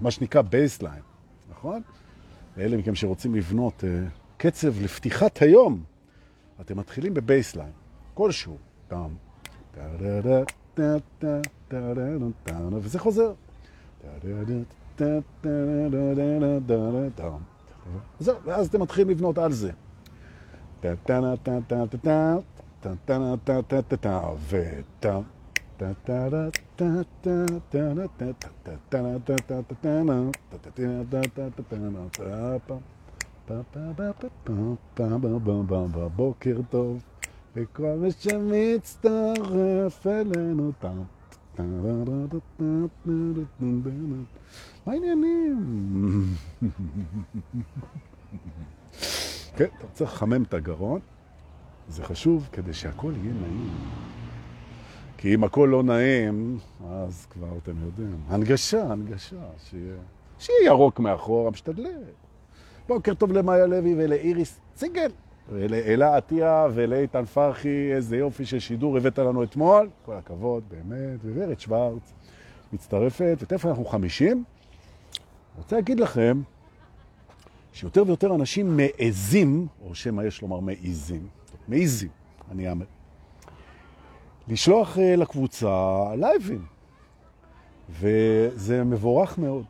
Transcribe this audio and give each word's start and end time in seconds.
מה 0.00 0.10
שנקרא 0.10 0.42
baseline, 0.42 1.02
נכון? 1.50 1.82
לאלה 2.56 2.76
מכם 2.76 2.94
שרוצים 2.94 3.34
לבנות 3.34 3.84
קצב 4.36 4.82
לפתיחת 4.82 5.42
היום, 5.42 5.82
אתם 6.60 6.78
מתחילים 6.78 7.14
ב 7.14 7.20
baseline, 7.20 7.72
כלשהו. 8.14 8.56
וזה 12.82 12.98
חוזר. 12.98 13.32
זהו, 18.20 18.36
ואז 18.44 18.66
אתם 18.66 18.82
מתחילים 18.82 19.10
לבנות 19.10 19.38
על 19.38 19.52
זה. 19.52 19.70
בוקר 36.16 36.56
טוב 36.70 37.02
לכל 37.56 37.96
מי 37.98 38.10
שמצטרף 38.10 40.06
אלינו 40.06 40.72
טאם 40.80 41.02
מה 44.86 44.92
העניינים? 44.92 46.24
כן, 49.56 49.64
אתה 49.78 49.86
צריך 49.92 50.12
לחמם 50.12 50.42
את 50.42 50.54
הגרון, 50.54 51.00
זה 51.88 52.04
חשוב 52.04 52.48
כדי 52.52 52.72
שהכל 52.72 53.12
יהיה 53.22 53.34
נעים. 53.34 53.70
כי 55.18 55.34
אם 55.34 55.44
הכל 55.44 55.68
לא 55.72 55.82
נעים, 55.82 56.58
אז 56.88 57.26
כבר 57.30 57.58
אתם 57.62 57.72
יודעים. 57.84 58.20
הנגשה, 58.28 58.92
הנגשה, 58.92 59.42
שיהיה, 59.58 59.94
שיהיה 60.38 60.66
ירוק 60.66 61.00
מאחורה, 61.00 61.50
משתדלת. 61.50 62.14
בוקר 62.88 63.14
טוב 63.14 63.32
למאיה 63.32 63.66
לוי 63.66 63.94
ולאיריס 63.98 64.60
ציגל, 64.74 65.10
ולאלה 65.48 66.16
עטיה 66.16 66.66
ולאיתן 66.74 67.24
פרחי, 67.24 67.92
איזה 67.94 68.16
יופי 68.16 68.46
של 68.46 68.58
שידור 68.58 68.96
הבאת 68.96 69.18
לנו 69.18 69.42
אתמול, 69.42 69.90
כל 70.04 70.14
הכבוד, 70.14 70.62
באמת, 70.68 71.24
וורד 71.24 71.60
שוורץ 71.60 72.12
מצטרפת, 72.72 73.36
ותכף 73.40 73.66
אנחנו 73.66 73.84
חמישים. 73.84 74.32
אני 74.36 75.62
רוצה 75.62 75.76
להגיד 75.76 76.00
לכם 76.00 76.42
שיותר 77.72 78.02
ויותר 78.06 78.34
אנשים 78.34 78.76
מעזים, 78.76 79.66
או 79.84 79.94
שמה 79.94 80.24
יש 80.24 80.42
לומר 80.42 80.60
מעזים, 80.60 81.26
מעזים, 81.68 82.10
אני 82.50 82.70
אאמר, 82.70 82.86
לשלוח 84.48 84.98
לקבוצה 84.98 86.04
לייבים, 86.16 86.64
וזה 87.90 88.84
מבורך 88.84 89.38
מאוד. 89.38 89.66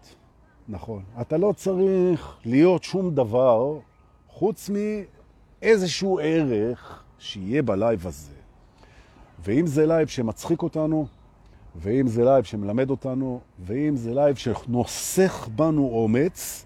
נכון. 0.68 1.02
אתה 1.20 1.36
לא 1.36 1.52
צריך 1.56 2.36
להיות 2.44 2.82
שום 2.82 3.14
דבר 3.14 3.78
חוץ 4.28 4.70
מאיזשהו 5.62 6.18
ערך 6.22 7.02
שיהיה 7.18 7.62
ב 7.62 7.71
live 7.71 8.06
הזה. 8.06 8.32
ואם 9.44 9.66
זה 9.66 9.86
live 9.86 10.08
שמצחיק 10.08 10.62
אותנו, 10.62 11.06
ואם 11.76 12.08
זה 12.08 12.24
live 12.24 12.44
שמלמד 12.44 12.90
אותנו, 12.90 13.40
ואם 13.58 13.96
זה 13.96 14.14
live 14.14 14.36
שנוסך 14.36 15.48
בנו 15.56 15.90
אומץ, 15.92 16.64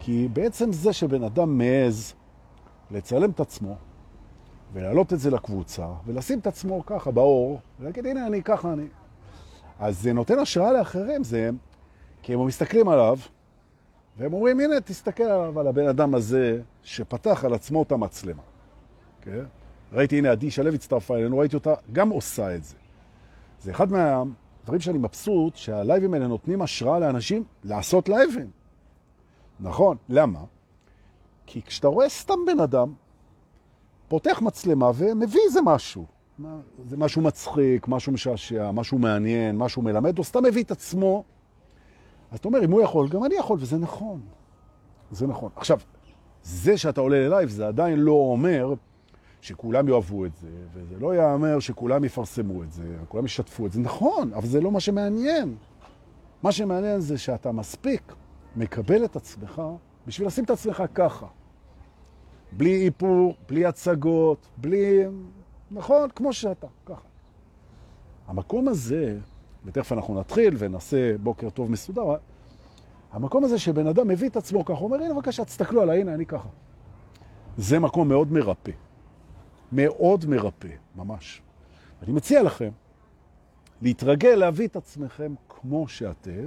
כי 0.00 0.28
בעצם 0.32 0.72
זה 0.72 0.92
שבן 0.92 1.22
אדם 1.22 1.58
מעז 1.58 2.14
לצלם 2.90 3.30
את 3.30 3.40
עצמו, 3.40 3.76
ולהעלות 4.72 5.12
את 5.12 5.18
זה 5.20 5.30
לקבוצה, 5.30 5.86
ולשים 6.06 6.38
את 6.38 6.46
עצמו 6.46 6.86
ככה 6.86 7.10
באור, 7.10 7.60
ולהגיד, 7.80 8.06
הנה 8.06 8.26
אני, 8.26 8.42
ככה 8.42 8.72
אני. 8.72 8.86
אז 9.78 10.02
זה 10.02 10.12
נותן 10.12 10.38
השראה 10.38 10.72
לאחרים, 10.72 11.24
זה... 11.24 11.50
כי 12.22 12.34
הם 12.34 12.46
מסתכלים 12.46 12.88
עליו, 12.88 13.18
והם 14.18 14.32
אומרים, 14.32 14.60
הנה, 14.60 14.80
תסתכל 14.80 15.22
עליו, 15.22 15.60
על 15.60 15.66
הבן 15.66 15.88
אדם 15.88 16.14
הזה 16.14 16.60
שפתח 16.82 17.44
על 17.44 17.54
עצמו 17.54 17.82
את 17.82 17.92
המצלמה. 17.92 18.42
כן? 19.20 19.44
ראיתי, 19.92 20.18
הנה, 20.18 20.30
עדי 20.30 20.50
שלו 20.50 20.74
הצטרפה 20.74 21.16
אלינו, 21.16 21.38
ראיתי 21.38 21.56
אותה 21.56 21.74
גם 21.92 22.08
עושה 22.08 22.54
את 22.54 22.64
זה. 22.64 22.76
זה 23.60 23.70
אחד 23.70 23.92
מהדברים 23.92 24.80
שאני 24.80 24.98
מבסוט, 24.98 25.56
שהלייבים 25.56 26.14
האלה 26.14 26.26
נותנים 26.26 26.62
השראה 26.62 26.98
לאנשים 26.98 27.44
לעשות 27.64 28.08
לייבים. 28.08 28.50
נכון, 29.60 29.96
למה? 30.08 30.40
כי 31.46 31.62
כשאתה 31.62 31.88
רואה 31.88 32.08
סתם 32.08 32.38
בן 32.46 32.60
אדם, 32.60 32.92
פותח 34.08 34.40
מצלמה 34.42 34.90
ומביא 34.94 35.40
איזה 35.46 35.60
משהו. 35.64 36.06
זה 36.88 36.96
משהו 36.96 37.22
מצחיק, 37.22 37.88
משהו 37.88 38.12
משעשע, 38.12 38.70
משהו 38.70 38.98
מעניין, 38.98 39.58
משהו 39.58 39.82
מלמד, 39.82 40.18
או 40.18 40.24
סתם 40.24 40.44
מביא 40.44 40.62
את 40.62 40.70
עצמו 40.70 41.24
אז 42.30 42.38
אתה 42.38 42.48
אומר, 42.48 42.64
אם 42.64 42.70
הוא 42.70 42.80
יכול, 42.80 43.08
גם 43.08 43.24
אני 43.24 43.34
יכול, 43.34 43.58
וזה 43.60 43.78
נכון. 43.78 44.20
זה 45.10 45.26
נכון. 45.26 45.50
עכשיו, 45.56 45.78
זה 46.42 46.78
שאתה 46.78 47.00
עולה 47.00 47.28
ללייב, 47.28 47.48
זה 47.48 47.68
עדיין 47.68 47.98
לא 47.98 48.12
אומר 48.12 48.74
שכולם 49.40 49.88
יאהבו 49.88 50.24
את 50.24 50.36
זה, 50.36 50.48
וזה 50.74 50.94
לא 50.98 51.14
יאמר 51.16 51.58
שכולם 51.58 52.04
יפרסמו 52.04 52.62
את 52.62 52.72
זה, 52.72 52.96
כולם 53.08 53.24
ישתפו 53.24 53.66
את 53.66 53.72
זה. 53.72 53.80
נכון, 53.80 54.32
אבל 54.32 54.46
זה 54.46 54.60
לא 54.60 54.70
מה 54.70 54.80
שמעניין. 54.80 55.56
מה 56.42 56.52
שמעניין 56.52 57.00
זה 57.00 57.18
שאתה 57.18 57.52
מספיק 57.52 58.14
מקבל 58.56 59.04
את 59.04 59.16
עצמך 59.16 59.62
בשביל 60.06 60.26
לשים 60.26 60.44
את 60.44 60.50
עצמך 60.50 60.82
ככה. 60.94 61.26
בלי 62.52 62.84
איפור, 62.84 63.34
בלי 63.48 63.66
הצגות, 63.66 64.46
בלי... 64.56 65.04
נכון, 65.70 66.10
כמו 66.14 66.32
שאתה, 66.32 66.66
ככה. 66.86 67.08
המקום 68.26 68.68
הזה 68.68 69.18
ותכף 69.68 69.92
אנחנו 69.92 70.20
נתחיל 70.20 70.54
ונעשה 70.58 71.18
בוקר 71.18 71.50
טוב 71.50 71.70
מסודר, 71.70 72.14
המקום 73.12 73.44
הזה 73.44 73.58
שבן 73.58 73.86
אדם 73.86 74.08
מביא 74.08 74.28
את 74.28 74.36
עצמו 74.36 74.64
ככה, 74.64 74.80
אומר, 74.80 75.02
הנה 75.02 75.14
בבקשה, 75.14 75.44
תסתכלו 75.44 75.82
עליי, 75.82 76.00
הנה 76.00 76.14
אני 76.14 76.26
ככה. 76.26 76.48
זה 77.56 77.78
מקום 77.78 78.08
מאוד 78.08 78.32
מרפא. 78.32 78.72
מאוד 79.72 80.26
מרפא, 80.26 80.68
ממש. 80.96 81.42
אני 82.02 82.12
מציע 82.12 82.42
לכם 82.42 82.70
להתרגל 83.82 84.34
להביא 84.34 84.66
את 84.66 84.76
עצמכם 84.76 85.34
כמו 85.48 85.88
שאתם, 85.88 86.46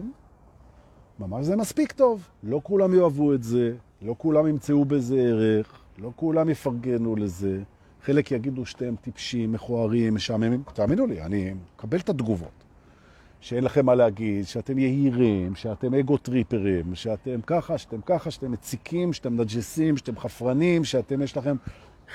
ממש 1.20 1.46
זה 1.46 1.56
מספיק 1.56 1.92
טוב. 1.92 2.28
לא 2.44 2.62
כולם 2.64 2.94
יאהבו 2.94 3.34
את 3.34 3.44
זה, 3.44 3.76
לא 4.02 4.16
כולם 4.18 4.48
ימצאו 4.48 4.86
בזה 4.86 5.16
ערך, 5.20 5.82
לא 5.98 6.12
כולם 6.16 6.50
יפרגנו 6.50 7.16
לזה. 7.16 7.64
חלק 8.04 8.32
יגידו 8.32 8.66
שאתם 8.66 8.96
טיפשים, 8.96 9.52
מכוערים, 9.52 10.16
משעממים. 10.16 10.64
תאמינו 10.74 11.06
לי, 11.06 11.22
אני 11.22 11.54
מקבל 11.76 12.00
את 12.00 12.10
התגובות. 12.10 12.61
שאין 13.42 13.64
לכם 13.64 13.86
מה 13.86 13.96
להגיד, 13.96 14.46
שאתם 14.46 14.78
יהירים, 14.78 15.56
שאתם 15.56 15.94
אגו 15.94 16.18
טריפרים, 16.18 16.96
שאתם 16.96 17.42
ככה, 17.46 17.78
שאתם 17.78 18.02
ככה, 18.06 18.32
שאתם 18.32 18.52
מציקים, 18.52 19.14
שאתם 19.14 19.42
נג'סים, 19.42 19.98
שאתם 19.98 20.20
חפרנים, 20.20 20.84
שאתם 20.84 21.22
יש 21.22 21.38
לכם 21.38 21.56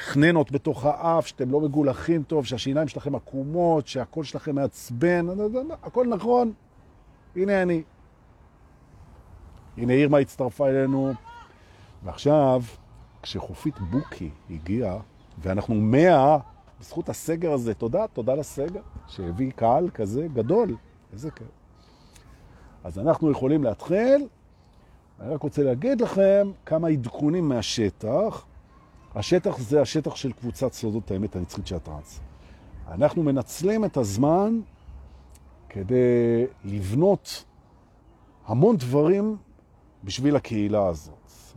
חננות 0.05 0.53
בתוך 0.53 0.85
האף, 0.85 1.27
שאתם 1.27 1.51
לא 1.51 1.61
מגולחים 1.61 2.23
טוב, 2.23 2.45
שהשיניים 2.45 2.89
שלכם 2.89 3.15
עקומות, 3.15 3.87
שהקול 3.87 4.25
שלכם 4.25 4.55
מעצבן, 4.55 5.27
הכל 5.83 6.07
נכון. 6.07 6.53
הנה 7.37 7.63
אני. 7.63 7.83
הנה 9.77 9.93
ירמה 9.93 10.19
הצטרפה 10.19 10.69
אלינו, 10.69 11.13
ועכשיו, 12.05 12.63
כשחופית 13.23 13.79
בוקי 13.79 14.31
הגיעה, 14.51 14.99
ואנחנו 15.39 15.75
מאה, 15.75 16.39
בזכות 16.81 17.09
הסגר 17.09 17.53
הזה, 17.53 17.75
תודה, 17.75 18.07
תודה 18.07 18.35
לסגר, 18.35 18.81
שהביא 19.07 19.53
קהל 19.53 19.91
כזה 19.91 20.27
גדול. 20.35 20.77
איזה 21.17 21.31
כיף. 21.31 21.47
אז 22.85 22.99
אנחנו 22.99 23.31
יכולים 23.31 23.65
להתחיל. 23.65 24.27
אני 25.21 25.35
רק 25.35 25.43
רוצה 25.43 25.63
להגיד 25.63 26.01
לכם 26.01 26.51
כמה 26.67 26.89
עדכונים 26.89 27.49
מהשטח. 27.49 28.45
השטח 29.15 29.59
זה 29.59 29.81
השטח 29.81 30.17
של 30.17 30.33
קבוצת 30.33 30.73
סודות 30.73 31.11
האמת 31.11 31.37
הנצחית 31.37 31.67
של 31.67 31.77
הטרנס. 31.77 32.21
אנחנו 32.89 33.23
מנצלים 33.23 33.85
את 33.85 33.97
הזמן 33.97 34.61
כדי 35.69 36.47
לבנות 36.65 37.45
המון 38.47 38.77
דברים 38.77 39.37
בשביל 40.05 40.37
הקהילה 40.37 40.87
הזאת. 40.87 41.15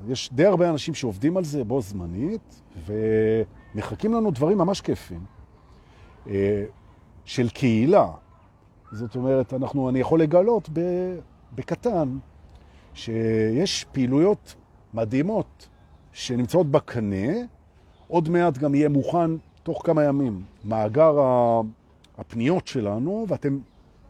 יש 0.07 0.29
די 0.33 0.45
הרבה 0.45 0.69
אנשים 0.69 0.93
שעובדים 0.93 1.37
על 1.37 1.43
זה 1.43 1.63
בו 1.63 1.81
זמנית, 1.81 2.61
ומחכים 2.85 4.13
לנו 4.13 4.31
דברים 4.31 4.57
ממש 4.57 4.81
כיפים 4.81 5.25
אה, 6.27 6.65
של 7.25 7.49
קהילה. 7.49 8.07
זאת 8.91 9.15
אומרת, 9.15 9.53
אנחנו, 9.53 9.89
אני 9.89 9.99
יכול 9.99 10.21
לגלות 10.21 10.69
בקטן 11.55 12.17
שיש 12.93 13.85
פעילויות 13.91 14.55
מדהימות 14.93 15.67
שנמצאות 16.13 16.71
בקנה, 16.71 17.27
עוד 18.07 18.29
מעט 18.29 18.57
גם 18.57 18.75
יהיה 18.75 18.89
מוכן 18.89 19.31
תוך 19.63 19.81
כמה 19.85 20.03
ימים 20.03 20.43
מאגר 20.65 21.15
הפניות 22.17 22.67
שלנו, 22.67 23.25
ואתם 23.27 23.59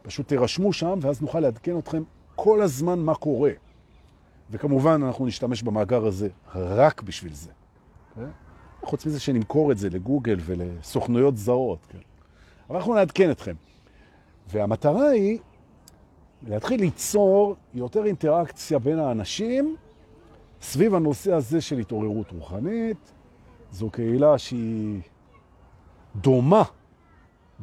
פשוט 0.02 0.28
תירשמו 0.28 0.72
שם, 0.72 0.98
ואז 1.02 1.22
נוכל 1.22 1.40
לעדכן 1.40 1.78
אתכם 1.78 2.02
כל 2.34 2.62
הזמן 2.62 2.98
מה 2.98 3.14
קורה. 3.14 3.50
וכמובן 4.50 5.02
אנחנו 5.02 5.26
נשתמש 5.26 5.62
במאגר 5.62 6.06
הזה 6.06 6.28
רק 6.54 7.02
בשביל 7.02 7.32
זה. 7.32 7.50
כן? 8.14 8.24
חוץ 8.82 9.06
מזה 9.06 9.20
שנמכור 9.20 9.72
את 9.72 9.78
זה 9.78 9.90
לגוגל 9.90 10.36
ולסוכנויות 10.40 11.36
זרות. 11.36 11.86
כן? 11.88 11.98
אבל 12.70 12.76
אנחנו 12.76 12.94
נעדכן 12.94 13.30
אתכם. 13.30 13.54
והמטרה 14.50 15.08
היא 15.08 15.38
להתחיל 16.46 16.80
ליצור 16.80 17.56
יותר 17.74 18.04
אינטראקציה 18.04 18.78
בין 18.78 18.98
האנשים 18.98 19.76
סביב 20.62 20.94
הנושא 20.94 21.32
הזה 21.32 21.60
של 21.60 21.78
התעוררות 21.78 22.32
רוחנית. 22.32 23.12
זו 23.72 23.90
קהילה 23.90 24.38
שהיא 24.38 25.00
דומה 26.16 26.62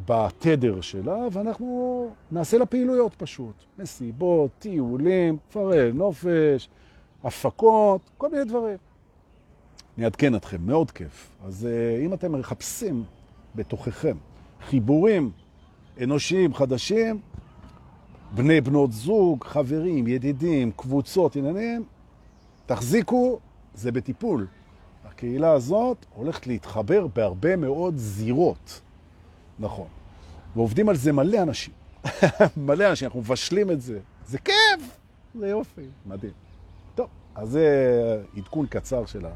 בתדר 0.05 0.81
שלה, 0.81 1.17
ואנחנו 1.31 2.09
נעשה 2.31 2.57
לה 2.57 2.65
פעילויות 2.65 3.15
פשוט. 3.15 3.55
מסיבות, 3.79 4.51
טיולים, 4.59 5.37
פרל, 5.51 5.91
נופש, 5.91 6.69
הפקות, 7.23 8.01
כל 8.17 8.29
מיני 8.31 8.45
דברים. 8.45 8.77
אני 9.97 10.05
אעדכן 10.05 10.35
אתכם, 10.35 10.57
מאוד 10.61 10.91
כיף. 10.91 11.31
אז 11.45 11.67
uh, 11.67 12.05
אם 12.05 12.13
אתם 12.13 12.39
מחפשים 12.39 13.03
בתוככם 13.55 14.17
חיבורים 14.61 15.31
אנושיים 16.03 16.53
חדשים, 16.53 17.19
בני 18.31 18.61
בנות 18.61 18.91
זוג, 18.91 19.43
חברים, 19.43 20.07
ידידים, 20.07 20.71
קבוצות, 20.75 21.35
עניינים, 21.35 21.83
תחזיקו, 22.65 23.39
זה 23.73 23.91
בטיפול. 23.91 24.47
הקהילה 25.05 25.51
הזאת 25.51 26.05
הולכת 26.15 26.47
להתחבר 26.47 27.07
בהרבה 27.07 27.55
מאוד 27.55 27.93
זירות. 27.97 28.81
נכון. 29.59 29.87
ועובדים 30.55 30.89
על 30.89 30.95
זה 30.95 31.13
מלא 31.13 31.41
אנשים. 31.41 31.73
מלא 32.57 32.89
אנשים, 32.89 33.05
אנחנו 33.05 33.19
מבשלים 33.19 33.71
את 33.71 33.81
זה. 33.81 33.99
זה 34.25 34.37
כיף! 34.37 34.97
זה 35.35 35.47
יופי, 35.47 35.81
מדהים. 36.05 36.33
טוב, 36.95 37.07
אז 37.35 37.49
זה 37.49 38.23
עדכון 38.37 38.67
קצר 38.67 39.05
של 39.05 39.25
ה... 39.25 39.29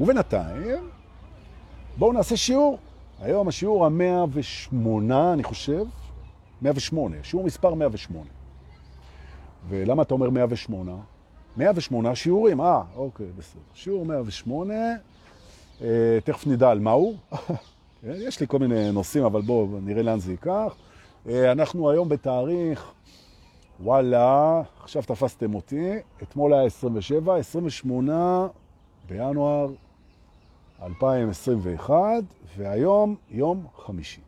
ובינתיים, 0.00 0.90
בואו 1.96 2.12
נעשה 2.12 2.36
שיעור. 2.36 2.78
היום 3.20 3.48
השיעור 3.48 3.86
ה-108, 3.86 4.74
אני 5.32 5.44
חושב, 5.44 5.84
108, 6.62 7.16
שיעור 7.22 7.44
מספר 7.44 7.74
108. 7.74 8.24
ולמה 9.68 10.02
אתה 10.02 10.14
אומר 10.14 10.30
108? 10.30 10.92
108 11.56 12.14
שיעורים, 12.14 12.60
אה, 12.60 12.82
אוקיי, 12.96 13.26
בסדר. 13.38 13.60
שיעור 13.74 14.06
108, 14.06 14.74
אה, 15.82 16.18
תכף 16.24 16.46
נדע 16.46 16.70
על 16.70 16.78
מהו. 16.78 17.14
כן, 18.02 18.14
יש 18.16 18.40
לי 18.40 18.46
כל 18.46 18.58
מיני 18.58 18.92
נושאים, 18.92 19.24
אבל 19.24 19.42
בואו 19.42 19.68
נראה 19.82 20.02
לאן 20.02 20.18
זה 20.18 20.30
ייקח. 20.32 20.76
אה, 21.28 21.52
אנחנו 21.52 21.90
היום 21.90 22.08
בתאריך, 22.08 22.92
וואלה, 23.80 24.62
עכשיו 24.82 25.02
תפסתם 25.02 25.54
אותי, 25.54 25.90
אתמול 26.22 26.54
היה 26.54 26.62
27, 26.62 27.36
28 27.36 28.46
בינואר 29.08 29.68
2021, 30.84 32.24
והיום 32.56 33.16
יום 33.30 33.66
חמישי. 33.76 34.20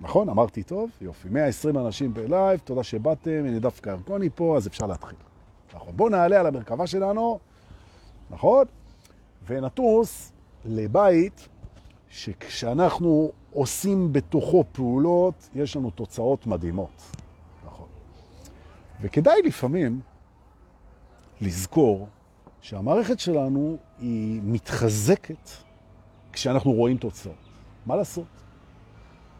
נכון? 0.00 0.28
אמרתי 0.28 0.62
טוב? 0.62 0.90
יופי. 1.00 1.28
120 1.28 1.78
אנשים 1.78 2.14
בלייב, 2.14 2.60
תודה 2.64 2.82
שבאתם, 2.82 3.44
הנה 3.46 3.58
דווקא 3.58 3.90
ירקוני 3.90 4.28
פה, 4.34 4.56
אז 4.56 4.66
אפשר 4.66 4.86
להתחיל. 4.86 5.18
נכון. 5.74 5.96
בואו 5.96 6.08
נעלה 6.08 6.40
על 6.40 6.46
המרכבה 6.46 6.86
שלנו, 6.86 7.38
נכון? 8.30 8.64
ונטוס 9.46 10.32
לבית 10.64 11.48
שכשאנחנו 12.08 13.32
עושים 13.52 14.12
בתוכו 14.12 14.64
פעולות, 14.72 15.48
יש 15.54 15.76
לנו 15.76 15.90
תוצאות 15.90 16.46
מדהימות. 16.46 17.02
נכון. 17.66 17.86
וכדאי 19.00 19.42
לפעמים 19.44 20.00
לזכור 21.40 22.08
שהמערכת 22.60 23.20
שלנו 23.20 23.76
היא 24.02 24.40
מתחזקת 24.44 25.48
כשאנחנו 26.32 26.72
רואים 26.72 26.96
תוצאות. 26.96 27.34
מה 27.86 27.96
לעשות? 27.96 28.24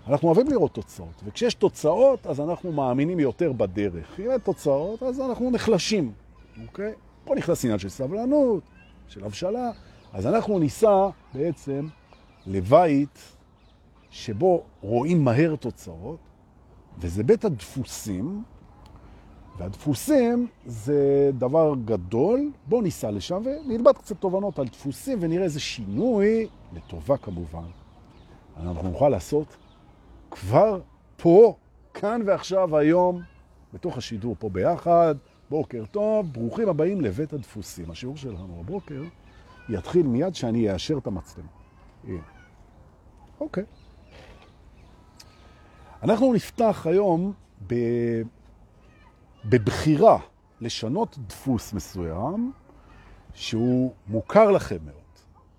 אנחנו 0.07 0.29
אוהבים 0.29 0.49
לראות 0.49 0.75
תוצאות, 0.75 1.23
וכשיש 1.25 1.55
תוצאות, 1.55 2.27
אז 2.27 2.41
אנחנו 2.41 2.73
מאמינים 2.73 3.21
יותר 3.21 3.53
בדרך. 3.53 4.21
אם 4.21 4.31
אין 4.31 4.39
תוצאות, 4.39 5.03
אז 5.03 5.21
אנחנו 5.21 5.51
נחלשים, 5.51 6.13
אוקיי? 6.67 6.93
פה 7.25 7.35
נכנס 7.35 7.65
עניין 7.65 7.79
של 7.79 7.89
סבלנות, 7.89 8.63
של 9.09 9.25
הבשלה. 9.25 9.71
אז 10.13 10.27
אנחנו 10.27 10.59
ניסע 10.59 11.09
בעצם 11.35 11.87
לבית 12.47 13.19
שבו 14.11 14.63
רואים 14.81 15.25
מהר 15.25 15.57
תוצאות, 15.57 16.19
וזה 16.99 17.23
בית 17.23 17.45
הדפוסים, 17.45 18.43
והדפוסים 19.59 20.47
זה 20.67 21.31
דבר 21.39 21.75
גדול. 21.85 22.51
בואו 22.67 22.83
ניסע 22.83 23.11
לשם 23.11 23.43
ונלמד 23.45 23.93
קצת 23.93 24.17
תובנות 24.21 24.59
על 24.59 24.67
דפוסים 24.67 25.19
ונראה 25.21 25.45
איזה 25.45 25.61
שינוי, 25.61 26.49
לטובה 26.73 27.17
כמובן, 27.17 27.69
אנחנו 28.57 28.89
נוכל 28.89 29.09
לעשות 29.09 29.57
כבר 30.31 30.81
פה, 31.17 31.57
כאן 31.95 32.21
ועכשיו, 32.27 32.77
היום, 32.77 33.23
בתוך 33.75 33.97
השידור 33.97 34.37
פה 34.39 34.49
ביחד. 34.49 35.15
בוקר 35.51 35.85
טוב, 35.91 36.33
ברוכים 36.33 36.69
הבאים 36.69 37.01
לבית 37.01 37.33
הדפוסים. 37.33 37.91
השיעור 37.91 38.17
שלנו 38.17 38.57
הבוקר 38.61 39.03
יתחיל 39.69 40.07
מיד 40.07 40.35
שאני 40.35 40.73
אאשר 40.73 40.99
את 40.99 41.07
המצלמה. 41.07 41.49
אוקיי. 43.41 43.65
אנחנו 46.03 46.33
נפתח 46.33 46.87
היום 46.91 47.33
ב... 47.67 47.75
בבחירה 49.45 50.19
לשנות 50.61 51.19
דפוס 51.27 51.73
מסוים 51.73 52.53
שהוא 53.35 53.93
מוכר 54.09 54.51
לכם 54.51 54.77
מאוד. 54.85 54.97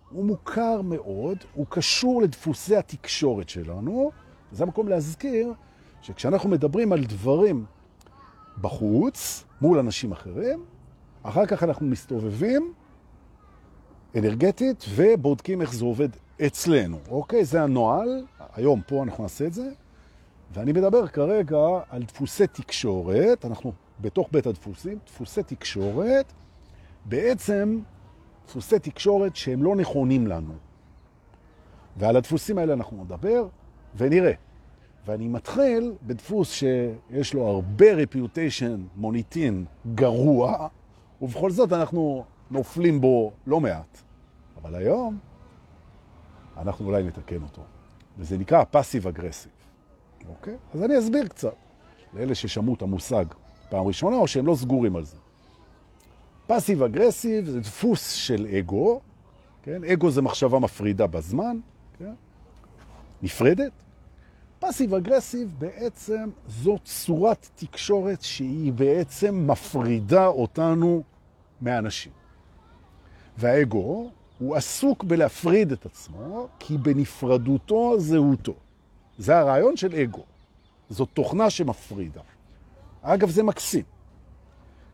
הוא 0.10 0.26
מוכר 0.26 0.82
מאוד, 0.82 1.38
הוא 1.54 1.66
קשור 1.70 2.22
לדפוסי 2.22 2.76
התקשורת 2.76 3.50
שלנו. 3.50 4.12
זה 4.52 4.64
המקום 4.64 4.88
להזכיר 4.88 5.54
שכשאנחנו 6.02 6.50
מדברים 6.50 6.94
על 6.94 7.04
דברים 7.04 7.66
בחוץ, 8.62 9.44
מול 9.62 9.80
אנשים 9.80 10.12
אחרים, 10.12 10.66
אחר 11.24 11.46
כך 11.46 11.64
אנחנו 11.64 11.86
מסתובבים 11.86 12.74
אנרגטית 14.16 14.86
ובודקים 14.90 15.62
איך 15.62 15.74
זה 15.74 15.86
עובד 15.86 16.10
אצלנו. 16.46 17.00
אוקיי? 17.10 17.46
זה 17.46 17.64
הנועל, 17.64 18.26
היום 18.54 18.82
פה 18.88 19.04
אנחנו 19.04 19.24
נעשה 19.24 19.46
את 19.48 19.54
זה, 19.54 19.72
ואני 20.54 20.72
מדבר 20.72 21.08
כרגע 21.08 21.58
על 21.90 22.04
דפוסי 22.04 22.48
תקשורת, 22.48 23.46
אנחנו 23.46 23.72
בתוך 24.02 24.28
בית 24.32 24.48
הדפוסים, 24.48 24.98
דפוסי 25.06 25.44
תקשורת, 25.44 26.34
בעצם 27.06 27.80
דפוסי 28.48 28.80
תקשורת 28.80 29.36
שהם 29.36 29.64
לא 29.64 29.76
נכונים 29.76 30.28
לנו. 30.28 30.54
ועל 31.98 32.16
הדפוסים 32.16 32.58
האלה 32.58 32.74
אנחנו 32.74 33.04
נדבר 33.04 33.48
ונראה. 33.96 34.34
ואני 35.06 35.28
מתחיל 35.28 35.94
בדפוס 36.04 36.52
שיש 36.52 37.34
לו 37.34 37.48
הרבה 37.48 37.94
רפיוטיישן, 37.94 38.84
מוניטין 38.96 39.66
גרוע, 39.96 40.68
ובכל 41.22 41.52
זאת 41.52 41.74
אנחנו 41.74 42.26
נופלים 42.52 43.02
בו 43.02 43.32
לא 43.48 43.60
מעט. 43.60 43.98
אבל 44.62 44.76
היום 44.76 45.18
אנחנו 46.58 46.86
אולי 46.86 47.04
נתקן 47.04 47.42
אותו. 47.44 47.62
וזה 48.18 48.38
נקרא 48.38 48.64
passive 48.64 49.08
aggressive. 49.08 49.63
אוקיי? 50.30 50.56
אז 50.74 50.84
אני 50.84 51.00
אסביר 51.00 51.28
קצת 51.28 51.56
לאלה 52.14 52.36
ששמעו 52.36 52.74
את 52.74 52.82
המושג 52.82 53.26
פעם 53.70 53.88
ראשונה 53.88 54.16
או 54.16 54.28
שהם 54.28 54.46
לא 54.46 54.56
סגורים 54.56 54.96
על 54.96 55.06
זה. 55.06 55.18
passive 56.48 56.84
aggressive 56.84 57.46
זה 57.46 57.60
דפוס 57.60 58.12
של 58.12 58.48
אגו, 58.60 59.02
כן? 59.64 59.84
אגו 59.84 60.12
זה 60.12 60.22
מחשבה 60.22 60.60
מפרידה 60.60 61.08
בזמן, 61.08 61.58
כן? 62.00 62.14
נפרדת. 63.22 63.72
passive 64.60 64.94
aggressive 64.94 65.56
בעצם 65.58 66.30
זו 66.48 66.78
צורת 66.84 67.50
תקשורת 67.56 68.22
שהיא 68.22 68.74
בעצם 68.74 69.48
מפרידה 69.48 70.28
אותנו 70.28 71.04
מאנשים. 71.62 72.12
והאגו 73.38 74.10
הוא 74.40 74.56
עסוק 74.56 75.04
בלהפריד 75.04 75.72
את 75.72 75.86
עצמו, 75.86 76.48
כי 76.60 76.78
בנפרדותו 76.78 78.00
זהותו. 78.00 78.54
זה 79.18 79.40
הרעיון 79.40 79.78
של 79.78 79.96
אגו. 79.96 80.24
זו 80.90 81.06
תוכנה 81.06 81.50
שמפרידה. 81.50 82.22
אגב, 83.02 83.30
זה 83.30 83.44
מקסים. 83.44 83.84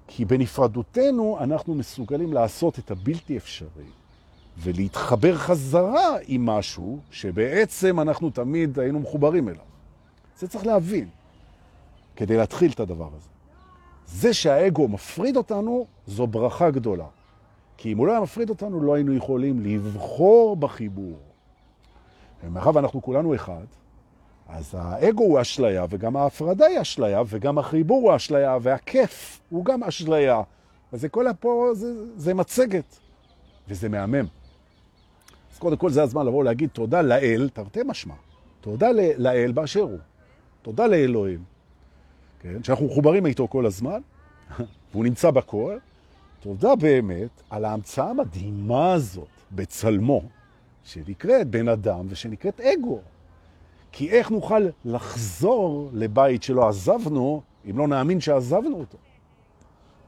כי 0.08 0.26
בנפרדותנו 0.26 1.38
אנחנו 1.40 1.76
מסוגלים 1.76 2.34
לעשות 2.34 2.80
את 2.80 2.92
הבלתי 2.92 3.38
אפשרי 3.38 3.90
ולהתחבר 4.58 5.38
חזרה 5.38 6.18
עם 6.28 6.46
משהו 6.46 7.00
שבעצם 7.12 8.00
אנחנו 8.00 8.30
תמיד 8.30 8.80
היינו 8.80 9.00
מחוברים 9.00 9.50
אליו. 9.50 9.62
זה 10.38 10.48
צריך 10.48 10.66
להבין 10.66 11.10
כדי 12.16 12.38
להתחיל 12.38 12.72
את 12.72 12.80
הדבר 12.80 13.10
הזה. 13.18 13.30
זה 14.06 14.34
שהאגו 14.34 14.88
מפריד 14.88 15.38
אותנו 15.38 15.86
זו 16.08 16.28
ברכה 16.28 16.72
גדולה. 16.72 17.06
כי 17.78 17.92
אם 17.92 17.98
הוא 17.98 18.08
לא 18.08 18.12
היה 18.12 18.22
מפריד 18.22 18.50
אותנו, 18.50 18.82
לא 18.82 18.94
היינו 18.94 19.14
יכולים 19.14 19.60
לבחור 19.60 20.56
בחיבור. 20.56 21.18
ומאחר 22.44 22.72
ואנחנו 22.74 23.02
כולנו 23.02 23.36
אחד, 23.36 23.66
אז 24.50 24.76
האגו 24.78 25.24
הוא 25.24 25.42
אשליה, 25.42 25.86
וגם 25.90 26.18
ההפרדה 26.18 26.66
היא 26.66 26.82
אשליה, 26.82 27.22
וגם 27.28 27.58
החיבור 27.58 28.02
הוא 28.10 28.16
אשליה, 28.16 28.58
והכיף 28.62 29.40
הוא 29.50 29.66
גם 29.66 29.84
אשליה. 29.84 30.42
וזה 30.94 31.10
כל 31.10 31.28
הפה, 31.28 31.70
זה, 31.74 31.94
זה 32.16 32.34
מצגת, 32.34 33.00
וזה 33.68 33.90
מהמם. 33.90 34.26
אז 35.54 35.60
קודם 35.60 35.78
כל 35.78 35.90
זה 35.90 36.04
הזמן 36.04 36.26
לבוא 36.26 36.44
להגיד 36.44 36.70
תודה 36.70 37.02
לאל, 37.02 37.50
תרתי 37.54 37.80
משמע. 37.86 38.14
תודה 38.62 38.88
לאל 39.18 39.52
באשר 39.52 39.82
הוא. 39.82 40.00
תודה 40.62 40.88
לאלוהים, 40.88 41.44
כן? 42.40 42.64
שאנחנו 42.64 42.86
מחוברים 42.86 43.26
איתו 43.26 43.48
כל 43.48 43.66
הזמן, 43.66 44.02
והוא 44.92 45.04
נמצא 45.04 45.32
בכל. 45.32 45.78
תודה 46.40 46.76
באמת 46.76 47.42
על 47.50 47.66
ההמצאה 47.66 48.10
המדהימה 48.10 48.94
הזאת 48.94 49.28
בצלמו, 49.52 50.22
שנקראת 50.84 51.48
בן 51.48 51.68
אדם 51.68 52.06
ושנקראת 52.10 52.62
אגו. 52.62 53.02
כי 53.92 54.10
איך 54.10 54.32
נוכל 54.32 54.68
לחזור 54.86 55.90
לבית 55.94 56.44
שלא 56.44 56.68
עזבנו, 56.68 57.42
אם 57.70 57.78
לא 57.78 57.88
נאמין 57.88 58.22
שעזבנו 58.22 58.80
אותו? 58.80 58.98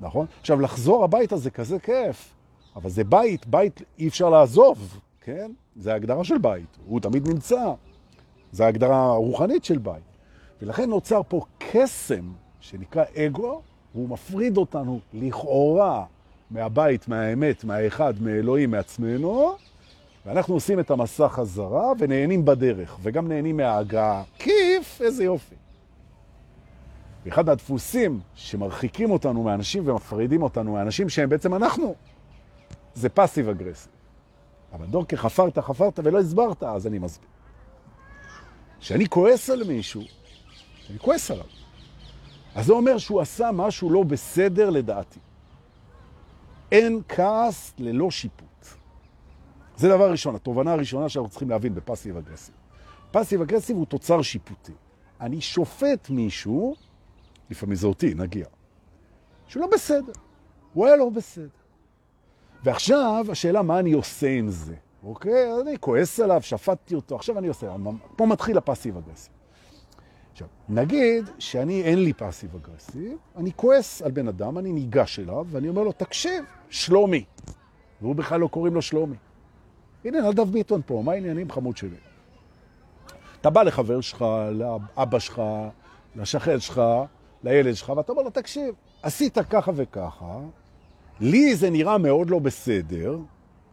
נכון? 0.02 0.26
עכשיו, 0.40 0.62
לחזור 0.62 1.04
הביתה 1.04 1.38
זה 1.38 1.52
כזה 1.52 1.80
כיף, 1.80 2.34
אבל 2.76 2.90
זה 2.90 3.04
בית, 3.04 3.48
בית 3.48 3.82
אי 4.00 4.08
אפשר 4.08 4.30
לעזוב, 4.30 5.00
כן? 5.22 5.52
זה 5.76 5.94
ההגדרה 5.94 6.24
של 6.24 6.38
בית, 6.38 6.78
הוא 6.88 7.00
תמיד 7.00 7.28
נמצא. 7.28 7.74
זה 8.52 8.66
ההגדרה 8.66 9.06
הרוחנית 9.06 9.66
של 9.66 9.78
בית. 9.78 10.04
ולכן 10.62 10.90
נוצר 10.90 11.22
פה 11.28 11.42
קסם 11.58 12.32
שנקרא 12.60 13.04
אגו, 13.16 13.62
והוא 13.96 14.10
מפריד 14.10 14.58
אותנו 14.58 15.00
לכאורה 15.14 16.06
מהבית, 16.52 17.08
מהאמת, 17.08 17.64
מהאחד, 17.64 18.14
מאלוהים, 18.22 18.72
מעצמנו, 18.72 19.56
ואנחנו 20.26 20.54
עושים 20.54 20.80
את 20.80 20.92
המסע 20.92 21.28
חזרה 21.28 21.92
ונהנים 22.00 22.46
בדרך, 22.46 22.98
וגם 23.02 23.28
נהנים 23.28 23.58
מההגעה. 23.58 24.24
כיף, 24.38 25.02
איזה 25.02 25.24
יופי. 25.24 25.56
ואחד 27.26 27.46
מהדפוסים 27.46 28.20
שמרחיקים 28.36 29.12
אותנו 29.12 29.44
מאנשים 29.44 29.88
ומפרידים 29.88 30.44
אותנו 30.44 30.74
מאנשים 30.74 31.10
שהם 31.10 31.30
בעצם 31.30 31.56
אנחנו, 31.56 31.96
זה 32.94 33.10
פסיב 33.10 33.50
אגרסיב. 33.50 33.92
אבל 34.74 34.86
דורקה, 34.86 35.18
חפרת, 35.18 35.60
חפרת 35.60 36.00
ולא 36.04 36.20
הסברת, 36.20 36.64
אז 36.64 36.88
אני 36.88 37.00
מסביר. 37.00 37.30
כשאני 38.80 39.10
כועס 39.10 39.50
על 39.50 39.64
מישהו, 39.64 40.02
אני 40.90 41.00
כועס 41.00 41.32
עליו, 41.32 41.46
אז 42.56 42.66
זה 42.66 42.74
אומר 42.74 42.98
שהוא 42.98 43.22
עשה 43.22 43.50
משהו 43.54 43.90
לא 43.90 44.04
בסדר 44.04 44.70
לדעתי. 44.70 45.20
אין 46.72 47.02
כעס 47.10 47.74
ללא 47.80 48.12
שיפוט. 48.12 48.51
זה 49.78 49.90
דבר 49.90 50.12
ראשון, 50.12 50.36
התובנה 50.36 50.74
הראשונה 50.74 51.10
שאנחנו 51.10 51.30
צריכים 51.30 51.50
להבין 51.50 51.76
בפסיב 51.76 52.18
אגרסיב. 52.18 52.56
פסיב 53.12 53.42
אגרסיב 53.42 53.78
הוא 53.78 53.86
תוצר 53.86 54.22
שיפוטי. 54.22 54.74
אני 55.22 55.42
שופט 55.42 56.10
מישהו, 56.10 56.76
לפעמים 57.50 57.76
זה 57.76 57.88
אותי, 57.88 58.14
נגיע, 58.14 58.46
שהוא 59.48 59.62
לא 59.62 59.68
בסדר. 59.74 60.14
הוא 60.74 60.86
היה 60.86 60.96
לא 60.96 61.10
בסדר. 61.10 61.48
ועכשיו 62.64 63.26
השאלה 63.32 63.62
מה 63.62 63.80
אני 63.80 63.92
עושה 63.92 64.30
עם 64.30 64.50
זה. 64.50 64.76
אוקיי? 65.04 65.62
אני 65.62 65.78
כועס 65.80 66.20
עליו, 66.20 66.42
שפטתי 66.42 66.96
אותו, 66.96 67.16
עכשיו 67.16 67.40
אני 67.40 67.48
עושה, 67.48 67.76
פה 68.16 68.26
מתחיל 68.26 68.58
הפסיב 68.58 68.98
אגרסיב. 68.98 69.34
עכשיו, 70.32 70.48
נגיד 70.70 71.30
שאני, 71.40 71.82
אין 71.82 72.04
לי 72.04 72.14
פסיב 72.14 72.56
אגרסיב, 72.56 73.18
אני 73.36 73.52
כועס 73.56 74.02
על 74.02 74.12
בן 74.12 74.28
אדם, 74.28 74.58
אני 74.58 74.72
ניגש 74.72 75.20
אליו, 75.20 75.46
ואני 75.50 75.70
אומר 75.70 75.84
לו, 75.84 75.92
תקשיב, 75.92 76.44
שלומי. 76.70 77.26
והוא 78.02 78.16
בכלל 78.16 78.40
לא 78.40 78.48
קוראים 78.48 78.74
לו 78.74 78.82
שלומי. 78.82 79.16
הנה, 80.06 80.30
נדב 80.30 80.52
ביטון 80.52 80.82
פה, 80.86 81.02
מה 81.06 81.12
העניינים 81.12 81.52
חמוד 81.52 81.78
שלי? 81.78 81.96
אתה 83.42 83.50
בא 83.50 83.64
לחבר 83.64 84.02
שלך, 84.02 84.26
לאבא 84.52 85.20
שלך, 85.20 85.42
לשכן 86.16 86.60
שלך, 86.60 86.82
לילד 87.44 87.76
שלך, 87.76 87.90
ואתה 87.90 88.12
אומר 88.12 88.24
לו, 88.24 88.30
תקשיב, 88.30 88.76
עשית 89.04 89.38
ככה 89.50 89.72
וככה, 89.76 90.40
לי 91.20 91.56
זה 91.56 91.70
נראה 91.70 91.98
מאוד 91.98 92.30
לא 92.30 92.40
בסדר, 92.40 93.18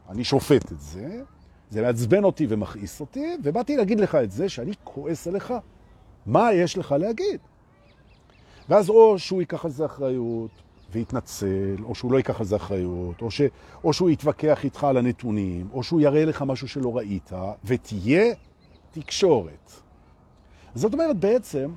אני 0.08 0.24
שופט 0.24 0.72
את 0.72 0.80
זה, 0.80 1.22
זה 1.70 1.82
מעצבן 1.82 2.24
אותי 2.24 2.46
ומכעיס 2.48 3.00
אותי, 3.00 3.36
ובאתי 3.42 3.76
להגיד 3.76 4.00
לך 4.00 4.14
את 4.14 4.30
זה 4.30 4.48
שאני 4.48 4.72
כועס 4.84 5.28
עליך. 5.28 5.54
מה 6.26 6.52
יש 6.52 6.78
לך 6.78 6.94
להגיד? 6.98 7.40
ואז 8.68 8.88
או 8.90 9.18
שהוא 9.18 9.40
ייקח 9.40 9.64
על 9.64 9.70
זה 9.70 9.86
אחריות 9.86 10.50
ויתנצל, 10.90 11.76
או 11.84 11.94
שהוא 11.94 12.12
לא 12.12 12.16
ייקח 12.16 12.40
על 12.40 12.46
זה 12.46 12.56
אחריות, 12.56 13.22
או, 13.22 13.30
ש, 13.30 13.40
או 13.84 13.92
שהוא 13.92 14.10
יתווכח 14.10 14.64
איתך 14.64 14.84
על 14.84 14.96
הנתונים, 14.96 15.68
או 15.72 15.82
שהוא 15.82 16.00
יראה 16.00 16.24
לך 16.24 16.42
משהו 16.42 16.68
שלא 16.68 16.96
ראית, 16.96 17.30
ותהיה 17.64 18.34
תקשורת. 18.90 19.72
זאת 20.74 20.92
אומרת, 20.92 21.16
בעצם, 21.16 21.70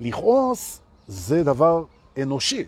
לכעוס 0.00 0.80
זה 1.06 1.44
דבר 1.44 1.84
אנושי. 2.22 2.64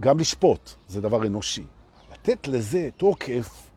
גם 0.00 0.18
לשפוט 0.18 0.70
זה 0.88 1.00
דבר 1.00 1.26
אנושי. 1.26 1.64
לתת 2.12 2.48
לזה 2.48 2.88
תוקף 2.96 3.70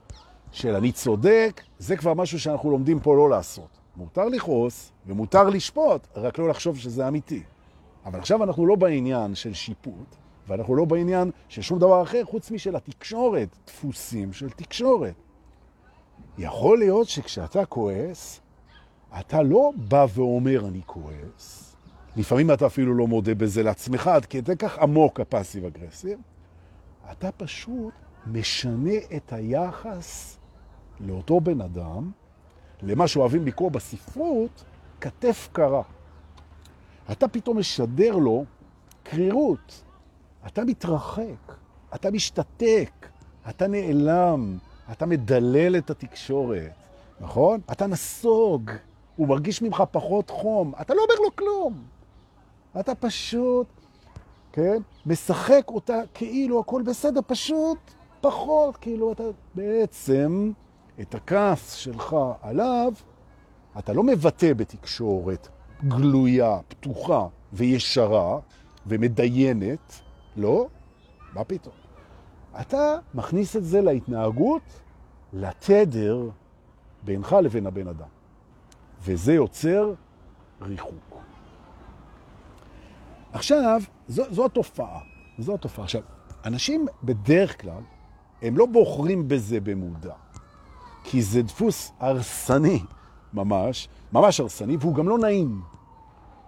של 0.51 0.75
אני 0.75 0.91
צודק, 0.91 1.62
זה 1.79 1.98
כבר 1.98 2.13
משהו 2.13 2.39
שאנחנו 2.39 2.72
לומדים 2.72 3.00
פה 3.00 3.15
לא 3.15 3.29
לעשות. 3.29 3.77
מותר 3.96 4.25
לכעוס 4.25 4.91
ומותר 5.05 5.50
לשפוט, 5.50 6.08
רק 6.15 6.39
לא 6.39 6.50
לחשוב 6.50 6.77
שזה 6.77 7.08
אמיתי. 7.08 7.43
אבל 8.05 8.20
עכשיו 8.20 8.43
אנחנו 8.43 8.65
לא 8.65 8.75
בעניין 8.75 9.36
של 9.36 9.53
שיפוט, 9.53 10.15
ואנחנו 10.48 10.75
לא 10.75 10.86
בעניין 10.86 11.31
של 11.50 11.62
שום 11.62 11.79
דבר 11.79 12.03
אחר 12.03 12.24
חוץ 12.25 12.51
משל 12.51 12.75
התקשורת, 12.75 13.57
דפוסים 13.67 14.33
של 14.33 14.50
תקשורת. 14.50 15.13
יכול 16.38 16.79
להיות 16.79 17.07
שכשאתה 17.07 17.65
כועס, 17.65 18.41
אתה 19.19 19.41
לא 19.41 19.71
בא 19.75 20.05
ואומר 20.15 20.67
אני 20.67 20.81
כועס, 20.86 21.75
לפעמים 22.15 22.51
אתה 22.51 22.65
אפילו 22.65 22.93
לא 22.93 23.07
מודה 23.07 23.36
בזה 23.36 23.63
לעצמך, 23.63 24.07
עד 24.07 24.25
כדי 24.25 24.57
כך 24.57 24.79
עמוק 24.79 25.19
הפסיב 25.19 25.65
אגרסיב, 25.65 26.19
אתה 27.12 27.31
פשוט 27.31 27.93
משנה 28.27 28.98
את 29.15 29.33
היחס 29.33 30.38
לאותו 31.00 31.39
בן 31.39 31.62
אדם, 31.62 32.12
למה 32.81 33.07
שאוהבים 33.07 33.45
לקרוא 33.45 33.71
בספרות, 33.71 34.63
כתף 35.01 35.50
קרה. 35.51 35.81
אתה 37.12 37.27
פתאום 37.27 37.57
משדר 37.57 38.15
לו 38.15 38.45
קרירות, 39.03 39.83
אתה 40.48 40.63
מתרחק, 40.63 41.55
אתה 41.95 42.12
משתתק, 42.12 43.07
אתה 43.50 43.67
נעלם, 43.67 44.57
אתה 44.91 45.05
מדלל 45.05 45.77
את 45.77 45.89
התקשורת, 45.89 46.71
נכון? 47.19 47.60
אתה 47.71 47.88
נסוג, 47.88 48.71
הוא 49.15 49.27
מרגיש 49.27 49.62
ממך 49.62 49.83
פחות 49.91 50.29
חום, 50.29 50.74
אתה 50.81 50.93
לא 50.93 51.01
אומר 51.01 51.21
לו 51.24 51.36
כלום. 51.36 51.83
אתה 52.79 52.95
פשוט, 52.95 53.67
כן, 54.51 54.77
משחק 55.05 55.63
אותה 55.67 56.00
כאילו 56.13 56.60
הכל 56.60 56.81
בסדר, 56.81 57.19
פשוט 57.27 57.77
פחות, 58.21 58.77
כאילו 58.77 59.12
אתה 59.12 59.24
בעצם 59.55 60.51
את 61.01 61.15
הכעס 61.15 61.74
שלך 61.74 62.15
עליו, 62.41 62.93
אתה 63.79 63.93
לא 63.93 64.03
מבטא 64.03 64.53
בתקשורת 64.53 65.48
גלויה, 65.88 66.60
פתוחה 66.67 67.27
וישרה 67.53 68.39
ומדיינת, 68.88 70.01
לא, 70.38 70.67
מה 71.33 71.43
פתאום? 71.43 71.75
אתה 72.61 72.97
מכניס 73.13 73.55
את 73.55 73.65
זה 73.65 73.81
להתנהגות, 73.81 74.61
לתדר 75.33 76.29
בינך 77.03 77.33
לבין 77.43 77.67
הבן 77.67 77.88
אדם. 77.88 78.07
וזה 79.03 79.33
יוצר 79.33 79.93
ריחוק. 80.61 81.15
עכשיו, 83.33 83.81
זו, 84.07 84.23
זו 84.29 84.45
התופעה. 84.45 85.00
זו 85.39 85.53
התופעה. 85.53 85.85
עכשיו, 85.85 86.01
אנשים 86.45 86.85
בדרך 87.03 87.61
כלל, 87.61 87.81
הם 88.41 88.57
לא 88.57 88.65
בוחרים 88.65 89.27
בזה 89.27 89.59
במודע. 89.59 90.13
כי 91.03 91.21
זה 91.21 91.41
דפוס 91.41 91.91
הרסני 92.00 92.79
ממש, 93.33 93.89
ממש 94.13 94.39
הרסני, 94.39 94.77
והוא 94.79 94.95
גם 94.95 95.09
לא 95.09 95.17
נעים. 95.17 95.61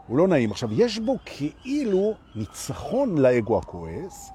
הוא 0.07 0.17
לא 0.17 0.27
נעים. 0.27 0.51
עכשיו, 0.51 0.69
יש 0.73 0.99
בו 0.99 1.17
כאילו 1.25 2.13
ניצחון 2.35 3.17
לאגו 3.17 3.57
הכועס, 3.57 4.31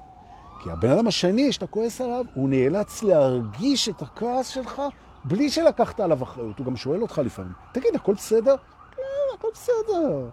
כי 0.63 0.71
הבן 0.71 0.91
אדם 0.91 1.07
השני 1.07 1.53
שאתה 1.53 1.67
כועס 1.67 2.01
עליו, 2.01 2.25
הוא 2.35 2.49
נאלץ 2.49 3.03
להרגיש 3.03 3.89
את 3.89 4.03
הכעס 4.03 4.49
שלך 4.49 4.83
בלי 5.25 5.51
שלקחת 5.51 6.01
עליו 6.01 6.23
אחריות. 6.23 6.59
הוא 6.59 6.67
גם 6.67 6.77
שואל 6.77 7.03
אותך 7.03 7.21
לפעמים, 7.25 7.53
תגיד, 7.73 7.95
הכל 7.95 8.15
בסדר? 8.15 8.57
כן, 8.97 9.03
הכל 9.35 9.49
בסדר. 9.53 10.29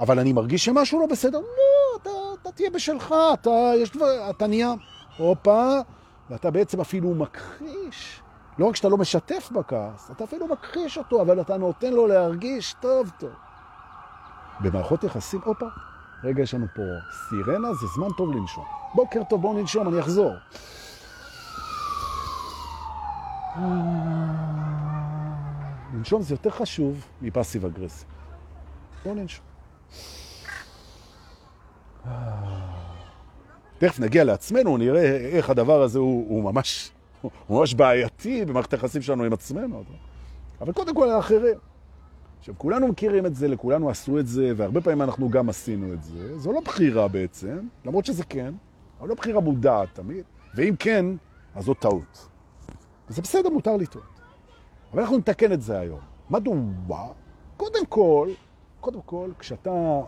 אבל 0.00 0.18
אני 0.18 0.32
מרגיש 0.32 0.64
שמשהו 0.64 1.00
לא 1.00 1.06
בסדר. 1.06 1.38
לא, 1.38 1.98
אתה, 2.02 2.10
אתה 2.42 2.52
תהיה 2.52 2.70
בשלך, 2.70 3.14
אתה, 3.32 3.72
יש 3.76 3.90
דבר, 3.90 4.30
אתה 4.30 4.46
נהיה, 4.46 4.74
הופה, 5.18 5.78
ואתה 6.30 6.50
בעצם 6.50 6.80
אפילו 6.80 7.14
מכחיש 7.14 8.20
לא 8.58 8.66
רק 8.66 8.76
שאתה 8.76 8.88
לא 8.88 8.96
משתף 8.96 9.50
בכעס, 9.52 10.10
אתה 10.10 10.24
אפילו 10.24 10.46
מכחיש 10.46 10.98
אותו, 10.98 11.22
אבל 11.22 11.40
אתה 11.40 11.56
נותן 11.56 11.92
לו 11.92 12.06
להרגיש 12.06 12.74
טוב 12.80 13.10
טוב. 13.18 13.30
במערכות 14.60 15.04
יחסים, 15.04 15.40
הופה, 15.44 15.66
רגע, 16.24 16.42
יש 16.42 16.54
לנו 16.54 16.66
פה 16.74 16.82
סירנה, 17.28 17.74
זה 17.74 17.86
זמן 17.94 18.08
טוב 18.16 18.36
לנשום. 18.36 18.64
בוקר 18.94 19.22
טוב, 19.28 19.42
בואו 19.42 19.52
ננשום, 19.58 19.88
אני 19.88 20.00
אחזור. 20.00 20.32
לנשום 25.94 26.22
זה 26.22 26.34
יותר 26.34 26.50
חשוב 26.50 27.04
מפסיב 27.22 27.64
אגרסיב. 27.64 28.08
בואו 29.04 29.14
ננשום. 29.14 29.44
תכף 33.78 34.00
נגיע 34.00 34.24
לעצמנו, 34.24 34.76
נראה 34.76 35.16
איך 35.16 35.50
הדבר 35.50 35.82
הזה 35.82 35.98
הוא, 35.98 36.26
הוא 36.28 36.52
ממש, 36.52 36.90
הוא 37.20 37.60
ממש 37.60 37.74
בעייתי 37.74 38.44
במערכת 38.44 38.72
היחסים 38.72 39.02
שלנו 39.02 39.24
עם 39.24 39.32
עצמנו. 39.32 39.84
אבל 40.60 40.72
קודם 40.72 40.94
כל 40.94 41.10
האחרים. 41.10 41.58
עכשיו, 42.38 42.54
כולנו 42.58 42.88
מכירים 42.88 43.26
את 43.26 43.34
זה, 43.34 43.48
לכולנו 43.48 43.90
עשו 43.90 44.18
את 44.18 44.26
זה, 44.26 44.52
והרבה 44.56 44.80
פעמים 44.80 45.02
אנחנו 45.02 45.30
גם 45.30 45.48
עשינו 45.48 45.92
את 45.92 46.02
זה. 46.02 46.38
זו 46.38 46.52
לא 46.52 46.60
בחירה 46.60 47.08
בעצם, 47.08 47.58
למרות 47.84 48.04
שזה 48.04 48.24
כן, 48.24 48.54
אבל 49.00 49.08
לא 49.08 49.14
בחירה 49.14 49.40
מודעת 49.40 49.88
תמיד, 49.92 50.24
ואם 50.54 50.74
כן, 50.78 51.06
אז 51.54 51.64
זו 51.64 51.74
טעות. 51.74 52.28
וזה 53.08 53.22
בסדר, 53.22 53.48
מותר 53.50 53.76
לטעות. 53.76 54.20
אבל 54.92 55.00
אנחנו 55.00 55.18
נתקן 55.18 55.52
את 55.52 55.62
זה 55.62 55.78
היום. 55.78 56.00
מדוע? 56.30 57.12
קודם 57.56 57.86
כל, 57.88 58.28
קודם 58.80 59.00
כל, 59.06 59.30
כשאתה 59.38 60.00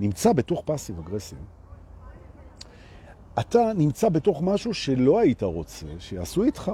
נמצא 0.00 0.32
בתוך 0.32 0.62
פאסיב 0.64 0.98
אגרסיב, 0.98 1.38
אתה 3.40 3.72
נמצא 3.76 4.08
בתוך 4.08 4.42
משהו 4.42 4.74
שלא 4.74 5.18
היית 5.18 5.42
רוצה 5.42 5.86
שיעשו 5.98 6.42
איתך. 6.42 6.72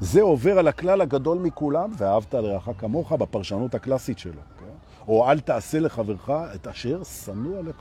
זה 0.00 0.22
עובר 0.22 0.58
על 0.58 0.68
הכלל 0.68 1.00
הגדול 1.00 1.38
מכולם, 1.38 1.90
ואהבת 1.96 2.34
לרעך 2.34 2.68
כמוך 2.78 3.12
בפרשנות 3.12 3.74
הקלאסית 3.74 4.18
שלו. 4.18 4.40
כן? 4.60 4.64
או 5.08 5.30
אל 5.30 5.40
תעשה 5.40 5.80
לחברך 5.80 6.30
את 6.54 6.66
אשר 6.66 7.02
שנוא 7.04 7.58
עליך. 7.58 7.76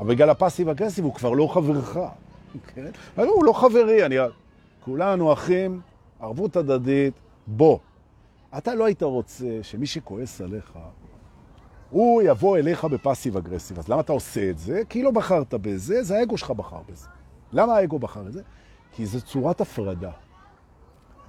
אבל 0.00 0.14
בגלל 0.14 0.30
הפאסיב 0.30 0.68
אגרסיב 0.68 1.04
הוא 1.04 1.14
כבר 1.14 1.30
לא 1.32 1.46
חברך. 1.46 1.98
כן? 2.74 2.90
הוא 3.16 3.44
לא 3.44 3.52
חברי, 3.52 4.06
אני... 4.06 4.16
כולנו 4.84 5.32
אחים, 5.32 5.80
ערבות 6.20 6.56
הדדית, 6.56 7.14
בוא. 7.46 7.78
אתה 8.58 8.74
לא 8.74 8.84
היית 8.84 9.02
רוצה 9.02 9.44
שמי 9.62 9.86
שכועס 9.86 10.40
עליך, 10.40 10.78
הוא 11.90 12.22
יבוא 12.22 12.58
אליך 12.58 12.84
בפאסיב 12.84 13.36
אגרסיב. 13.36 13.78
אז 13.78 13.88
למה 13.88 14.00
אתה 14.00 14.12
עושה 14.12 14.50
את 14.50 14.58
זה? 14.58 14.82
כי 14.88 15.02
לא 15.02 15.10
בחרת 15.10 15.54
בזה, 15.54 16.02
זה 16.02 16.18
האגו 16.18 16.38
שלך 16.38 16.50
בחר 16.50 16.80
בזה. 16.88 17.08
למה 17.52 17.76
האגו 17.76 17.98
בחר 17.98 18.26
את 18.26 18.32
זה? 18.32 18.42
כי 18.92 19.06
זה 19.06 19.20
צורת 19.20 19.60
הפרדה. 19.60 20.10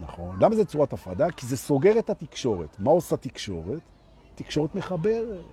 נכון. 0.02 0.38
למה 0.42 0.56
זה 0.56 0.66
צורת 0.66 0.94
הפרדה? 0.94 1.32
כי 1.32 1.46
זה 1.46 1.58
סוגר 1.58 2.00
את 2.00 2.10
התקשורת. 2.10 2.76
מה 2.80 2.92
עושה 2.92 3.18
תקשורת? 3.18 3.82
תקשורת 4.36 4.76
מחברת, 4.76 5.46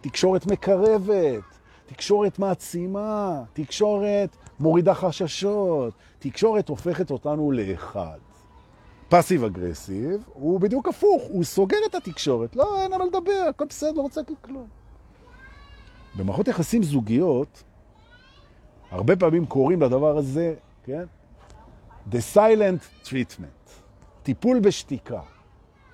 תקשורת 0.00 0.46
מקרבת, 0.46 1.42
תקשורת 1.86 2.38
מעצימה, 2.38 3.42
תקשורת 3.52 4.36
מורידה 4.60 4.94
חששות, 4.94 5.94
תקשורת 6.18 6.68
הופכת 6.68 7.10
אותנו 7.10 7.52
לאחד. 7.52 8.18
פסיב 9.08 9.44
אגרסיב 9.44 10.24
הוא 10.32 10.60
בדיוק 10.60 10.88
הפוך, 10.88 11.22
הוא 11.28 11.44
סוגר 11.44 11.76
את 11.86 11.94
התקשורת. 11.94 12.56
לא, 12.56 12.82
אין 12.82 12.90
מה 12.90 13.04
לדבר, 13.04 13.46
הכל 13.48 13.64
בסדר, 13.64 13.92
לא 13.92 14.02
רוצה 14.02 14.20
כלום. 14.42 14.66
במערכות 16.14 16.48
יחסים 16.48 16.82
זוגיות, 16.82 17.62
הרבה 18.90 19.16
פעמים 19.16 19.46
קוראים 19.46 19.82
לדבר 19.82 20.16
הזה, 20.16 20.54
כן? 20.84 21.04
The 22.10 22.34
silent 22.34 23.06
treatment, 23.06 23.59
טיפול 24.30 24.60
בשתיקה. 24.60 25.20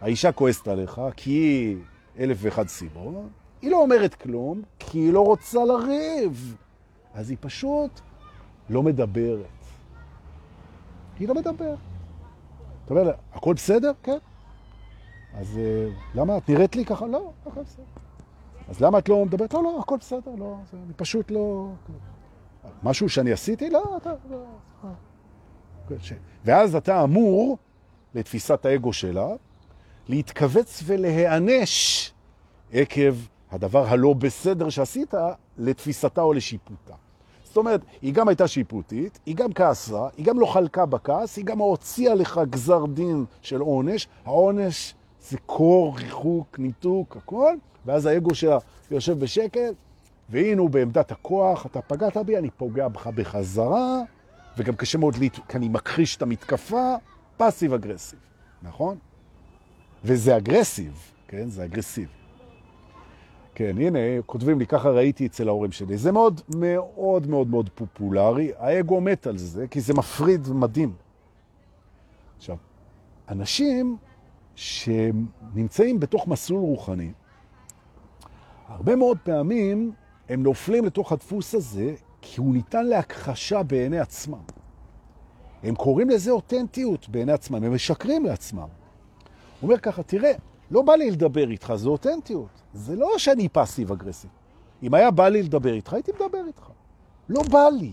האישה 0.01 0.33
כועסת 0.33 0.69
עליך 0.69 1.01
כי 1.17 1.31
היא 1.31 1.77
אלף 2.19 2.39
ואחד 2.41 2.69
סיבות, 2.69 3.15
היא 3.63 3.71
לא 3.71 3.77
אומרת 3.77 4.15
כלום 4.15 4.63
כי 4.79 4.99
היא 4.99 5.13
לא 5.13 5.21
רוצה 5.21 5.65
לריב. 5.65 6.57
אז 7.15 7.31
היא 7.31 7.39
פשוט 7.41 8.01
לא 8.71 8.83
מדברת. 8.83 9.47
היא 11.19 11.29
לא 11.29 11.35
מדברת. 11.35 11.79
אתה 12.85 12.95
אומר 12.95 13.13
הכל 13.33 13.55
בסדר? 13.55 13.93
כן. 14.03 14.19
אז 15.35 15.59
אה, 15.59 15.89
למה? 16.15 16.37
את 16.37 16.49
נראית 16.49 16.77
לי 16.77 16.85
ככה? 16.85 17.07
לא, 17.07 17.33
הכל 17.47 17.63
בסדר. 17.63 17.85
אז 18.69 18.81
למה 18.81 18.99
את 18.99 19.09
לא 19.09 19.25
מדברת? 19.25 19.55
לא, 19.55 19.63
לא, 19.63 19.81
הכל 19.81 19.97
בסדר, 19.97 20.35
לא, 20.39 20.57
זה, 20.71 20.77
אני 20.85 20.95
פשוט 20.97 21.31
לא... 21.31 21.69
משהו 22.83 23.09
שאני 23.09 23.33
עשיתי? 23.33 23.71
לא, 23.71 23.97
אתה... 23.97 24.13
לא, 24.31 24.45
לא. 24.85 25.97
ואז 26.45 26.75
אתה 26.77 27.03
אמור, 27.03 27.59
לתפיסת 28.17 28.67
האגו 28.67 28.93
שלה, 28.93 29.29
להתכווץ 30.09 30.83
ולהיענש 30.87 32.11
עקב 32.73 33.15
הדבר 33.51 33.87
הלא 33.89 34.13
בסדר 34.13 34.69
שעשית 34.69 35.15
לתפיסתה 35.59 36.23
או 36.23 36.33
לשיפוטה. 36.33 36.95
זאת 37.45 37.57
אומרת, 37.57 37.81
היא 38.03 38.15
גם 38.15 38.29
הייתה 38.29 38.49
שיפוטית, 38.49 39.19
היא 39.27 39.37
גם 39.37 39.53
כעסה, 39.53 40.09
היא 40.17 40.27
גם 40.27 40.41
לא 40.41 40.47
חלקה 40.47 40.87
בכעס, 40.87 41.37
היא 41.37 41.45
גם 41.45 41.59
הוציאה 41.59 42.15
לך 42.15 42.41
גזר 42.51 42.87
דין 42.87 43.25
של 43.43 43.61
עונש. 43.61 44.09
העונש 44.25 44.95
זה 45.21 45.39
קור, 45.47 45.97
ריחוק, 45.99 46.59
ניתוק, 46.59 47.17
הכל, 47.17 47.55
ואז 47.87 48.07
האגו 48.07 48.35
שלה 48.35 48.59
יושב 48.91 49.19
בשקט, 49.19 49.75
והנה 50.29 50.61
הוא 50.61 50.71
בעמדת 50.71 51.13
הכוח, 51.13 51.67
אתה 51.67 51.83
פגעת 51.83 52.17
בי, 52.17 52.37
אני 52.37 52.51
פוגע 52.51 52.89
בך 52.89 53.07
בחזרה, 53.07 54.01
וגם 54.59 54.77
קשה 54.77 54.99
מאוד, 54.99 55.17
לי, 55.17 55.31
כי 55.31 55.57
אני 55.59 55.69
מכחיש 55.69 56.17
את 56.17 56.23
המתקפה, 56.23 56.95
passive 57.37 57.73
aggressive, 57.73 58.19
נכון? 58.63 58.99
וזה 60.05 60.37
aggressive, 60.37 61.13
כן? 61.29 61.49
זה 61.49 61.65
aggressive. 61.65 62.09
כן, 63.55 63.79
הנה, 63.79 63.99
כותבים 64.27 64.59
לי, 64.59 64.67
ככה 64.67 64.91
ראיתי 64.91 65.27
אצל 65.27 65.49
ההורים 65.49 65.73
שלי. 65.73 65.97
זה 65.97 66.13
מאוד 66.13 66.41
מאוד 66.57 67.27
מאוד 67.27 67.49
מאוד 67.49 67.71
פופולרי, 67.75 68.53
האגו 68.59 69.01
מת 69.01 69.27
על 69.27 69.39
זה, 69.39 69.67
כי 69.69 69.81
זה 69.81 69.95
מפריד 69.95 70.49
מדהים. 70.49 70.93
עכשיו, 72.37 72.57
אנשים 73.29 73.97
שנמצאים 74.55 76.01
בתוך 76.01 76.29
מסלול 76.29 76.61
רוחני, 76.61 77.13
הרבה 78.69 78.97
מאוד 78.97 79.19
פעמים 79.23 79.93
הם 80.29 80.43
נופלים 80.43 80.85
לתוך 80.85 81.13
הדפוס 81.13 81.55
הזה, 81.55 81.95
כי 82.21 82.41
הוא 82.41 82.55
ניתן 82.55 82.87
להכחשה 82.87 83.63
בעיני 83.63 83.99
עצמם. 83.99 84.43
הם 85.63 85.75
קוראים 85.75 86.11
לזה 86.11 86.31
אותנטיות 86.31 87.09
בעיני 87.09 87.33
עצמם, 87.33 87.65
הם 87.65 87.75
משקרים 87.75 88.25
לעצמם. 88.25 88.61
הוא 88.61 88.69
אומר 89.63 89.79
ככה, 89.79 90.03
תראה, 90.03 90.33
לא 90.71 90.83
בא 90.83 90.95
לי 90.95 91.11
לדבר 91.11 91.51
איתך, 91.51 91.75
זה 91.75 91.89
אותנטיות. 91.89 92.49
זה 92.75 92.97
לא 92.97 93.19
שאני 93.19 93.49
passive 93.49 93.93
aggressive. 93.93 94.31
אם 94.83 94.95
היה 94.95 95.11
בא 95.11 95.29
לי 95.29 95.43
לדבר 95.43 95.73
איתך, 95.75 95.93
הייתי 95.93 96.13
מדבר 96.13 96.47
איתך. 96.47 96.71
לא 97.29 97.43
בא 97.43 97.69
לי. 97.79 97.93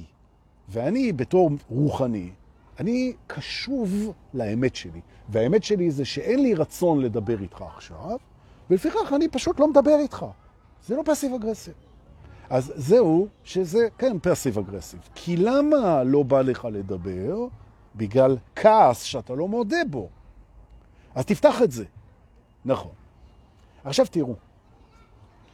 ואני 0.70 1.12
בתור 1.12 1.50
רוחני, 1.70 2.30
אני 2.80 3.14
קשוב 3.28 4.14
לאמת 4.34 4.76
שלי. 4.76 5.02
והאמת 5.30 5.64
שלי 5.64 5.92
זה 5.92 6.06
שאין 6.06 6.44
לי 6.44 6.54
רצון 6.54 7.00
לדבר 7.00 7.42
איתך 7.42 7.62
עכשיו, 7.62 8.18
ולפיכך 8.70 9.14
אני 9.16 9.28
פשוט 9.28 9.60
לא 9.60 9.68
מדבר 9.68 9.96
איתך. 10.00 10.26
זה 10.86 10.96
לא 10.96 11.04
passive 11.06 11.34
aggressive. 11.34 11.74
אז 12.50 12.74
זהו, 12.76 13.28
שזה 13.44 13.88
כן 13.98 14.18
passive 14.22 14.58
aggressive. 14.58 15.00
כי 15.16 15.38
למה 15.38 16.04
לא 16.04 16.24
בא 16.24 16.42
לך 16.42 16.68
לדבר? 16.72 17.38
בגלל 17.96 18.38
כעס 18.56 19.02
שאתה 19.02 19.36
לא 19.36 19.48
מודה 19.48 19.78
בו. 19.90 20.10
אז 21.16 21.26
תפתח 21.26 21.62
את 21.64 21.72
זה. 21.72 21.86
נכון. 22.66 22.92
עכשיו 23.84 24.06
תראו, 24.12 24.36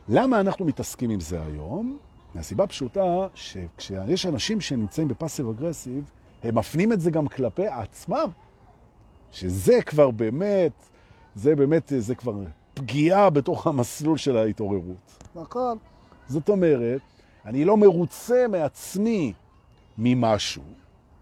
למה 0.10 0.39
אנחנו 0.39 0.65
מתעסקים 0.65 1.10
עם 1.10 1.19
זה 1.19 1.41
היום? 1.41 1.97
מהסיבה 2.36 2.67
פשוטה 2.67 3.28
שכשיש 3.34 4.25
אנשים 4.25 4.62
שנמצאים 4.62 5.08
בפסיב 5.08 5.49
אגרסיב, 5.49 6.12
הם 6.43 6.58
מפנים 6.58 6.93
את 6.93 7.02
זה 7.02 7.12
גם 7.12 7.28
כלפי 7.28 7.67
עצמם, 7.67 8.30
שזה 9.32 9.82
כבר 9.86 10.12
באמת, 10.12 10.71
זה 11.36 11.56
באמת, 11.56 11.93
זה 11.97 12.15
כבר 12.15 12.36
פגיעה 12.73 13.30
בתוך 13.30 13.67
המסלול 13.67 14.17
של 14.17 14.38
ההתעוררות. 14.38 15.23
נכון. 15.36 15.78
זאת 16.29 16.49
אומרת, 16.49 17.01
אני 17.45 17.65
לא 17.65 17.77
מרוצה 17.77 18.45
מעצמי 18.49 19.33
ממשהו, 19.97 20.63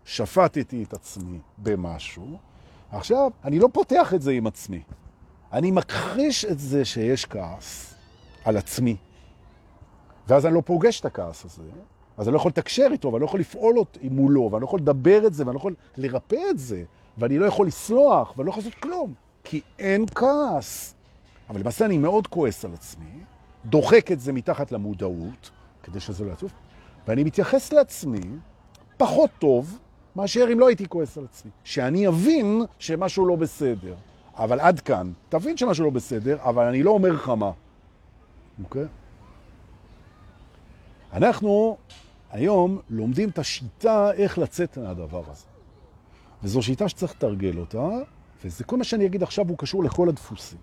שפטתי 0.05 0.83
את 0.83 0.93
עצמי 0.93 1.39
במשהו, 1.57 2.37
עכשיו 2.91 3.31
אני 3.43 3.59
לא 3.59 3.67
פותח 3.73 4.13
את 4.13 4.21
זה 4.21 4.31
עם 4.31 4.47
עצמי. 4.47 4.81
אני 5.53 5.71
מכחיש 5.71 6.45
את 6.45 6.59
זה 6.59 6.85
שיש 6.85 7.25
כעס 7.25 7.93
על 8.45 8.57
עצמי, 8.57 8.95
ואז 10.27 10.45
אני 10.45 10.53
לא 10.53 10.61
פוגש 10.65 10.99
את 10.99 11.05
הכעס 11.05 11.45
הזה, 11.45 11.63
אז 12.17 12.27
אני 12.27 12.33
לא 12.33 12.39
יכול 12.39 12.49
לתקשר 12.49 12.87
איתו, 12.91 13.13
ואני 13.13 13.21
לא 13.21 13.25
יכול 13.25 13.39
לפעול 13.39 13.75
מולו, 14.03 14.49
ואני 14.51 14.61
לא 14.61 14.65
יכול 14.65 14.79
לדבר 14.79 15.27
את 15.27 15.33
זה, 15.33 15.43
ואני 15.45 15.53
לא 15.53 15.59
יכול 15.59 15.75
לרפא 15.97 16.39
את 16.49 16.59
זה, 16.59 16.83
ואני 17.17 17.37
לא 17.37 17.45
יכול 17.45 17.67
לסלוח, 17.67 18.33
ואני 18.37 18.45
לא 18.45 18.51
יכול 18.51 18.63
לעשות 18.63 18.79
כלום, 18.79 19.13
כי 19.43 19.61
אין 19.79 20.05
כעס. 20.15 20.95
אבל 21.49 21.59
למעשה 21.59 21.85
אני 21.85 21.97
מאוד 21.97 22.27
כועס 22.27 22.65
על 22.65 22.73
עצמי, 22.73 23.05
דוחק 23.67 24.11
את 24.11 24.19
זה 24.19 24.33
מתחת 24.33 24.71
למודעות, 24.71 25.51
כדי 25.83 25.99
שזה 25.99 26.25
לא 26.25 26.31
יצוף, 26.31 26.51
ואני 27.07 27.23
מתייחס 27.23 27.73
לעצמי 27.73 28.21
פחות 28.97 29.29
טוב 29.39 29.79
מאשר 30.15 30.47
אם 30.53 30.59
לא 30.59 30.67
הייתי 30.67 30.87
כועס 30.89 31.17
על 31.17 31.25
עצמי. 31.25 31.51
שאני 31.63 32.07
אבין 32.07 32.61
שמשהו 32.79 33.25
לא 33.25 33.35
בסדר. 33.35 33.95
אבל 34.35 34.59
עד 34.59 34.79
כאן, 34.79 35.11
תבין 35.29 35.57
שמשהו 35.57 35.85
לא 35.85 35.89
בסדר, 35.89 36.37
אבל 36.41 36.65
אני 36.65 36.83
לא 36.83 36.91
אומר 36.91 37.11
לך 37.11 37.29
מה. 37.29 37.51
אוקיי? 38.63 38.85
אנחנו 41.13 41.77
היום 42.31 42.79
לומדים 42.89 43.29
את 43.29 43.39
השיטה 43.39 44.11
איך 44.11 44.37
לצאת 44.37 44.77
מהדבר 44.77 45.23
הזה. 45.31 45.45
וזו 46.43 46.61
שיטה 46.61 46.89
שצריך 46.89 47.11
לתרגל 47.15 47.57
אותה, 47.57 47.89
וזה 48.43 48.63
כל 48.63 48.77
מה 48.77 48.83
שאני 48.83 49.05
אגיד 49.05 49.23
עכשיו 49.23 49.47
הוא 49.49 49.57
קשור 49.57 49.83
לכל 49.83 50.09
הדפוסים. 50.09 50.59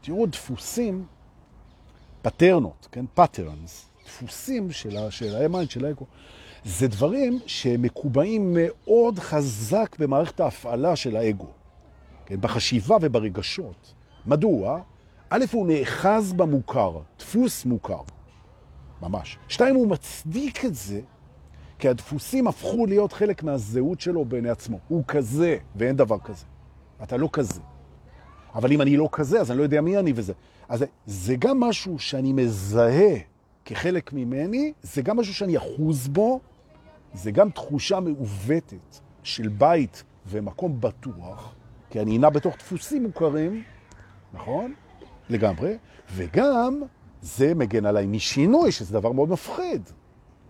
תראו, 0.00 0.26
דפוסים 0.26 1.04
pattern 2.24 2.69
ות, 2.69 2.88
כן? 2.92 3.04
patterns, 3.14 3.90
דפוסים 4.04 4.70
של, 4.70 4.96
ה 5.36 5.42
mind, 5.42 5.70
של 5.70 5.84
האגו. 5.84 6.06
זה 6.64 6.88
דברים 6.88 7.38
שמקובעים 7.46 8.56
מאוד 8.56 9.18
חזק 9.18 9.96
במערכת 9.98 10.40
ההפעלה 10.40 10.96
של 10.96 11.16
האגו, 11.16 11.48
כן? 12.26 12.40
בחשיבה 12.40 12.96
וברגשות. 13.00 13.94
מדוע? 14.26 14.80
א', 15.30 15.44
הוא 15.52 15.66
נאחז 15.66 16.32
במוכר, 16.32 16.98
דפוס 17.18 17.64
מוכר, 17.64 18.00
ממש. 19.02 19.38
שתיים, 19.48 19.74
הוא 19.74 19.88
מצדיק 19.88 20.64
את 20.64 20.74
זה, 20.74 21.00
כי 21.78 21.88
הדפוסים 21.88 22.48
הפכו 22.48 22.86
להיות 22.86 23.12
חלק 23.12 23.42
מהזהות 23.42 24.00
שלו 24.00 24.24
בעיני 24.24 24.50
עצמו. 24.50 24.78
הוא 24.88 25.04
כזה, 25.08 25.56
ואין 25.76 25.96
דבר 25.96 26.18
כזה. 26.18 26.44
אתה 27.02 27.16
לא 27.16 27.28
כזה. 27.32 27.60
אבל 28.54 28.72
אם 28.72 28.80
אני 28.80 28.96
לא 28.96 29.08
כזה, 29.12 29.40
אז 29.40 29.50
אני 29.50 29.58
לא 29.58 29.62
יודע 29.62 29.80
מי 29.80 29.98
אני 29.98 30.12
וזה. 30.16 30.32
אז 30.68 30.84
זה 31.06 31.36
גם 31.36 31.60
משהו 31.60 31.98
שאני 31.98 32.32
מזהה 32.32 33.14
כחלק 33.64 34.12
ממני, 34.12 34.72
זה 34.82 35.02
גם 35.02 35.16
משהו 35.16 35.34
שאני 35.34 35.56
אחוז 35.56 36.08
בו, 36.08 36.40
זה 37.14 37.30
גם 37.30 37.50
תחושה 37.50 38.00
מעוותת 38.00 39.00
של 39.22 39.48
בית 39.48 40.02
ומקום 40.26 40.80
בטוח, 40.80 41.54
כי 41.90 42.00
אני 42.00 42.18
נע 42.18 42.30
בתוך 42.30 42.56
דפוסים 42.56 43.02
מוכרים, 43.02 43.62
נכון? 44.34 44.74
לגמרי, 45.30 45.76
וגם 46.14 46.82
זה 47.22 47.54
מגן 47.54 47.86
עליי 47.86 48.06
משינוי, 48.06 48.72
שזה 48.72 48.92
דבר 48.92 49.12
מאוד 49.12 49.28
מפחיד. 49.28 49.82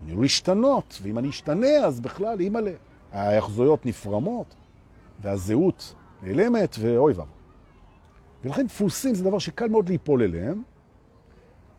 אני 0.03 0.15
לא 0.15 0.21
להשתנות, 0.21 0.99
ואם 1.01 1.17
אני 1.17 1.29
אשתנה, 1.29 1.67
אז 1.67 1.99
בכלל, 1.99 2.39
אימא'לה, 2.39 2.71
ההחזויות 3.11 3.85
נפרמות, 3.85 4.55
והזהות 5.21 5.95
נעלמת, 6.23 6.75
ואוי 6.79 7.13
ואבוי. 7.13 7.34
ולכן 8.45 8.67
דפוסים 8.67 9.15
זה 9.15 9.23
דבר 9.23 9.39
שקל 9.39 9.67
מאוד 9.67 9.89
ליפול 9.89 10.23
אליהם, 10.23 10.63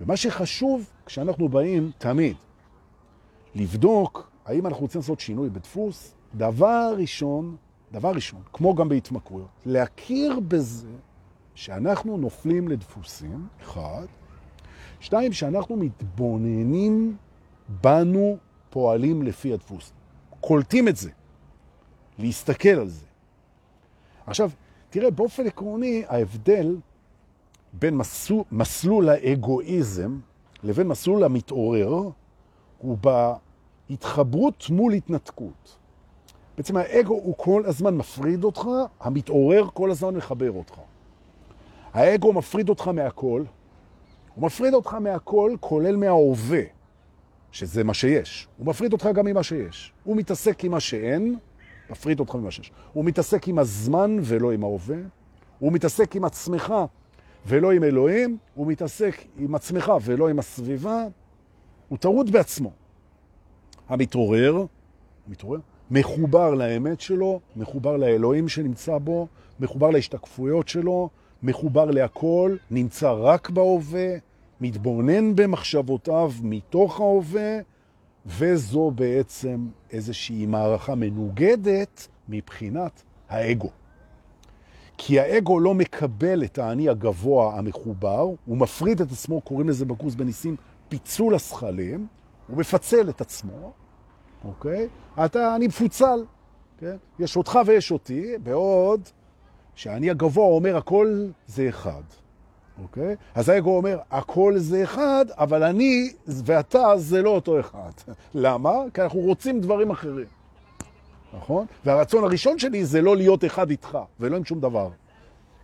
ומה 0.00 0.16
שחשוב 0.16 0.90
כשאנחנו 1.06 1.48
באים 1.48 1.90
תמיד 1.98 2.36
לבדוק 3.54 4.30
האם 4.44 4.66
אנחנו 4.66 4.80
רוצים 4.82 5.00
לעשות 5.00 5.20
שינוי 5.20 5.50
בדפוס, 5.50 6.14
דבר 6.34 6.94
ראשון, 6.96 7.56
דבר 7.92 8.10
ראשון, 8.10 8.42
כמו 8.52 8.74
גם 8.74 8.88
בהתמכרויות, 8.88 9.48
להכיר 9.66 10.40
בזה 10.40 10.88
שאנחנו 11.54 12.16
נופלים 12.16 12.68
לדפוסים, 12.68 13.46
אחד, 13.62 14.06
שתיים, 15.00 15.32
שאנחנו 15.32 15.76
מתבוננים 15.76 17.16
בנו 17.80 18.36
פועלים 18.70 19.22
לפי 19.22 19.52
הדפוס. 19.52 19.92
קולטים 20.40 20.88
את 20.88 20.96
זה, 20.96 21.10
להסתכל 22.18 22.68
על 22.68 22.88
זה. 22.88 23.06
עכשיו, 24.26 24.50
תראה, 24.90 25.10
באופן 25.10 25.46
עקרוני, 25.46 26.04
ההבדל 26.08 26.76
בין 27.72 27.96
מסלול, 27.96 28.44
מסלול 28.52 29.08
האגואיזם 29.08 30.18
לבין 30.62 30.88
מסלול 30.88 31.24
המתעורר 31.24 32.10
הוא 32.78 32.98
בהתחברות 33.88 34.70
מול 34.70 34.92
התנתקות. 34.92 35.76
בעצם 36.56 36.76
האגו 36.76 37.14
הוא 37.14 37.34
כל 37.36 37.62
הזמן 37.66 37.96
מפריד 37.96 38.44
אותך, 38.44 38.68
המתעורר 39.00 39.68
כל 39.74 39.90
הזמן 39.90 40.14
מחבר 40.14 40.50
אותך. 40.50 40.74
האגו 41.92 42.32
מפריד 42.32 42.68
אותך 42.68 42.88
מהכל, 42.88 43.44
הוא 44.34 44.44
מפריד 44.44 44.74
אותך 44.74 44.94
מהכל, 44.94 45.54
כולל 45.60 45.96
מההווה, 45.96 46.62
שזה 47.52 47.84
מה 47.84 47.94
שיש. 47.94 48.48
הוא 48.58 48.66
מפריד 48.66 48.92
אותך 48.92 49.08
גם 49.14 49.26
ממה 49.26 49.42
שיש. 49.42 49.92
הוא 50.04 50.16
מתעסק 50.16 50.64
עם 50.64 50.70
מה 50.70 50.80
שאין, 50.80 51.36
מפריד 51.90 52.20
אותך 52.20 52.34
ממה 52.34 52.50
שיש. 52.50 52.72
הוא 52.92 53.04
מתעסק 53.04 53.48
עם 53.48 53.58
הזמן 53.58 54.16
ולא 54.22 54.52
עם 54.52 54.64
ההווה. 54.64 54.96
הוא 55.58 55.72
מתעסק 55.72 56.16
עם 56.16 56.24
עצמך 56.24 56.74
ולא 57.46 57.72
עם 57.72 57.84
אלוהים. 57.84 58.36
הוא 58.54 58.66
מתעסק 58.66 59.24
עם 59.38 59.54
עצמך 59.54 59.92
ולא 60.04 60.28
עם 60.28 60.38
הסביבה. 60.38 61.04
הוא 61.88 61.98
טרוד 61.98 62.30
בעצמו. 62.30 62.70
המתעורר, 63.88 64.64
המתעורר, 65.28 65.60
מחובר 65.90 66.54
לאמת 66.54 67.00
שלו, 67.00 67.40
מחובר 67.56 67.96
לאלוהים 67.96 68.48
שנמצא 68.48 68.98
בו, 68.98 69.26
מחובר 69.60 69.90
להשתקפויות 69.90 70.68
שלו, 70.68 71.08
מחובר 71.42 71.84
להכל, 71.84 72.56
נמצא 72.70 73.12
רק 73.12 73.50
בהווה, 73.50 74.08
מתבונן 74.60 75.36
במחשבותיו 75.36 76.32
מתוך 76.42 77.00
ההווה, 77.00 77.58
וזו 78.26 78.90
בעצם 78.90 79.68
איזושהי 79.90 80.46
מערכה 80.46 80.94
מנוגדת 80.94 82.08
מבחינת 82.28 83.02
האגו. 83.28 83.70
כי 84.98 85.20
האגו 85.20 85.60
לא 85.60 85.74
מקבל 85.74 86.44
את 86.44 86.58
האני 86.58 86.88
הגבוה 86.88 87.58
המחובר, 87.58 88.28
הוא 88.46 88.56
מפריד 88.56 89.00
את 89.00 89.12
עצמו, 89.12 89.40
קוראים 89.40 89.68
לזה 89.68 89.84
בקורס 89.84 90.14
בניסים 90.14 90.56
פיצול 90.88 91.34
השכלים, 91.34 92.06
הוא 92.48 92.58
מפצל 92.58 93.08
את 93.08 93.20
עצמו, 93.20 93.72
אוקיי? 94.44 94.88
אתה, 95.24 95.56
אני 95.56 95.66
מפוצל, 95.66 96.24
כן? 96.78 96.96
יש 97.18 97.36
אותך 97.36 97.58
ויש 97.66 97.92
אותי, 97.92 98.34
בעוד 98.42 99.00
שהאני 99.74 100.10
הגבוה 100.10 100.46
אומר 100.46 100.76
הכל 100.76 101.26
זה 101.46 101.68
אחד. 101.68 102.02
אוקיי? 102.82 103.16
אז 103.34 103.48
האגו 103.48 103.76
אומר, 103.76 103.98
הכל 104.10 104.54
זה 104.58 104.84
אחד, 104.84 105.26
אבל 105.30 105.62
אני 105.62 106.12
ואתה 106.26 106.96
זה 106.96 107.22
לא 107.22 107.30
אותו 107.30 107.60
אחד. 107.60 107.90
למה? 108.34 108.72
כי 108.94 109.02
אנחנו 109.02 109.20
רוצים 109.20 109.60
דברים 109.60 109.90
אחרים. 109.90 110.26
נכון? 111.36 111.66
והרצון 111.84 112.24
הראשון 112.24 112.58
שלי 112.58 112.84
זה 112.84 113.02
לא 113.02 113.16
להיות 113.16 113.44
אחד 113.44 113.70
איתך, 113.70 113.98
ולא 114.20 114.36
עם 114.36 114.44
שום 114.44 114.60
דבר. 114.60 114.90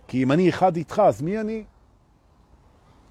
כי 0.07 0.23
אם 0.23 0.31
אני 0.31 0.49
אחד 0.49 0.75
איתך, 0.75 1.01
אז 1.05 1.21
מי 1.21 1.39
אני? 1.39 1.63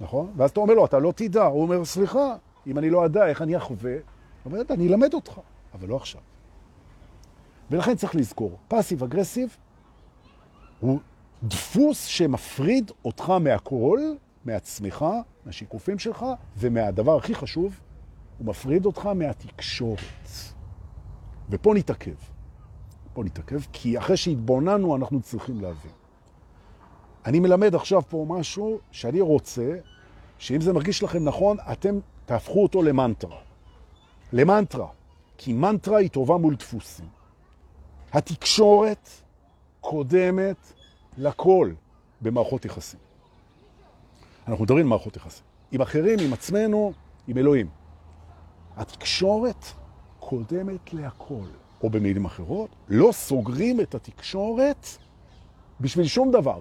נכון? 0.00 0.32
ואז 0.36 0.50
אתה 0.50 0.60
אומר 0.60 0.74
לו, 0.74 0.84
אתה 0.84 0.98
לא 0.98 1.12
תדע. 1.16 1.44
הוא 1.44 1.62
אומר, 1.62 1.84
סליחה, 1.84 2.36
אם 2.66 2.78
אני 2.78 2.90
לא 2.90 3.04
אדע 3.04 3.26
איך 3.26 3.42
אני 3.42 3.56
אחווה, 3.56 3.92
הוא 3.92 4.00
אומר, 4.52 4.62
אני 4.70 4.88
אלמד 4.88 5.14
אותך, 5.14 5.40
אבל 5.74 5.88
לא 5.88 5.96
עכשיו. 5.96 6.20
ולכן 7.70 7.96
צריך 7.96 8.14
לזכור, 8.14 8.58
פאסיב 8.68 9.04
אגרסיב 9.04 9.56
הוא 10.80 11.00
דפוס 11.42 12.04
שמפריד 12.04 12.90
אותך 13.04 13.30
מהכל, 13.30 14.00
מעצמך, 14.44 15.04
מהשיקופים 15.46 15.98
שלך, 15.98 16.26
ומהדבר 16.56 17.16
הכי 17.16 17.34
חשוב, 17.34 17.80
הוא 18.38 18.46
מפריד 18.46 18.86
אותך 18.86 19.06
מהתקשורת. 19.06 20.28
ופה 21.50 21.74
נתעכב. 21.74 22.14
פה 23.12 23.24
נתעכב, 23.24 23.60
כי 23.72 23.98
אחרי 23.98 24.16
שהתבוננו 24.16 24.96
אנחנו 24.96 25.20
צריכים 25.20 25.60
להבין. 25.60 25.90
אני 27.26 27.40
מלמד 27.40 27.74
עכשיו 27.74 28.02
פה 28.08 28.26
משהו 28.28 28.78
שאני 28.90 29.20
רוצה 29.20 29.76
שאם 30.38 30.60
זה 30.60 30.72
מרגיש 30.72 31.02
לכם 31.02 31.24
נכון, 31.24 31.56
אתם 31.72 31.98
תהפכו 32.24 32.62
אותו 32.62 32.82
למנטרה. 32.82 33.38
למנטרה. 34.32 34.88
כי 35.38 35.52
מנטרה 35.52 35.98
היא 35.98 36.10
טובה 36.10 36.36
מול 36.36 36.54
דפוסים. 36.54 37.06
התקשורת 38.12 39.08
קודמת 39.80 40.72
לכל 41.18 41.72
במערכות 42.20 42.64
יחסים. 42.64 43.00
אנחנו 44.48 44.64
מדברים 44.64 44.86
מערכות 44.86 45.16
יחסים. 45.16 45.44
עם 45.72 45.80
אחרים, 45.80 46.18
עם 46.18 46.32
עצמנו, 46.32 46.92
עם 47.28 47.38
אלוהים. 47.38 47.68
התקשורת 48.76 49.66
קודמת 50.20 50.94
להכל. 50.94 51.44
או 51.82 51.90
במילים 51.90 52.24
אחרות, 52.24 52.70
לא 52.88 53.12
סוגרים 53.12 53.80
את 53.80 53.94
התקשורת 53.94 54.86
בשביל 55.80 56.06
שום 56.06 56.30
דבר. 56.30 56.60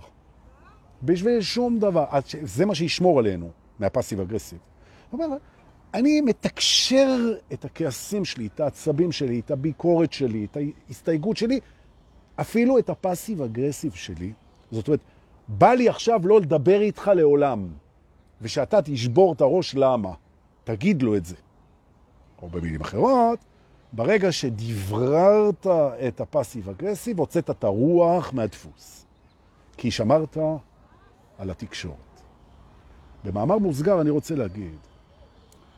בשביל 1.04 1.42
שום 1.42 1.80
דבר. 1.80 2.06
זה 2.42 2.66
מה 2.66 2.76
שישמור 2.76 3.20
עלינו 3.20 3.50
מהפסיב 3.80 4.20
אגרסיב. 4.20 4.60
אומרת, 5.14 5.42
אני 5.94 6.22
מתקשר 6.22 7.38
את 7.54 7.66
הכעסים 7.66 8.26
שלי, 8.26 8.48
את 8.48 8.60
העצבים 8.60 9.12
שלי, 9.12 9.40
את 9.40 9.52
הביקורת 9.52 10.14
שלי, 10.14 10.46
את 10.46 10.58
ההסתייגות 10.58 11.38
שלי, 11.38 11.60
אפילו 12.36 12.78
את 12.80 12.90
הפסיב 12.90 13.42
אגרסיב 13.42 13.94
שלי, 13.94 14.34
זאת 14.72 14.88
אומרת, 14.88 15.00
בא 15.48 15.72
לי 15.74 15.90
עכשיו 15.90 16.28
לא 16.28 16.42
לדבר 16.42 16.82
איתך 16.82 17.12
לעולם, 17.16 17.68
ושאתה 18.42 18.82
תשבור 18.82 19.34
את 19.34 19.42
הראש 19.42 19.76
למה. 19.76 20.14
תגיד 20.64 21.02
לו 21.02 21.16
את 21.16 21.26
זה. 21.26 21.36
או 22.42 22.50
במילים 22.50 22.82
אחרות, 22.82 23.40
ברגע 23.94 24.32
שדבררת 24.32 25.68
את 26.08 26.22
הפסיב 26.22 26.70
אגרסיב, 26.70 27.20
הוצאת 27.20 27.50
את 27.50 27.64
הרוח 27.64 28.34
מהדפוס. 28.34 29.06
כי 29.78 29.92
שמרת 29.92 30.38
על 31.38 31.50
התקשורת. 31.50 31.96
במאמר 33.24 33.58
מוסגר 33.58 34.02
אני 34.02 34.10
רוצה 34.10 34.36
להגיד 34.36 34.78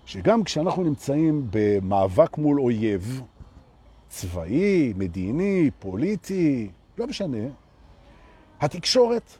שגם 0.05 0.43
כשאנחנו 0.43 0.83
נמצאים 0.83 1.47
במאבק 1.51 2.37
מול 2.37 2.61
אויב, 2.61 3.21
צבאי, 4.09 4.93
מדיני, 4.97 5.71
פוליטי, 5.79 6.69
לא 6.97 7.07
משנה, 7.07 7.47
התקשורת 8.63 9.37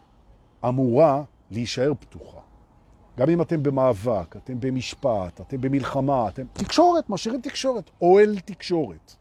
אמורה 0.68 1.24
להישאר 1.52 1.94
פתוחה. 2.00 2.40
גם 3.18 3.30
אם 3.30 3.42
אתם 3.42 3.64
במאבק, 3.64 4.36
אתם 4.38 4.60
במשפט, 4.60 5.42
אתם 5.42 5.62
במלחמה, 5.62 6.28
אתם... 6.28 6.44
תקשורת, 6.54 7.10
משאירים 7.10 7.42
תקשורת, 7.42 7.90
אוהל 8.02 8.40
תקשורת. 8.40 9.16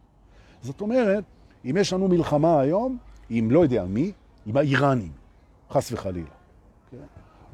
זאת 0.63 0.81
אומרת, 0.81 1.25
אם 1.65 1.77
יש 1.81 1.93
לנו 1.93 2.09
מלחמה 2.09 2.61
היום, 2.61 2.99
עם 3.31 3.51
לא 3.51 3.61
יודע 3.61 3.85
מי, 3.85 4.13
עם 4.47 4.57
האיראנים, 4.57 5.13
חס 5.71 5.93
וחלילה. 5.93 6.27
כן? 6.91 6.97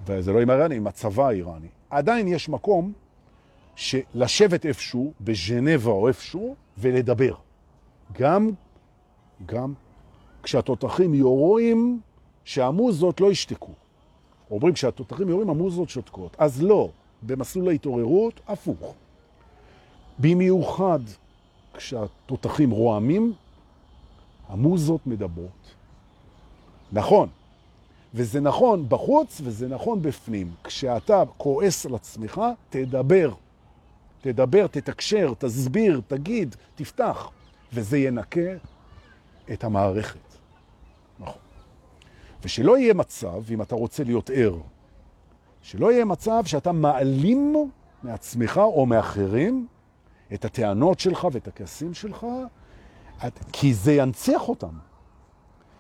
וזה 0.06 0.32
לא 0.32 0.40
עם 0.40 0.50
האיראנים, 0.50 0.80
עם 0.80 0.86
הצבא 0.86 1.26
האיראני. 1.26 1.68
עדיין 1.90 2.28
יש 2.28 2.48
מקום 2.48 2.92
לשבת 4.14 4.66
איפשהו, 4.66 5.12
בז'נבה 5.20 5.90
או 5.90 6.08
איפשהו, 6.08 6.54
ולדבר. 6.78 7.34
גם, 8.12 8.50
גם 9.46 9.72
כשהתותחים 10.42 11.14
יורים, 11.14 12.00
שהמוזות 12.48 13.20
לא 13.20 13.30
ישתקו. 13.32 13.72
אומרים 14.50 14.74
כשהתותחים 14.74 15.28
יורים, 15.28 15.50
המוזות 15.50 15.88
שותקות. 15.88 16.36
אז 16.38 16.62
לא, 16.62 16.90
במסלול 17.22 17.68
ההתעוררות, 17.68 18.40
הפוך. 18.48 18.94
במיוחד 20.18 20.98
כשהתותחים 21.74 22.70
רועמים, 22.70 23.32
המוזות 24.48 25.06
מדברות. 25.06 25.74
נכון, 26.92 27.28
וזה 28.14 28.40
נכון 28.40 28.88
בחוץ 28.88 29.40
וזה 29.44 29.68
נכון 29.68 30.02
בפנים. 30.02 30.50
כשאתה 30.64 31.22
כועס 31.36 31.86
על 31.86 31.94
עצמך, 31.94 32.40
תדבר. 32.70 33.32
תדבר, 34.20 34.66
תתקשר, 34.66 35.32
תסביר, 35.38 36.00
תגיד, 36.06 36.56
תפתח, 36.74 37.30
וזה 37.72 37.98
ינקה 37.98 38.50
את 39.52 39.64
המערכת. 39.64 40.27
ושלא 42.42 42.78
יהיה 42.78 42.94
מצב, 42.94 43.42
אם 43.50 43.62
אתה 43.62 43.74
רוצה 43.74 44.04
להיות 44.04 44.30
ער, 44.34 44.56
שלא 45.62 45.92
יהיה 45.92 46.04
מצב 46.04 46.42
שאתה 46.44 46.72
מעלים 46.72 47.70
מעצמך 48.02 48.60
או 48.64 48.86
מאחרים 48.86 49.66
את 50.34 50.44
הטענות 50.44 51.00
שלך 51.00 51.28
ואת 51.32 51.48
הכעסים 51.48 51.94
שלך, 51.94 52.26
כי 53.52 53.74
זה 53.74 53.92
ינציח 53.92 54.48
אותם. 54.48 54.78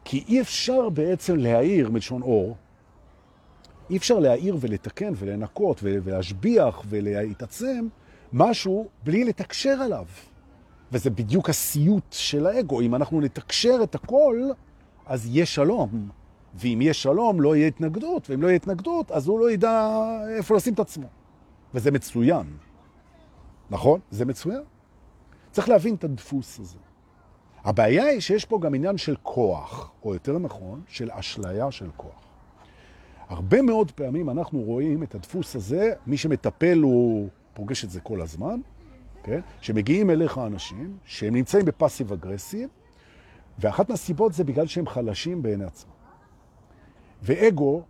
כי 0.04 0.24
אי 0.28 0.40
אפשר 0.40 0.88
בעצם 0.88 1.36
להעיר 1.36 1.90
מלשון 1.90 2.22
אור, 2.22 2.56
אי 3.90 3.96
אפשר 3.96 4.18
להעיר 4.18 4.56
ולתקן 4.60 5.12
ולנקות 5.16 5.80
ולהשביח 5.82 6.82
ולהתעצם 6.88 7.88
משהו 8.32 8.88
בלי 9.04 9.24
לתקשר 9.24 9.82
עליו. 9.82 10.04
וזה 10.92 11.10
בדיוק 11.10 11.48
הסיוט 11.50 12.04
של 12.10 12.46
האגו. 12.46 12.80
אם 12.80 12.94
אנחנו 12.94 13.20
נתקשר 13.20 13.78
את 13.82 13.94
הכל, 13.94 14.50
אז 15.06 15.26
יהיה 15.26 15.46
שלום. 15.46 16.08
ואם 16.58 16.80
יהיה 16.80 16.94
שלום, 16.94 17.40
לא 17.40 17.56
יהיה 17.56 17.66
התנגדות, 17.66 18.30
ואם 18.30 18.42
לא 18.42 18.46
יהיה 18.46 18.56
התנגדות, 18.56 19.10
אז 19.10 19.28
הוא 19.28 19.40
לא 19.40 19.50
ידע 19.50 19.90
איפה 20.36 20.56
לשים 20.56 20.74
את 20.74 20.80
עצמו. 20.80 21.06
וזה 21.74 21.90
מצוין. 21.90 22.46
נכון? 23.70 24.00
זה 24.10 24.24
מצוין. 24.24 24.62
צריך 25.50 25.68
להבין 25.68 25.94
את 25.94 26.04
הדפוס 26.04 26.60
הזה. 26.60 26.78
הבעיה 27.64 28.04
היא 28.04 28.20
שיש 28.20 28.44
פה 28.44 28.58
גם 28.60 28.74
עניין 28.74 28.96
של 28.96 29.16
כוח, 29.22 29.92
או 30.04 30.14
יותר 30.14 30.38
נכון, 30.38 30.82
של 30.86 31.10
אשליה 31.12 31.70
של 31.70 31.90
כוח. 31.96 32.28
הרבה 33.28 33.62
מאוד 33.62 33.90
פעמים 33.90 34.30
אנחנו 34.30 34.60
רואים 34.60 35.02
את 35.02 35.14
הדפוס 35.14 35.56
הזה, 35.56 35.92
מי 36.06 36.16
שמטפל 36.16 36.78
הוא 36.78 37.28
פוגש 37.54 37.84
את 37.84 37.90
זה 37.90 38.00
כל 38.00 38.20
הזמן, 38.20 38.60
כן? 39.22 39.40
שמגיעים 39.60 40.10
אליך 40.10 40.38
אנשים 40.38 40.96
שהם 41.04 41.34
נמצאים 41.34 41.64
בפסיב 41.64 42.12
אגרסיב, 42.12 42.68
ואחת 43.58 43.90
מהסיבות 43.90 44.32
זה 44.32 44.44
בגלל 44.44 44.66
שהם 44.66 44.86
חלשים 44.86 45.42
בעיני 45.42 45.64
עצמם. 45.64 45.97
ואגו, 47.22 47.82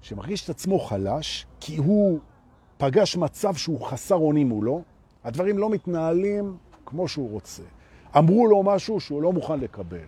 שמרגיש 0.00 0.44
את 0.44 0.50
עצמו 0.50 0.78
חלש, 0.78 1.46
כי 1.60 1.76
הוא 1.76 2.18
פגש 2.78 3.16
מצב 3.16 3.54
שהוא 3.54 3.80
חסר 3.80 4.14
אונים 4.14 4.48
מולו, 4.48 4.82
הדברים 5.24 5.58
לא 5.58 5.70
מתנהלים 5.70 6.56
כמו 6.86 7.08
שהוא 7.08 7.30
רוצה. 7.30 7.62
אמרו 8.18 8.46
לו 8.46 8.62
משהו 8.62 9.00
שהוא 9.00 9.22
לא 9.22 9.32
מוכן 9.32 9.60
לקבל. 9.60 10.06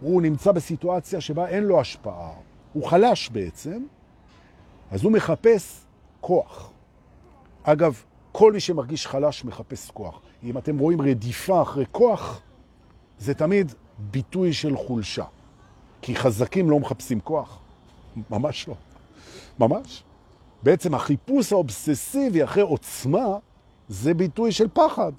הוא 0.00 0.22
נמצא 0.22 0.52
בסיטואציה 0.52 1.20
שבה 1.20 1.48
אין 1.48 1.64
לו 1.64 1.80
השפעה, 1.80 2.32
הוא 2.72 2.84
חלש 2.84 3.28
בעצם, 3.28 3.82
אז 4.90 5.04
הוא 5.04 5.12
מחפש 5.12 5.84
כוח. 6.20 6.72
אגב, 7.62 8.02
כל 8.32 8.52
מי 8.52 8.60
שמרגיש 8.60 9.06
חלש 9.06 9.44
מחפש 9.44 9.90
כוח. 9.90 10.20
אם 10.42 10.58
אתם 10.58 10.78
רואים 10.78 11.00
רדיפה 11.00 11.62
אחרי 11.62 11.84
כוח, 11.92 12.40
זה 13.18 13.34
תמיד 13.34 13.72
ביטוי 13.98 14.52
של 14.52 14.76
חולשה. 14.76 15.24
כי 16.02 16.16
חזקים 16.16 16.70
לא 16.70 16.80
מחפשים 16.80 17.20
כוח. 17.20 17.58
ממש 18.30 18.68
לא. 18.68 18.74
ממש. 19.58 20.04
בעצם 20.62 20.94
החיפוש 20.94 21.52
האובססיבי 21.52 22.44
אחרי 22.44 22.62
עוצמה 22.62 23.38
זה 23.88 24.14
ביטוי 24.14 24.52
של 24.52 24.68
פחד. 24.72 25.12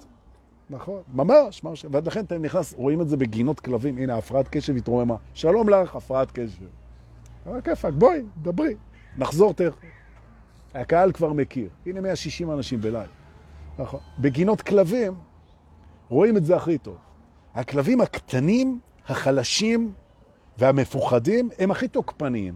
נכון, 0.70 1.02
ממש, 1.14 1.64
ממש. 1.64 1.86
ולכן 1.92 2.24
אתם 2.24 2.42
נכנס, 2.42 2.74
רואים 2.74 3.00
את 3.00 3.08
זה 3.08 3.16
בגינות 3.16 3.60
כלבים. 3.60 3.98
הנה, 3.98 4.16
הפרעת 4.16 4.48
קשב 4.48 4.76
התרוממה. 4.76 5.16
שלום 5.34 5.68
לך, 5.68 5.96
הפרעת 5.96 6.30
קשב. 6.30 6.64
אבל 7.46 7.60
כיפק, 7.60 7.90
בואי, 7.98 8.22
דברי. 8.42 8.74
נחזור 9.18 9.54
תכף. 9.54 9.74
הקהל 10.74 11.12
כבר 11.12 11.32
מכיר. 11.32 11.68
הנה 11.86 12.00
160 12.00 12.50
אנשים 12.50 12.80
בלייב. 12.80 13.10
נכון. 13.78 14.00
בגינות 14.18 14.62
כלבים 14.62 15.14
רואים 16.08 16.36
את 16.36 16.44
זה 16.44 16.56
הכי 16.56 16.78
טוב. 16.78 16.96
הכלבים 17.54 18.00
הקטנים, 18.00 18.80
החלשים 19.08 19.92
והמפוחדים 20.58 21.48
הם 21.58 21.70
הכי 21.70 21.88
תוקפניים. 21.88 22.54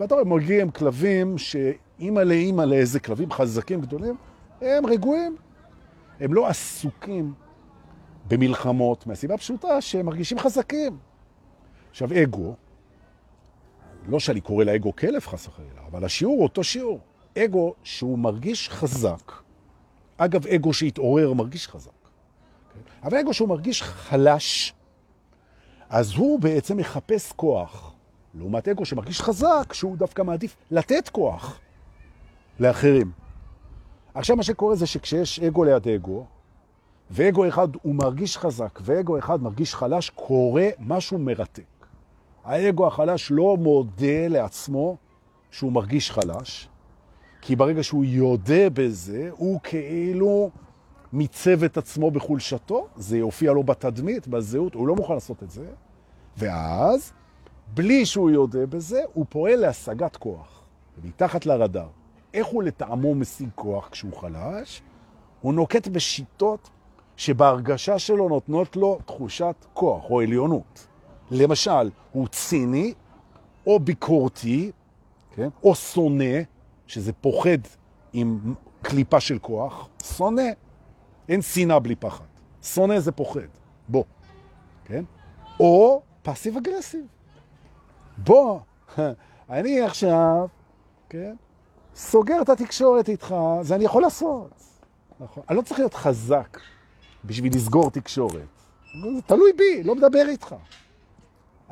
ואתה 0.00 0.14
רואה, 0.14 0.24
מגיעים 0.24 0.70
כלבים 0.70 1.38
שאימא 1.38 2.20
לאימא 2.20 2.62
לאיזה 2.62 3.00
כלבים 3.00 3.30
חזקים 3.30 3.80
גדולים, 3.80 4.16
הם 4.60 4.86
רגועים. 4.86 5.36
הם 6.20 6.34
לא 6.34 6.46
עסוקים 6.46 7.34
במלחמות, 8.28 9.06
מהסיבה 9.06 9.36
פשוטה 9.36 9.80
שהם 9.80 10.06
מרגישים 10.06 10.38
חזקים. 10.38 10.98
עכשיו, 11.90 12.08
אגו, 12.22 12.54
לא 14.08 14.20
שאני 14.20 14.40
קורא 14.40 14.64
לאגו 14.64 14.96
כלב 14.96 15.20
חס 15.20 15.46
וחלילה, 15.46 15.80
אבל 15.86 16.04
השיעור 16.04 16.34
הוא 16.34 16.42
אותו 16.42 16.64
שיעור. 16.64 17.00
אגו 17.38 17.74
שהוא 17.82 18.18
מרגיש 18.18 18.68
חזק. 18.68 19.32
אגב, 20.16 20.46
אגו 20.46 20.72
שהתעורר 20.72 21.32
מרגיש 21.32 21.68
חזק. 21.68 21.90
כן? 22.72 22.80
אבל 23.02 23.18
אגו 23.18 23.34
שהוא 23.34 23.48
מרגיש 23.48 23.82
חלש, 23.82 24.74
אז 25.88 26.12
הוא 26.14 26.40
בעצם 26.40 26.76
מחפש 26.76 27.32
כוח. 27.32 27.89
לעומת 28.34 28.68
אגו 28.68 28.84
שמרגיש 28.84 29.20
חזק, 29.20 29.72
שהוא 29.72 29.96
דווקא 29.96 30.22
מעדיף 30.22 30.56
לתת 30.70 31.08
כוח 31.08 31.60
לאחרים. 32.60 33.10
עכשיו 34.14 34.36
מה 34.36 34.42
שקורה 34.42 34.74
זה 34.74 34.86
שכשיש 34.86 35.40
אגו 35.40 35.64
ליד 35.64 35.88
אגו, 35.88 36.26
ואגו 37.10 37.48
אחד 37.48 37.68
הוא 37.82 37.94
מרגיש 37.94 38.38
חזק, 38.38 38.78
ואגו 38.82 39.18
אחד 39.18 39.42
מרגיש 39.42 39.74
חלש, 39.74 40.10
קורה 40.10 40.68
משהו 40.78 41.18
מרתק. 41.18 41.62
האגו 42.44 42.86
החלש 42.86 43.30
לא 43.30 43.56
מודה 43.56 44.28
לעצמו 44.28 44.96
שהוא 45.50 45.72
מרגיש 45.72 46.10
חלש, 46.10 46.68
כי 47.40 47.56
ברגע 47.56 47.82
שהוא 47.82 48.04
יודע 48.04 48.68
בזה, 48.72 49.28
הוא 49.32 49.60
כאילו 49.62 50.50
מיצב 51.12 51.64
את 51.64 51.76
עצמו 51.76 52.10
בחולשתו, 52.10 52.86
זה 52.96 53.18
יופיע 53.18 53.52
לו 53.52 53.62
בתדמית, 53.62 54.28
בזהות, 54.28 54.74
הוא 54.74 54.88
לא 54.88 54.96
מוכן 54.96 55.14
לעשות 55.14 55.42
את 55.42 55.50
זה, 55.50 55.66
ואז, 56.36 57.12
בלי 57.74 58.06
שהוא 58.06 58.30
יודע 58.30 58.66
בזה, 58.66 59.00
הוא 59.12 59.26
פועל 59.28 59.56
להשגת 59.56 60.16
כוח, 60.16 60.62
מתחת 61.04 61.46
לרדאר. 61.46 61.88
איך 62.34 62.46
הוא 62.46 62.62
לטעמו 62.62 63.14
משיג 63.14 63.48
כוח 63.54 63.88
כשהוא 63.88 64.16
חלש? 64.16 64.82
הוא 65.40 65.54
נוקט 65.54 65.88
בשיטות 65.88 66.70
שבהרגשה 67.16 67.98
שלו 67.98 68.28
נותנות 68.28 68.76
לו 68.76 68.98
תחושת 69.06 69.54
כוח 69.72 70.10
או 70.10 70.20
עליונות. 70.20 70.86
למשל, 71.30 71.90
הוא 72.12 72.28
ציני 72.28 72.94
או 73.66 73.80
ביקורתי, 73.80 74.70
כן? 75.34 75.48
או 75.62 75.74
שונא, 75.74 76.40
שזה 76.86 77.12
פוחד 77.12 77.58
עם 78.12 78.54
קליפה 78.82 79.20
של 79.20 79.38
כוח, 79.38 79.88
שונא. 80.16 80.50
אין 81.28 81.42
שנאה 81.42 81.78
בלי 81.78 81.96
פחד. 81.96 82.24
שונא 82.62 83.00
זה 83.00 83.12
פוחד. 83.12 83.40
בוא. 83.88 84.04
כן? 84.84 85.04
או 85.60 86.02
פסיב 86.22 86.56
אגרסיב. 86.56 87.06
בוא, 88.24 88.60
אני 89.50 89.80
עכשיו, 89.80 90.46
כן? 91.08 91.34
סוגר 91.94 92.42
את 92.42 92.48
התקשורת 92.48 93.08
איתך, 93.08 93.34
זה 93.62 93.74
אני 93.74 93.84
יכול 93.84 94.02
לעשות. 94.02 94.50
נכון. 95.20 95.42
אני 95.48 95.56
לא 95.56 95.62
צריך 95.62 95.80
להיות 95.80 95.94
חזק 95.94 96.58
בשביל 97.24 97.54
לסגור 97.54 97.90
תקשורת. 97.90 98.48
זה 99.14 99.22
תלוי 99.26 99.52
בי, 99.52 99.82
לא 99.82 99.94
מדבר 99.94 100.28
איתך. 100.28 100.54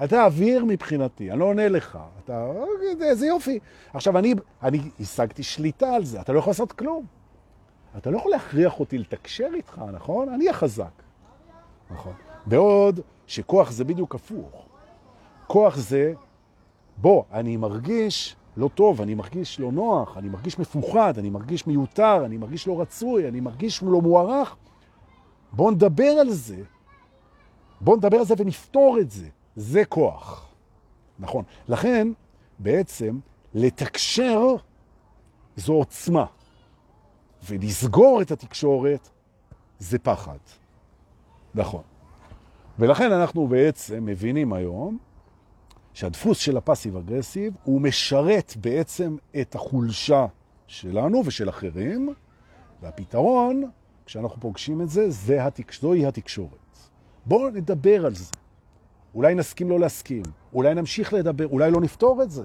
אתה 0.05 0.25
אוויר 0.25 0.65
מבחינתי, 0.65 1.31
אני 1.31 1.41
לא 1.41 1.45
עונה 1.45 1.69
לך. 1.69 1.99
אתה, 2.25 2.53
איזה 3.01 3.27
יופי. 3.27 3.59
עכשיו, 3.95 4.19
אני, 4.19 4.35
אני 4.63 4.81
השגתי 5.01 5.43
שליטה 5.43 5.95
על 5.95 6.05
זה, 6.05 6.21
אתה 6.21 6.33
לא 6.33 6.39
יכול 6.39 6.51
לעשות 6.51 6.73
כלום. 6.73 7.07
אתה 7.97 8.11
לא 8.11 8.19
יכול 8.19 8.31
להכריח 8.31 8.81
אותי 8.81 8.99
לתקשר 8.99 9.49
איתך, 9.55 9.83
נכון? 9.93 10.29
אני 10.29 10.49
החזק. 10.49 11.03
נכון. 11.91 12.13
בעוד 12.47 13.01
שכוח 13.27 13.71
זה 13.71 13.85
בדיוק 13.85 14.15
הפוך. 14.15 14.67
כוח 15.47 15.77
זה, 15.77 16.13
בוא, 17.01 17.23
אני 17.33 17.57
מרגיש 17.57 18.37
לא 18.57 18.71
טוב, 18.75 19.01
אני 19.01 19.15
מרגיש 19.15 19.61
לא 19.61 19.73
נוח, 19.73 20.17
אני 20.17 20.29
מרגיש 20.29 20.59
מפוחד, 20.59 21.19
אני 21.19 21.31
מרגיש 21.31 21.67
מיותר, 21.67 22.25
אני 22.25 22.37
מרגיש 22.37 22.67
לא 22.67 22.81
רצוי, 22.81 23.29
אני 23.29 23.41
מרגיש 23.41 23.83
לא 23.83 24.01
מוערך. 24.01 24.57
בואו 25.53 25.71
נדבר 25.71 26.11
על 26.11 26.31
זה. 26.31 26.63
בואו 27.81 27.97
נדבר 27.97 28.17
על 28.17 28.25
זה 28.25 28.35
ונפתור 28.39 28.99
את 29.01 29.11
זה. 29.11 29.29
זה 29.57 29.85
כוח. 29.85 30.49
נכון. 31.19 31.45
לכן, 31.69 32.09
בעצם, 32.59 33.19
לתקשר 33.55 34.41
זו 35.57 35.73
עוצמה. 35.73 36.25
ולסגור 37.49 38.23
את 38.23 38.31
התקשורת 38.31 39.09
זה 39.79 39.99
פחד. 39.99 40.39
נכון. 41.55 41.83
ולכן 42.79 43.13
אנחנו 43.13 43.47
בעצם 43.47 44.05
מבינים 44.05 44.53
היום 44.53 44.99
שהדפוס 45.99 46.39
של 46.39 46.57
הפסיב 46.57 46.97
אגרסיב 46.97 47.53
הוא 47.65 47.81
משרת 47.81 48.55
בעצם 48.61 49.17
את 49.41 49.55
החולשה 49.55 50.27
שלנו 50.67 51.23
ושל 51.27 51.49
אחרים, 51.49 52.15
והפתרון, 52.83 53.71
כשאנחנו 54.07 54.41
פוגשים 54.41 54.83
את 54.83 54.89
זה, 54.89 55.11
זה 55.11 55.47
התקש... 55.47 55.81
זוהי 55.81 56.07
התקשורת. 56.07 56.79
בואו 57.27 57.51
נדבר 57.51 58.07
על 58.07 58.15
זה. 58.15 58.33
אולי 59.15 59.35
נסכים 59.35 59.71
לא 59.71 59.81
להסכים, 59.81 60.23
אולי 60.53 60.75
נמשיך 60.75 61.13
לדבר, 61.13 61.47
אולי 61.47 61.71
לא 61.71 61.81
נפתור 61.81 62.23
את 62.23 62.31
זה, 62.31 62.45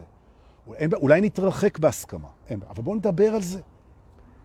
אולי, 0.94 1.22
נתרחק 1.22 1.80
בהסכמה, 1.80 2.30
אבל 2.70 2.84
בואו 2.84 2.96
נדבר 2.96 3.36
על 3.36 3.42
זה. 3.42 3.62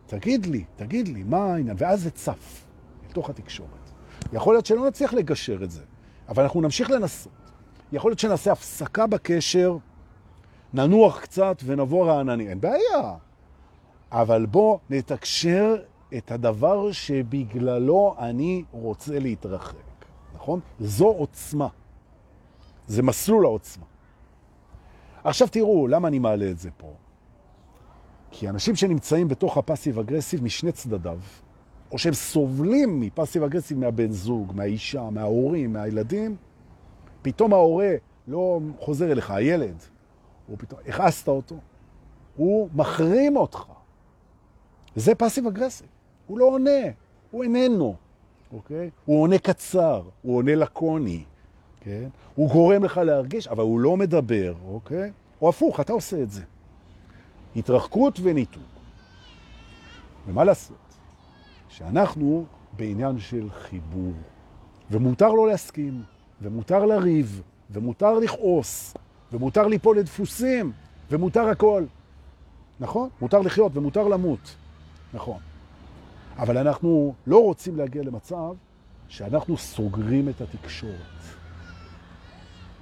תגיד 0.06 0.46
לי, 0.46 0.64
תגיד 0.76 1.08
לי, 1.08 1.22
מה 1.22 1.54
העניין? 1.54 1.76
ואז 1.80 2.02
זה 2.02 2.10
צף 2.10 2.64
לתוך 3.10 3.30
התקשורת. 3.30 3.90
יכול 4.32 4.54
להיות 4.54 4.66
שלא 4.66 4.88
נצליח 4.88 5.14
לגשר 5.14 5.64
את 5.64 5.70
זה, 5.70 5.82
אבל 6.28 6.42
אנחנו 6.42 6.60
נמשיך 6.60 6.90
לנסות. 6.90 7.37
יכול 7.92 8.10
להיות 8.10 8.18
שנעשה 8.18 8.52
הפסקה 8.52 9.06
בקשר, 9.06 9.76
ננוח 10.74 11.20
קצת 11.20 11.62
ונבוא 11.64 12.06
רענני. 12.06 12.48
אין 12.48 12.60
בעיה. 12.60 13.14
אבל 14.12 14.46
בוא 14.46 14.78
נתקשר 14.90 15.76
את 16.16 16.32
הדבר 16.32 16.92
שבגללו 16.92 18.14
אני 18.18 18.64
רוצה 18.70 19.18
להתרחק, 19.18 20.04
נכון? 20.34 20.60
זו 20.80 21.06
עוצמה. 21.06 21.68
זה 22.86 23.02
מסלול 23.02 23.44
העוצמה. 23.44 23.84
עכשיו 25.24 25.48
תראו, 25.48 25.88
למה 25.88 26.08
אני 26.08 26.18
מעלה 26.18 26.50
את 26.50 26.58
זה 26.58 26.70
פה? 26.76 26.92
כי 28.30 28.48
אנשים 28.48 28.76
שנמצאים 28.76 29.28
בתוך 29.28 29.56
הפסיב 29.56 29.98
אגרסיב 29.98 30.44
משני 30.44 30.72
צדדיו, 30.72 31.18
או 31.92 31.98
שהם 31.98 32.14
סובלים 32.14 33.00
מפסיב 33.00 33.42
אגרסיב 33.42 33.78
מהבן 33.78 34.10
זוג, 34.12 34.52
מהאישה, 34.54 35.10
מההורים, 35.10 35.72
מהילדים, 35.72 36.36
פתאום 37.22 37.52
ההורה 37.52 37.94
לא 38.28 38.60
חוזר 38.80 39.12
אליך, 39.12 39.30
הילד, 39.30 39.76
הוא 40.46 40.56
פתאום, 40.58 40.80
הכעסת 40.88 41.28
אותו, 41.28 41.56
הוא 42.36 42.68
מחרים 42.74 43.36
אותך. 43.36 43.64
זה 44.96 45.14
פסיב 45.14 45.46
אגרסיב. 45.46 45.86
הוא 46.26 46.38
לא 46.38 46.44
עונה, 46.44 46.80
הוא 47.30 47.42
איננו, 47.42 47.94
אוקיי? 48.52 48.90
הוא 49.04 49.22
עונה 49.22 49.38
קצר, 49.38 50.02
הוא 50.22 50.36
עונה 50.36 50.54
לקוני, 50.54 51.24
כן? 51.80 52.08
הוא 52.34 52.50
גורם 52.50 52.84
לך 52.84 52.96
להרגיש, 52.96 53.48
אבל 53.48 53.62
הוא 53.62 53.80
לא 53.80 53.96
מדבר, 53.96 54.54
אוקיי? 54.68 55.12
או 55.42 55.48
הפוך, 55.48 55.80
אתה 55.80 55.92
עושה 55.92 56.22
את 56.22 56.30
זה. 56.30 56.42
התרחקות 57.56 58.20
וניתוק. 58.22 58.62
ומה 60.26 60.44
לעשות? 60.44 60.76
שאנחנו 61.68 62.44
בעניין 62.76 63.18
של 63.18 63.50
חיבור, 63.50 64.12
ומותר 64.90 65.28
לא 65.28 65.48
להסכים, 65.48 66.02
ומותר 66.42 66.84
לריב, 66.84 67.42
ומותר 67.70 68.18
לכעוס, 68.18 68.94
ומותר 69.32 69.66
ליפול 69.66 69.98
לדפוסים, 69.98 70.72
ומותר 71.10 71.48
הכל. 71.48 71.84
נכון? 72.80 73.08
מותר 73.20 73.40
לחיות 73.40 73.76
ומותר 73.76 74.08
למות. 74.08 74.56
נכון. 75.14 75.38
אבל 76.38 76.58
אנחנו 76.58 77.14
לא 77.26 77.42
רוצים 77.42 77.76
להגיע 77.76 78.02
למצב 78.02 78.52
שאנחנו 79.08 79.56
סוגרים 79.56 80.28
את 80.28 80.40
התקשורת. 80.40 80.94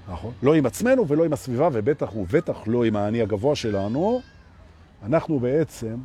נכון? 0.09 0.33
לא 0.43 0.55
עם 0.55 0.67
עצמנו 0.67 1.09
ולא 1.09 1.25
עם 1.25 1.33
הסביבה, 1.33 1.69
ובטח 1.73 2.17
ובטח 2.17 2.59
לא 2.67 2.85
עם 2.85 2.97
האני 2.97 3.23
הגבוה 3.23 3.57
שלנו. 3.57 4.21
אנחנו 5.03 5.41
בעצם 5.41 5.97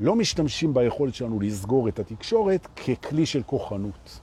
לא 0.00 0.14
משתמשים 0.14 0.74
ביכולת 0.74 1.14
שלנו 1.14 1.40
לסגור 1.40 1.88
את 1.88 1.98
התקשורת 1.98 2.66
ככלי 2.66 3.26
של 3.26 3.42
כוחנות. 3.42 4.20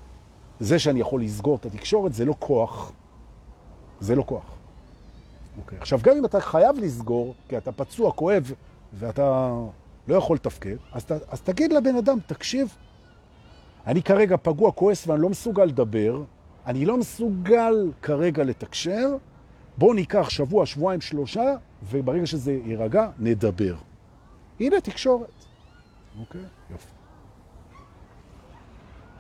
זה 0.60 0.80
שאני 0.80 1.00
יכול 1.00 1.22
לסגור 1.22 1.56
את 1.56 1.66
התקשורת 1.66 2.14
זה 2.14 2.26
לא 2.26 2.36
כוח, 2.40 2.92
זה 4.00 4.16
לא 4.16 4.24
כוח. 4.24 4.44
אוקיי. 5.58 5.78
עכשיו, 5.80 6.00
גם 6.04 6.18
אם 6.18 6.26
אתה 6.26 6.40
חייב 6.40 6.80
לסגור, 6.80 7.36
כי 7.50 7.58
אתה 7.58 7.72
פצוע, 7.72 8.12
כואב, 8.12 8.52
ואתה 8.94 9.54
לא 10.08 10.16
יכול 10.16 10.36
לתפקד, 10.36 10.76
אז, 10.92 11.06
אז 11.28 11.42
תגיד 11.42 11.74
לבן 11.74 11.96
אדם, 11.96 12.18
תקשיב, 12.28 12.76
אני 13.88 14.04
כרגע 14.04 14.36
פגוע, 14.42 14.72
כועס 14.72 15.08
ואני 15.08 15.22
לא 15.22 15.30
מסוגל 15.30 15.66
לדבר, 15.66 16.24
אני 16.66 16.86
לא 16.86 16.98
מסוגל 16.98 17.92
כרגע 18.02 18.44
לתקשר, 18.44 19.16
בואו 19.78 19.94
ניקח 19.94 20.30
שבוע, 20.30 20.66
שבועיים, 20.66 21.02
שלושה, 21.02 21.56
וברגע 21.90 22.26
שזה 22.26 22.52
יירגע, 22.66 23.10
נדבר. 23.20 23.76
הנה 24.60 24.82
תקשורת. 24.82 25.30
אוקיי? 26.20 26.42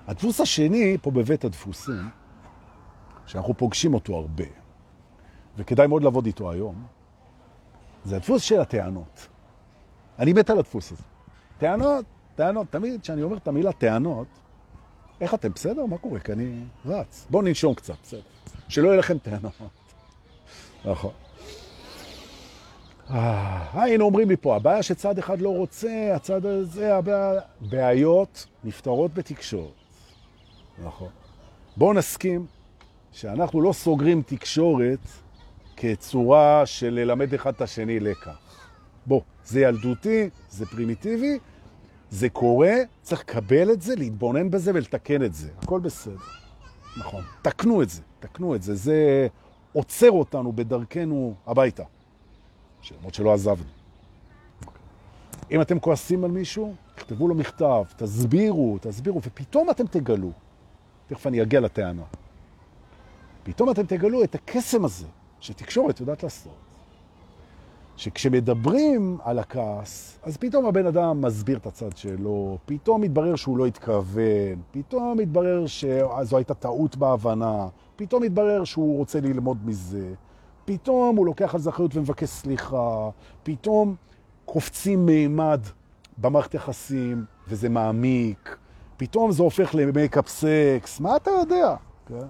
הדפוס 0.08 0.40
השני, 0.40 0.98
פה 1.02 1.12
בבית 1.12 1.46
הדפוסים, 1.46 2.10
שאנחנו 3.26 3.54
פוגשים 3.54 3.94
אותו 3.94 4.16
הרבה, 4.16 4.44
וכדאי 5.58 5.88
מאוד 5.88 6.04
לעבוד 6.04 6.26
איתו 6.26 6.52
היום, 6.52 6.86
זה 8.06 8.16
הדפוס 8.16 8.42
של 8.42 8.60
הטענות. 8.62 9.28
אני 10.20 10.34
מת 10.34 10.50
על 10.50 10.60
הדפוס 10.60 10.92
הזה. 10.92 11.04
טענות, 11.58 12.06
טענות, 12.36 12.68
תמיד 12.70 13.02
כשאני 13.02 13.24
אומר 13.24 13.38
את 13.38 13.48
המילה 13.48 13.72
טענות, 13.72 14.28
איך 15.22 15.34
אתם 15.34 15.52
בסדר? 15.52 15.86
מה 15.86 15.98
קורה? 15.98 16.20
כי 16.20 16.32
אני 16.32 16.64
רץ. 16.86 17.28
בואו 17.30 17.42
ננשום 17.42 17.74
קצת, 17.74 17.94
בסדר. 18.04 18.22
שלא 18.68 18.88
יהיה 18.88 18.98
לכם 18.98 19.18
טענות. 19.18 19.54
נכון. 20.86 21.12
אה, 23.10 23.82
היינו 23.82 24.06
אומרים 24.06 24.30
לי 24.30 24.38
פה, 24.38 24.56
הבעיה 24.56 24.84
שצד 24.84 25.18
אחד 25.18 25.42
לא 25.42 25.50
רוצה, 25.50 26.12
הצד 26.16 26.46
הזה, 26.46 26.96
הבעיות 26.96 28.46
נפתרות 28.64 29.14
בתקשורת. 29.14 29.85
נכון. 30.84 31.10
בואו 31.78 31.94
נסכים 31.94 32.46
שאנחנו 33.12 33.62
לא 33.62 33.74
סוגרים 33.74 34.22
תקשורת 34.22 35.00
כצורה 35.78 36.66
של 36.66 36.90
ללמד 36.90 37.34
אחד 37.34 37.54
את 37.54 37.62
השני 37.62 38.00
לקח. 38.00 38.38
בוא, 39.06 39.22
זה 39.46 39.62
ילדותי, 39.62 40.30
זה 40.50 40.66
פרימיטיבי, 40.66 41.40
זה 42.10 42.30
קורה, 42.30 42.74
צריך 43.02 43.22
לקבל 43.22 43.72
את 43.72 43.82
זה, 43.82 43.96
להתבונן 43.96 44.50
בזה 44.50 44.72
ולתקן 44.74 45.24
את 45.24 45.34
זה. 45.34 45.50
הכל 45.62 45.80
בסדר. 45.80 46.18
נכון. 46.98 47.24
תקנו 47.42 47.82
את 47.82 47.90
זה, 47.90 48.02
תקנו 48.20 48.56
את 48.56 48.64
זה. 48.64 48.76
זה 48.76 49.28
עוצר 49.74 50.12
אותנו 50.12 50.54
בדרכנו 50.54 51.34
הביתה. 51.48 51.84
למרות 52.98 53.14
שלא 53.14 53.34
עזבנו. 53.34 53.70
אם 55.52 55.62
אתם 55.62 55.80
כועסים 55.80 56.24
על 56.24 56.32
מישהו, 56.32 56.76
תכתבו 56.96 57.28
לו 57.28 57.36
מכתב, 57.36 57.84
תסבירו, 57.98 58.78
תסבירו, 58.82 59.22
ופתאום 59.24 59.70
אתם 59.70 59.88
תגלו, 59.88 60.32
תכף 61.08 61.28
אני 61.28 61.42
אגיע 61.42 61.60
לטענה, 61.60 62.04
פתאום 63.44 63.72
אתם 63.72 63.86
תגלו 63.86 64.24
את 64.24 64.36
הקסם 64.36 64.86
הזה 64.86 65.08
שתקשורת 65.40 66.00
יודעת 66.00 66.24
לעשות. 66.24 66.66
שכשמדברים 67.98 69.18
על 69.24 69.40
הכעס, 69.40 70.20
אז 70.24 70.38
פתאום 70.38 70.66
הבן 70.66 70.86
אדם 70.86 71.22
מסביר 71.22 71.58
את 71.58 71.66
הצד 71.66 71.98
שלו, 71.98 72.58
פתאום 72.66 73.02
מתברר 73.02 73.36
שהוא 73.36 73.58
לא 73.58 73.66
התכוון, 73.66 74.62
פתאום 74.72 75.18
מתברר 75.18 75.68
שזו 75.68 76.38
הייתה 76.38 76.54
טעות 76.54 76.96
בהבנה, 76.96 77.68
פתאום 77.96 78.24
מתברר 78.24 78.64
שהוא 78.64 78.98
רוצה 78.98 79.20
ללמוד 79.20 79.58
מזה, 79.66 80.14
פתאום 80.66 81.16
הוא 81.16 81.26
לוקח 81.26 81.54
על 81.56 81.62
זה 81.62 81.70
אחריות 81.70 81.96
ומבקש 81.96 82.30
סליחה, 82.30 83.10
פתאום 83.44 83.96
קופצים 84.46 85.06
מימד 85.06 85.62
במערכת 86.18 86.54
יחסים 86.54 87.26
וזה 87.48 87.70
מעמיק, 87.70 88.58
פתאום 88.98 89.32
זה 89.32 89.44
הופך 89.44 89.76
למייקאפ 89.76 90.28
סקס, 90.28 91.00
מה 91.00 91.16
אתה 91.16 91.32
יודע? 91.32 91.76
כן? 92.06 92.28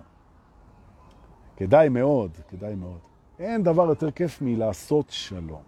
כדאי 1.58 1.90
מאוד, 1.90 2.32
כדאי 2.50 2.76
מאוד. 2.76 3.00
אין 3.40 3.64
דבר 3.64 3.84
יותר 3.86 4.12
כיף 4.12 4.42
מלעשות 4.42 5.06
שלום. 5.10 5.62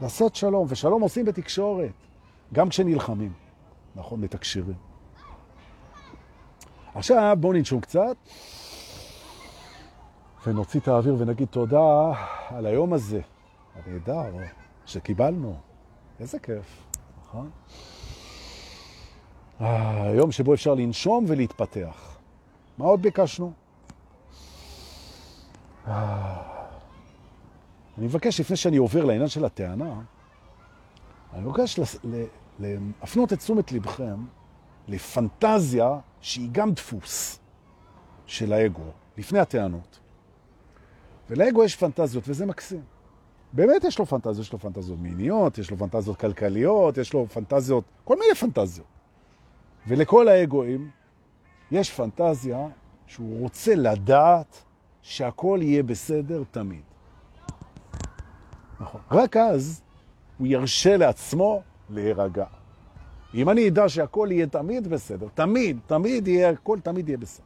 לעשות 0.00 0.34
שלום, 0.34 0.66
ושלום 0.68 1.02
עושים 1.02 1.24
בתקשורת, 1.24 1.92
גם 2.52 2.68
כשנלחמים. 2.68 3.32
נכון, 3.96 4.20
מתקשרים. 4.20 4.76
עכשיו 6.94 7.36
בואו 7.40 7.52
ננשום 7.52 7.80
קצת, 7.80 8.16
ונוציא 10.46 10.80
את 10.80 10.88
האוויר 10.88 11.16
ונגיד 11.18 11.48
תודה 11.48 12.12
על 12.48 12.66
היום 12.66 12.92
הזה, 12.92 13.20
הנהדר, 13.74 14.32
שקיבלנו. 14.86 15.54
איזה 16.20 16.38
כיף, 16.38 16.86
נכון? 17.22 17.50
היום 19.60 20.32
שבו 20.32 20.54
אפשר 20.54 20.74
לנשום 20.74 21.24
ולהתפתח. 21.28 22.16
מה 22.78 22.84
עוד 22.84 23.02
ביקשנו? 23.02 23.52
אני 25.86 25.96
מבקש, 28.06 28.40
לפני 28.40 28.56
שאני 28.56 28.76
עובר 28.76 29.04
לעניין 29.04 29.28
של 29.28 29.44
הטענה, 29.44 30.00
אני 31.32 31.42
מבקש 31.42 31.80
להפנות 32.58 33.32
את 33.32 33.38
תשומת 33.38 33.72
לבכם 33.72 34.24
לפנטזיה 34.88 35.98
שהיא 36.20 36.48
גם 36.52 36.72
דפוס 36.72 37.38
של 38.26 38.52
האגו, 38.52 38.82
לפני 39.18 39.38
הטענות. 39.38 39.98
ולאגו 41.30 41.64
יש 41.64 41.76
פנטזיות, 41.76 42.24
וזה 42.26 42.46
מקסים. 42.46 42.82
באמת 43.52 43.84
יש 43.84 43.98
לו 43.98 44.06
פנטזיות, 44.06 44.46
יש 44.46 44.52
לו 44.52 44.58
פנטזיות 44.58 44.98
מיניות, 44.98 45.58
יש 45.58 45.70
לו 45.70 45.76
פנטזיות 45.76 46.16
כלכליות, 46.16 46.98
יש 46.98 47.12
לו 47.12 47.26
פנטזיות, 47.26 47.84
כל 48.04 48.16
מיני 48.18 48.34
פנטזיות. 48.34 48.97
ולכל 49.88 50.28
האגואים 50.28 50.90
יש 51.70 51.92
פנטזיה 51.92 52.66
שהוא 53.06 53.40
רוצה 53.40 53.74
לדעת 53.74 54.62
שהכל 55.02 55.58
יהיה 55.62 55.82
בסדר 55.82 56.42
תמיד. 56.50 56.82
נכון. 58.80 59.00
רק 59.10 59.36
אז 59.36 59.82
הוא 60.38 60.46
ירשה 60.46 60.96
לעצמו 60.96 61.62
להירגע. 61.90 62.44
אם 63.34 63.50
אני 63.50 63.68
אדע 63.68 63.88
שהכל 63.88 64.28
יהיה 64.30 64.46
תמיד 64.46 64.88
בסדר, 64.88 65.26
תמיד, 65.34 65.78
תמיד 65.86 66.28
יהיה, 66.28 66.50
הכל 66.50 66.80
תמיד 66.80 67.08
יהיה 67.08 67.18
בסדר. 67.18 67.44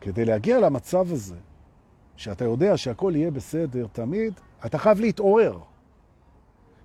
כדי 0.00 0.24
להגיע 0.24 0.60
למצב 0.60 1.12
הזה, 1.12 1.36
שאתה 2.16 2.44
יודע 2.44 2.76
שהכל 2.76 3.12
יהיה 3.16 3.30
בסדר 3.30 3.86
תמיד, 3.92 4.34
אתה 4.66 4.78
חייב 4.78 5.00
להתעורר. 5.00 5.58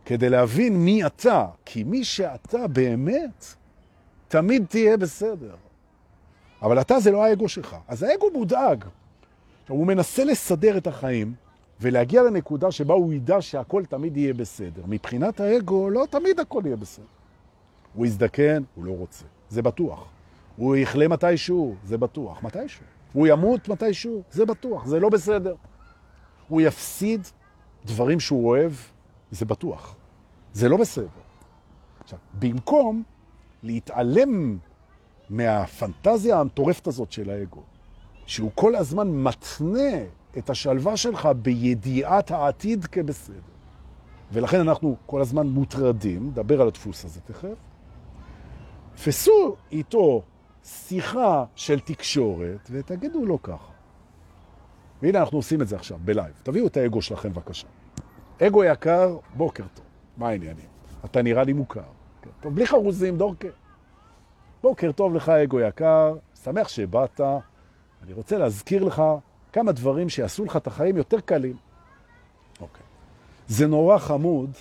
כדי 0.05 0.29
להבין 0.29 0.85
מי 0.85 1.05
אתה, 1.05 1.47
כי 1.65 1.83
מי 1.83 2.03
שאתה 2.03 2.67
באמת, 2.67 3.55
תמיד 4.29 4.65
תהיה 4.69 4.97
בסדר. 4.97 5.55
אבל 6.61 6.81
אתה 6.81 6.99
זה 6.99 7.11
לא 7.11 7.25
האגו 7.25 7.49
שלך. 7.49 7.75
אז 7.87 8.03
האגו 8.03 8.31
מודאג. 8.33 8.85
הוא 9.67 9.87
מנסה 9.87 10.23
לסדר 10.23 10.77
את 10.77 10.87
החיים 10.87 11.33
ולהגיע 11.81 12.23
לנקודה 12.23 12.71
שבה 12.71 12.93
הוא 12.93 13.13
ידע 13.13 13.41
שהכל 13.41 13.85
תמיד 13.85 14.17
יהיה 14.17 14.33
בסדר. 14.33 14.81
מבחינת 14.87 15.39
האגו, 15.39 15.89
לא 15.89 16.05
תמיד 16.09 16.39
הכל 16.39 16.61
יהיה 16.65 16.75
בסדר. 16.75 17.05
הוא 17.93 18.05
יזדקן, 18.05 18.63
הוא 18.75 18.85
לא 18.85 18.91
רוצה. 18.91 19.25
זה 19.49 19.61
בטוח. 19.61 20.05
הוא 20.55 20.75
יחלה 20.75 21.07
מתישהו, 21.07 21.75
זה 21.85 21.97
בטוח. 21.97 22.43
מתישהו. 22.43 22.83
הוא 23.13 23.27
ימות 23.27 23.69
מתישהו, 23.69 24.21
זה 24.31 24.45
בטוח. 24.45 24.85
זה 24.85 24.99
לא 24.99 25.09
בסדר. 25.09 25.55
הוא 26.47 26.61
יפסיד 26.61 27.27
דברים 27.85 28.19
שהוא 28.19 28.49
אוהב, 28.49 28.71
זה 29.31 29.45
בטוח. 29.45 29.95
זה 30.53 30.69
לא 30.69 30.77
בסדר. 30.77 31.07
עכשיו, 32.03 32.19
במקום 32.39 33.03
להתעלם 33.63 34.57
מהפנטזיה 35.29 36.39
המטורפת 36.39 36.87
הזאת 36.87 37.11
של 37.11 37.29
האגו, 37.29 37.61
שהוא 38.25 38.51
כל 38.55 38.75
הזמן 38.75 39.07
מתנה 39.07 39.97
את 40.37 40.49
השלווה 40.49 40.97
שלך 40.97 41.29
בידיעת 41.41 42.31
העתיד 42.31 42.85
כבסדר. 42.85 43.39
ולכן 44.31 44.59
אנחנו 44.59 44.95
כל 45.05 45.21
הזמן 45.21 45.47
מוטרדים, 45.47 46.31
דבר 46.33 46.61
על 46.61 46.67
הדפוס 46.67 47.05
הזה 47.05 47.21
תכף. 47.21 47.55
פסו 49.05 49.55
איתו 49.71 50.21
שיחה 50.63 51.45
של 51.55 51.79
תקשורת 51.79 52.69
ותגידו 52.71 53.25
לו 53.25 53.41
ככה. 53.41 53.71
והנה 55.01 55.19
אנחנו 55.19 55.37
עושים 55.37 55.61
את 55.61 55.67
זה 55.67 55.75
עכשיו, 55.75 55.99
בלייב. 56.05 56.33
תביאו 56.43 56.67
את 56.67 56.77
האגו 56.77 57.01
שלכם 57.01 57.33
בבקשה. 57.33 57.67
אגו 58.41 58.63
יקר, 58.63 59.17
בוקר 59.35 59.63
טוב. 59.73 59.85
מה 60.17 60.29
העניינים? 60.29 60.65
אתה 61.05 61.21
נראה 61.21 61.43
לי 61.43 61.53
מוכר. 61.53 61.98
כן, 62.21 62.29
טוב, 62.41 62.55
בלי 62.55 62.67
חרוזים, 62.67 63.17
דורקה. 63.17 63.47
בוקר 64.61 64.91
טוב 64.91 65.15
לך, 65.15 65.29
אגו 65.29 65.59
יקר, 65.59 66.15
שמח 66.43 66.67
שבאת. 66.67 67.21
אני 68.03 68.13
רוצה 68.13 68.37
להזכיר 68.37 68.83
לך 68.83 69.03
כמה 69.53 69.71
דברים 69.71 70.09
שיעשו 70.09 70.45
לך 70.45 70.57
את 70.57 70.67
החיים 70.67 70.97
יותר 70.97 71.19
קלים. 71.19 71.55
אוקיי. 72.61 72.83
זה 73.47 73.67
נורא 73.67 73.97
חמוד 73.97 74.51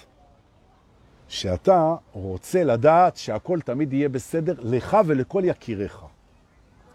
שאתה 1.29 1.95
רוצה 2.13 2.65
לדעת 2.65 3.17
שהכל 3.17 3.61
תמיד 3.61 3.93
יהיה 3.93 4.09
בסדר 4.09 4.55
לך 4.59 4.97
ולכל 5.07 5.43
יקיריך. 5.45 6.05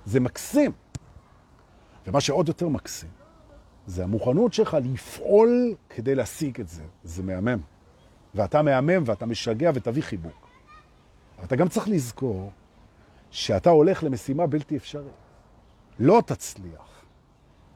זה 0.06 0.20
מקסים. 0.20 0.72
ומה 2.08 2.22
שעוד 2.22 2.48
יותר 2.48 2.68
מקסים, 2.68 3.10
זה 3.88 4.04
המוכנות 4.04 4.54
שלך 4.54 4.78
לפעול 4.84 5.76
כדי 5.90 6.16
להשיג 6.16 6.62
את 6.62 6.68
זה. 6.68 6.84
זה 7.04 7.24
מהמם. 7.24 7.60
ואתה 8.36 8.62
מהמם 8.62 9.04
ואתה 9.06 9.26
משגע 9.26 9.72
ותביא 9.74 10.04
חיבוק. 10.04 10.43
אתה 11.44 11.56
גם 11.56 11.68
צריך 11.68 11.88
לזכור 11.90 12.52
שאתה 13.32 13.70
הולך 13.70 14.04
למשימה 14.04 14.48
בלתי 14.48 14.78
אפשרית. 14.78 15.14
לא 16.00 16.22
תצליח, 16.26 17.06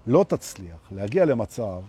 לא 0.08 0.26
תצליח 0.28 0.92
להגיע 0.92 1.26
למצב 1.26 1.82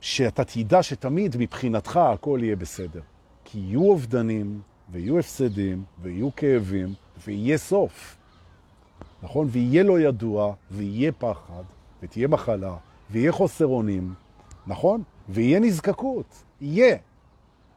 שאתה 0.00 0.44
תדע 0.44 0.82
שתמיד 0.82 1.36
מבחינתך 1.38 1.96
הכל 1.96 2.40
יהיה 2.42 2.56
בסדר. 2.56 3.00
כי 3.44 3.58
יהיו 3.58 3.82
אובדנים, 3.82 4.60
ויהיו 4.92 5.18
הפסדים, 5.18 5.84
ויהיו 6.02 6.36
כאבים, 6.36 6.94
ויהיה 7.26 7.58
סוף. 7.58 8.16
נכון? 9.22 9.48
ויהיה 9.50 9.82
לא 9.82 10.00
ידוע, 10.00 10.54
ויהיה 10.70 11.12
פחד, 11.12 11.62
ותהיה 12.02 12.28
מחלה, 12.28 12.76
ויהיה 13.10 13.32
חוסר 13.32 13.66
אונים, 13.66 14.14
נכון? 14.66 15.02
ויהיה 15.28 15.60
נזקקות, 15.60 16.44
יהיה. 16.60 16.96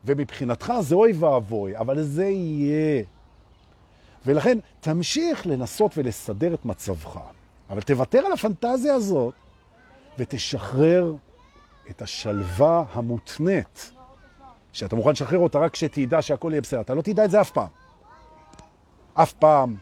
ומבחינתך 0.06 0.74
זה 0.80 0.96
אוי 0.96 1.12
ואבוי, 1.12 1.78
אבל 1.78 2.04
זה 2.04 2.26
יהיה. 2.26 3.04
ולכן 4.26 4.58
תמשיך 4.80 5.48
לנסות 5.48 5.98
ולסדר 5.98 6.54
את 6.54 6.66
מצבך, 6.66 7.20
אבל 7.70 7.82
תוותר 7.82 8.20
על 8.20 8.32
הפנטזיה 8.32 8.94
הזאת 8.94 9.34
ותשחרר 10.18 11.14
את 11.90 12.02
השלווה 12.02 12.84
המותנית, 12.94 13.92
שאתה 14.74 14.96
מוכן 14.96 15.12
לשחרר 15.12 15.40
אותה 15.40 15.60
רק 15.60 15.74
כשתדע 15.74 16.22
שהכל 16.22 16.50
יהיה 16.52 16.62
בסדר. 16.62 16.82
אתה 16.82 16.94
לא 16.94 17.02
תדע 17.02 17.26
את 17.26 17.32
זה 17.32 17.42
אף 17.42 17.52
פעם. 17.52 17.68
אף 19.14 19.34
פעם 19.34 19.76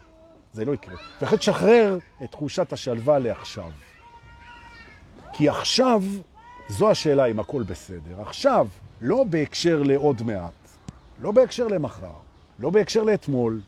זה 0.52 0.64
לא 0.64 0.74
יקרה. 0.74 0.94
ולכן 1.20 1.36
תשחרר 1.36 1.98
את 2.24 2.30
תחושת 2.30 2.72
השלווה 2.72 3.18
לעכשיו. 3.18 3.70
כי 5.32 5.48
עכשיו, 5.48 6.02
זו 6.68 6.90
השאלה 6.90 7.26
אם 7.26 7.40
הכל 7.40 7.62
בסדר. 7.62 8.20
עכשיו, 8.20 8.66
לא 9.00 9.24
בהקשר 9.24 9.82
לעוד 9.82 10.22
מעט, 10.22 10.52
לא 11.20 11.32
בהקשר 11.32 11.66
למחר, 11.66 12.12
לא 12.58 12.70
בהקשר 12.70 13.02
לאתמול. 13.02 13.60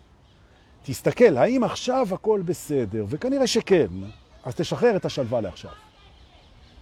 תסתכל, 0.83 1.37
האם 1.37 1.65
עכשיו 1.65 2.07
הכל 2.13 2.43
בסדר? 2.45 3.05
וכנראה 3.09 3.47
שכן, 3.47 3.87
אז 4.45 4.55
תשחרר 4.55 4.97
את 4.97 5.05
השלווה 5.05 5.41
לעכשיו. 5.41 5.71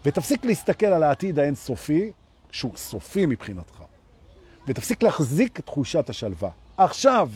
ותפסיק 0.05 0.45
להסתכל 0.45 0.87
על 0.87 1.03
העתיד 1.03 1.39
האינסופי, 1.39 2.13
שהוא 2.51 2.73
סופי 2.77 3.27
מבחינתך, 3.27 3.83
ותפסיק 4.67 5.03
להחזיק 5.03 5.61
את 5.61 5.67
תחושת 5.67 6.11
השלווה. 6.11 6.51
עכשיו, 6.77 7.29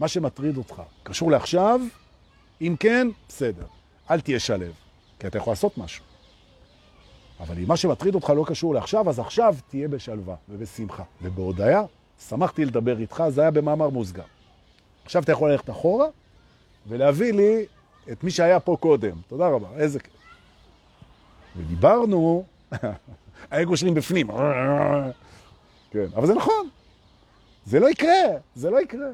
מה 0.00 0.08
שמטריד 0.08 0.56
אותך 0.56 0.82
קשור 1.02 1.30
לעכשיו, 1.30 1.80
אם 2.60 2.76
כן, 2.80 3.08
בסדר. 3.28 3.66
אל 4.10 4.20
תהיה 4.20 4.38
שלב, 4.38 4.72
כי 5.18 5.26
אתה 5.26 5.38
יכול 5.38 5.50
לעשות 5.50 5.78
משהו. 5.78 6.04
אבל 7.40 7.58
אם 7.58 7.68
מה 7.68 7.76
שמטריד 7.76 8.14
אותך 8.14 8.30
לא 8.30 8.44
קשור 8.46 8.74
לעכשיו, 8.74 9.08
אז 9.08 9.18
עכשיו 9.18 9.54
תהיה 9.68 9.88
בשלווה 9.88 10.34
ובשמחה. 10.48 11.02
ובהודעה, 11.22 11.82
שמחתי 12.28 12.64
לדבר 12.64 12.98
איתך, 12.98 13.24
זה 13.28 13.40
היה 13.40 13.50
במאמר 13.50 13.88
מוסגר. 13.88 14.22
עכשיו 15.04 15.22
אתה 15.22 15.32
יכול 15.32 15.50
ללכת 15.50 15.70
אחורה 15.70 16.06
ולהביא 16.88 17.32
לי 17.32 17.66
את 18.12 18.24
מי 18.24 18.30
שהיה 18.30 18.60
פה 18.60 18.76
קודם. 18.80 19.16
תודה 19.28 19.48
רבה, 19.48 19.68
איזה 19.76 20.00
כיף. 20.00 20.12
ודיברנו, 21.56 22.44
האגו 23.50 23.76
שלי 23.76 23.90
בפנים. 23.90 24.30
כן, 25.90 26.06
אבל 26.14 26.26
זה 26.26 26.34
נכון. 26.34 26.68
זה 27.66 27.80
לא 27.80 27.90
יקרה, 27.90 28.24
זה 28.54 28.70
לא 28.70 28.80
יקרה. 28.80 29.08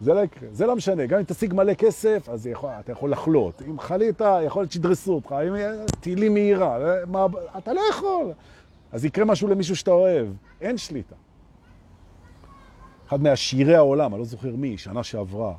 זה 0.00 0.14
לא 0.14 0.20
יקרה, 0.20 0.48
זה 0.52 0.66
לא 0.66 0.76
משנה. 0.76 1.06
גם 1.06 1.18
אם 1.18 1.24
תשיג 1.24 1.54
מלא 1.54 1.74
כסף, 1.74 2.28
אז 2.28 2.46
יכול, 2.46 2.70
אתה 2.80 2.92
יכול 2.92 3.12
לחלות. 3.12 3.62
אם 3.68 3.80
חלית, 3.80 4.20
יכול 4.46 4.62
להיות 4.62 4.72
שידרסו 4.72 5.12
אותך. 5.14 5.34
אם 5.48 5.54
טילים 6.00 6.34
מהירה, 6.34 6.78
מה, 7.06 7.26
אתה 7.58 7.72
לא 7.72 7.80
יכול. 7.90 8.32
אז 8.92 9.04
יקרה 9.04 9.24
משהו 9.24 9.48
למישהו 9.48 9.76
שאתה 9.76 9.90
אוהב. 9.90 10.26
אין 10.60 10.78
שליטה. 10.78 11.14
אחד 13.08 13.22
מהשירי 13.22 13.74
העולם, 13.74 14.14
אני 14.14 14.18
לא 14.18 14.24
זוכר 14.24 14.56
מי, 14.56 14.78
שנה 14.78 15.02
שעברה, 15.02 15.54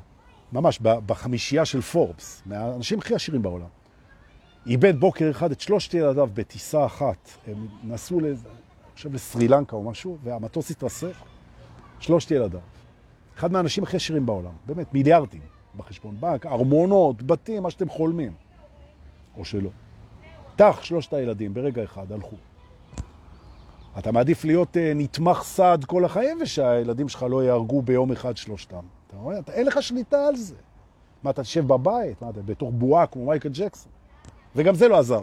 ממש 0.52 0.78
בחמישייה 0.82 1.64
של 1.64 1.80
פורבס, 1.80 2.42
מהאנשים 2.46 2.98
הכי 2.98 3.14
עשירים 3.14 3.42
בעולם. 3.42 3.66
איבד 4.66 5.00
בוקר 5.00 5.30
אחד 5.30 5.50
את 5.50 5.60
שלושת 5.60 5.94
ילדיו 5.94 6.28
בטיסה 6.34 6.86
אחת. 6.86 7.30
הם 7.46 7.66
נסעו, 7.84 8.20
חושב, 8.94 9.14
לסרילנקה 9.14 9.76
או 9.76 9.82
משהו, 9.82 10.18
והמטוס 10.22 10.70
התרסך. 10.70 11.22
שלושת 12.00 12.30
ילדיו. 12.30 12.60
אחד 13.36 13.52
מהאנשים 13.52 13.82
הכי 13.82 13.96
עשירים 13.96 14.26
בעולם, 14.26 14.52
באמת, 14.66 14.94
מיליארדים 14.94 15.42
בחשבון 15.76 16.16
בנק, 16.20 16.46
ארמונות, 16.46 17.22
בתים, 17.22 17.62
מה 17.62 17.70
שאתם 17.70 17.88
חולמים. 17.88 18.32
או 19.36 19.44
שלא. 19.44 19.70
תח 20.56 20.78
שלושת 20.82 21.12
הילדים 21.12 21.54
ברגע 21.54 21.84
אחד 21.84 22.12
הלכו. 22.12 22.36
אתה 23.98 24.12
מעדיף 24.12 24.44
להיות 24.44 24.76
uh, 24.76 24.78
נתמך 24.94 25.42
סעד 25.42 25.84
כל 25.84 26.04
החיים 26.04 26.38
ושהילדים 26.42 27.08
שלך 27.08 27.26
לא 27.30 27.44
יהרגו 27.44 27.82
ביום 27.82 28.12
אחד 28.12 28.36
שלושתם. 28.36 28.82
אתה 29.06 29.16
רואה? 29.16 29.38
אתה, 29.38 29.52
אין 29.52 29.66
לך 29.66 29.82
שליטה 29.82 30.26
על 30.26 30.36
זה. 30.36 30.54
מה, 31.22 31.30
אתה 31.30 31.42
תשב 31.42 31.66
בבית? 31.66 32.22
מה, 32.22 32.30
אתה 32.30 32.42
בתוך 32.42 32.70
בועה 32.72 33.06
כמו 33.06 33.26
מייקל 33.26 33.48
ג'קסון? 33.52 33.92
וגם 34.56 34.74
זה 34.74 34.88
לא 34.88 34.98
עזר. 34.98 35.22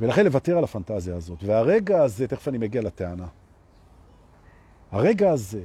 ולכן 0.00 0.24
לוותר 0.24 0.58
על 0.58 0.64
הפנטזיה 0.64 1.16
הזאת. 1.16 1.38
והרגע 1.42 2.02
הזה, 2.02 2.28
תכף 2.28 2.48
אני 2.48 2.58
מגיע 2.58 2.82
לטענה, 2.82 3.26
הרגע 4.92 5.30
הזה, 5.30 5.62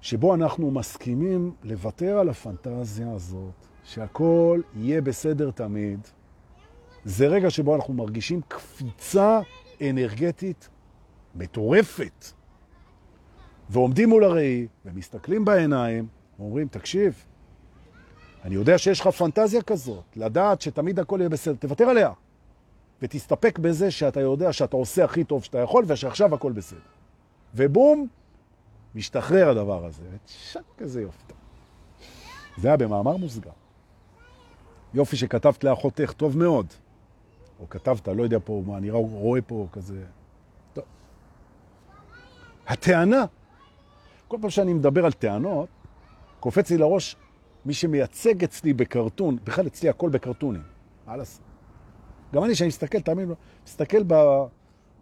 שבו 0.00 0.34
אנחנו 0.34 0.70
מסכימים 0.70 1.52
לוותר 1.62 2.18
על 2.18 2.28
הפנטזיה 2.28 3.12
הזאת, 3.12 3.66
שהכל 3.84 4.60
יהיה 4.76 5.00
בסדר 5.00 5.50
תמיד, 5.50 6.00
זה 7.04 7.26
רגע 7.26 7.50
שבו 7.50 7.76
אנחנו 7.76 7.94
מרגישים 7.94 8.40
קפיצה 8.48 9.40
אנרגטית 9.80 10.68
מטורפת. 11.34 12.24
ועומדים 13.70 14.08
מול 14.08 14.24
הראי, 14.24 14.66
ומסתכלים 14.84 15.44
בעיניים, 15.44 16.06
ואומרים, 16.38 16.68
תקשיב, 16.68 17.24
אני 18.44 18.54
יודע 18.54 18.78
שיש 18.78 19.00
לך 19.00 19.06
פנטזיה 19.06 19.62
כזאת, 19.62 20.04
לדעת 20.16 20.60
שתמיד 20.60 20.98
הכל 20.98 21.16
יהיה 21.20 21.28
בסדר, 21.28 21.54
תוותר 21.54 21.84
עליה. 21.84 22.10
ותסתפק 23.02 23.58
בזה 23.58 23.90
שאתה 23.90 24.20
יודע 24.20 24.52
שאתה 24.52 24.76
עושה 24.76 25.04
הכי 25.04 25.24
טוב 25.24 25.44
שאתה 25.44 25.58
יכול, 25.58 25.84
ושעכשיו 25.86 26.34
הכל 26.34 26.52
בסדר. 26.52 26.78
ובום, 27.54 28.06
משתחרר 28.94 29.48
הדבר 29.48 29.84
הזה. 29.84 30.02
שק 30.26 30.60
כזה 30.78 31.02
יופי. 31.02 31.32
זה 32.56 32.68
היה 32.68 32.76
במאמר 32.76 33.16
מוסגר. 33.16 33.50
יופי 34.94 35.16
שכתבת 35.16 35.64
לאחותך, 35.64 36.12
טוב 36.12 36.38
מאוד. 36.38 36.66
או 37.60 37.68
כתבת, 37.70 38.08
לא 38.08 38.22
יודע 38.22 38.38
פה 38.44 38.62
מה, 38.66 38.76
אני 38.76 38.90
רואה 38.90 39.42
פה 39.42 39.66
כזה... 39.72 40.04
הטענה, 42.66 43.24
כל 44.28 44.36
פעם 44.40 44.50
שאני 44.50 44.72
מדבר 44.72 45.04
על 45.04 45.12
טענות, 45.12 45.68
קופץ 46.40 46.70
לי 46.70 46.78
לראש 46.78 47.16
מי 47.64 47.74
שמייצג 47.74 48.44
אצלי 48.44 48.72
בקרטון, 48.72 49.36
בכלל 49.44 49.66
אצלי 49.66 49.88
הכל 49.88 50.10
בקרטונים. 50.10 50.62
מה 51.06 51.16
לעשות? 51.16 51.42
גם 52.34 52.44
אני, 52.44 52.54
שאני 52.54 52.68
מסתכל, 52.68 53.00
תאמין, 53.00 53.32
מסתכל 53.64 54.02
ב... 54.06 54.14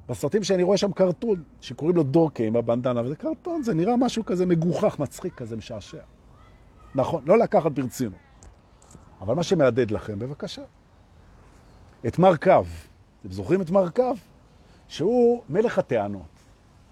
בסרטים 0.09 0.43
שאני 0.43 0.63
רואה 0.63 0.77
שם 0.77 0.93
קרטון, 0.93 1.43
שקוראים 1.61 1.97
לו 1.97 2.03
דורקה 2.03 2.45
עם 2.45 2.57
הבנדנה, 2.57 3.03
וזה 3.03 3.17
קרטון, 3.17 3.63
זה 3.63 3.75
נראה 3.75 3.97
משהו 3.97 4.25
כזה 4.25 4.47
מגוחך, 4.47 4.99
מצחיק 4.99 5.35
כזה, 5.35 5.57
משעשע. 5.57 6.03
נכון, 6.95 7.23
לא 7.27 7.39
לקחת 7.39 7.73
ברצינות. 7.73 8.19
אבל 9.21 9.35
מה 9.35 9.43
שמעדד 9.43 9.91
לכם, 9.91 10.19
בבקשה. 10.19 10.63
את 12.07 12.19
מר 12.19 12.37
קו. 12.37 12.63
אתם 13.21 13.33
זוכרים 13.33 13.61
את 13.61 13.71
מר 13.71 13.91
קו? 13.91 14.13
שהוא 14.89 15.43
מלך 15.49 15.79
הטענות. 15.79 16.23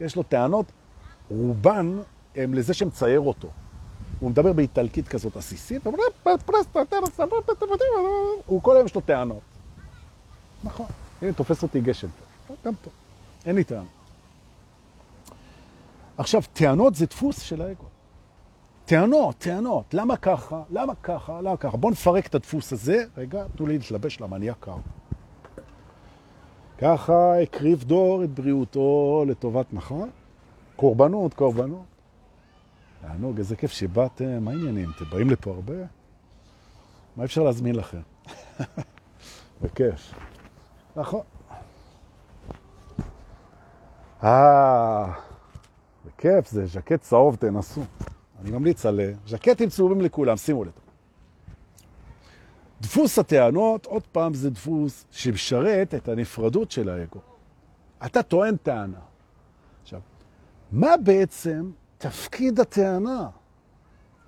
יש 0.01 0.17
לו 0.17 0.23
טענות, 0.23 0.67
רובן 1.31 1.99
הם 2.37 2.55
לזה 2.55 2.75
שמצייר 2.75 3.21
אותו. 3.21 3.49
הוא 4.21 4.31
מדבר 4.31 4.53
באיטלקית 4.53 5.09
כזאת 5.09 5.37
עסיסית, 5.37 5.83
הוא 8.47 8.63
כל 8.63 8.77
היום 8.77 8.87
יש 8.87 8.95
לו 8.95 9.01
טענות. 9.01 9.41
נכון, 10.65 10.87
הנה 11.23 11.33
תופס 11.33 11.63
אותי 11.63 11.81
גשם 11.81 12.09
גם 12.65 12.75
פה, 12.75 12.91
אין 13.47 13.57
לי 13.57 13.65
טענות. 13.65 13.87
עכשיו, 16.19 16.43
טענות 16.53 16.95
זה 16.95 17.07
דפוס 17.07 17.41
של 17.41 17.63
האגו. 17.63 17.85
טענות, 18.85 19.39
טענות, 19.39 19.95
למה 19.95 20.17
ככה, 20.17 20.63
למה 20.71 20.95
ככה, 21.03 21.41
למה 21.41 21.57
ככה. 21.57 21.77
בואו 21.77 21.93
נפרק 21.93 22.27
את 22.27 22.35
הדפוס 22.35 22.73
הזה, 22.73 23.05
רגע, 23.17 23.45
תנו 23.57 23.67
לי 23.67 23.79
להתלבש 23.79 24.21
למניאק 24.21 24.57
קר. 24.61 24.77
ככה 26.83 27.41
הקריב 27.43 27.85
דור 27.85 28.25
את 28.25 28.31
בריאותו 28.31 29.25
לטובת, 29.29 29.67
נכון? 29.73 30.11
קורבנות, 30.77 31.35
קורבנות. 31.35 31.85
תענוג, 33.01 33.39
איזה 33.39 33.57
כיף 33.57 33.73
שבאתם, 33.73 34.45
מה 34.45 34.51
העניינים? 34.51 34.91
אתם 34.97 35.05
באים 35.05 35.31
לפה 35.31 35.51
הרבה? 35.51 35.75
מה 37.17 37.25
אפשר 37.25 37.43
להזמין 37.43 37.75
לכם? 37.75 38.01
בכיף. 39.63 40.15
נכון. 40.97 41.21
אה, 44.25 45.13
בכיף, 46.07 46.49
זה 46.49 46.67
ז'קט 46.67 47.01
צהוב, 47.01 47.37
תנסו. 47.37 47.83
אני 48.41 48.51
ממליץ 48.51 48.87
על 48.87 49.01
אה, 49.01 49.13
ז'קטים 49.27 49.69
צהובים 49.69 50.01
לכולם, 50.01 50.37
שימו 50.37 50.65
לב. 50.65 50.82
דפוס 52.83 53.19
הטענות, 53.19 53.87
עוד 53.87 54.03
פעם, 54.13 54.35
זה 54.35 54.51
דפוס 54.51 55.05
שמשרת 55.11 55.95
את 55.95 56.09
הנפרדות 56.09 56.71
של 56.71 56.89
האגו. 56.89 57.21
אתה 58.07 58.23
טוען 58.23 58.57
טענה. 58.57 58.99
עכשיו, 59.83 60.01
מה 60.73 60.97
בעצם 60.97 61.71
תפקיד 61.99 62.61
הטענה? 62.61 63.29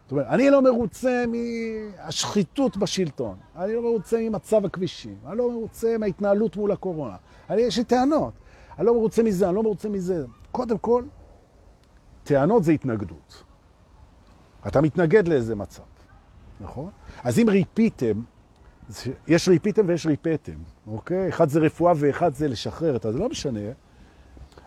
זאת 0.02 0.12
אומרת, 0.12 0.26
אני 0.26 0.50
לא 0.50 0.62
מרוצה 0.62 1.24
מהשחיתות 1.26 2.76
בשלטון, 2.76 3.36
אני 3.56 3.74
לא 3.74 3.82
מרוצה 3.82 4.18
ממצב 4.20 4.64
הכבישים, 4.64 5.16
אני 5.26 5.38
לא 5.38 5.50
מרוצה 5.50 5.98
מההתנהלות 5.98 6.56
מול 6.56 6.72
הקורונה, 6.72 7.16
אני, 7.50 7.62
יש 7.62 7.78
לי 7.78 7.84
טענות, 7.84 8.32
אני 8.78 8.86
לא 8.86 8.94
מרוצה 8.94 9.22
מזה, 9.22 9.48
אני 9.48 9.54
לא 9.54 9.62
מרוצה 9.62 9.88
מזה. 9.88 10.24
קודם 10.52 10.78
כל, 10.78 11.04
טענות 12.24 12.64
זה 12.64 12.72
התנגדות. 12.72 13.44
אתה 14.66 14.80
מתנגד 14.80 15.28
לאיזה 15.28 15.54
מצב, 15.54 15.82
נכון? 16.60 16.90
אז 17.24 17.38
אם 17.38 17.46
ריפיתם, 17.48 18.22
יש 19.28 19.48
ריפיתם 19.48 19.82
ויש 19.88 20.06
ריפאתם, 20.06 20.52
אוקיי? 20.86 21.28
אחד 21.28 21.48
זה 21.48 21.60
רפואה 21.60 21.92
ואחד 21.96 22.34
זה 22.34 22.48
לשחרר, 22.48 22.98
זה 23.02 23.18
לא 23.18 23.28
משנה. 23.28 23.60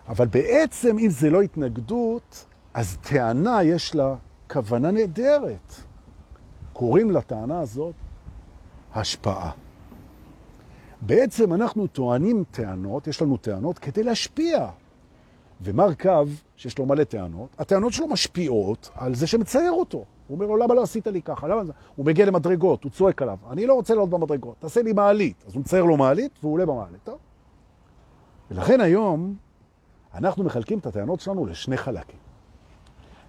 אבל 0.07 0.27
בעצם 0.27 0.97
אם 0.99 1.09
זה 1.09 1.29
לא 1.29 1.41
התנגדות, 1.41 2.45
אז 2.73 2.97
טענה 2.97 3.63
יש 3.63 3.95
לה 3.95 4.15
כוונה 4.51 4.91
נהדרת. 4.91 5.73
קוראים 6.73 7.11
לטענה 7.11 7.59
הזאת 7.59 7.95
השפעה. 8.95 9.51
בעצם 11.01 11.53
אנחנו 11.53 11.87
טוענים 11.87 12.43
טענות, 12.51 13.07
יש 13.07 13.21
לנו 13.21 13.37
טענות 13.37 13.79
כדי 13.79 14.03
להשפיע. 14.03 14.67
ומר 15.61 15.93
קו, 15.93 16.23
שיש 16.55 16.79
לו 16.79 16.85
מלא 16.85 17.03
טענות, 17.03 17.49
הטענות 17.59 17.93
שלו 17.93 18.07
משפיעות 18.07 18.89
על 18.95 19.15
זה 19.15 19.27
שמצייר 19.27 19.71
אותו. 19.71 19.97
הוא 19.97 20.35
אומר 20.35 20.45
לו, 20.45 20.57
למה 20.57 20.73
לא 20.73 20.83
עשית 20.83 21.07
לי 21.07 21.21
ככה? 21.21 21.47
למה 21.47 21.65
זה? 21.65 21.73
הוא 21.95 22.05
מגיע 22.05 22.25
למדרגות, 22.25 22.83
הוא 22.83 22.91
צועק 22.91 23.21
עליו, 23.21 23.37
אני 23.51 23.65
לא 23.65 23.73
רוצה 23.73 23.93
לעלות 23.93 24.09
במדרגות, 24.09 24.55
תעשה 24.59 24.81
לי 24.81 24.93
מעלית. 24.93 25.43
אז 25.47 25.53
הוא 25.53 25.61
מצייר 25.61 25.83
לו 25.83 25.97
מעלית 25.97 26.31
והוא 26.41 26.53
עולה 26.53 26.65
במעלית, 26.65 27.03
טוב? 27.03 27.17
ולכן 28.51 28.81
היום 28.81 29.35
אנחנו 30.13 30.43
מחלקים 30.43 30.79
את 30.79 30.85
הטענות 30.85 31.19
שלנו 31.19 31.45
לשני 31.45 31.77
חלקים. 31.77 32.19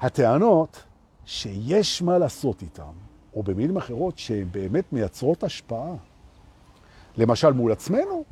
הטענות 0.00 0.84
שיש 1.24 2.02
מה 2.02 2.18
לעשות 2.18 2.62
איתן, 2.62 2.82
או 3.34 3.42
במילים 3.42 3.76
אחרות 3.76 4.18
שהן 4.18 4.48
באמת 4.50 4.92
מייצרות 4.92 5.42
השפעה. 5.44 5.94
למשל 7.16 7.52
מול 7.52 7.72
עצמנו, 7.72 8.24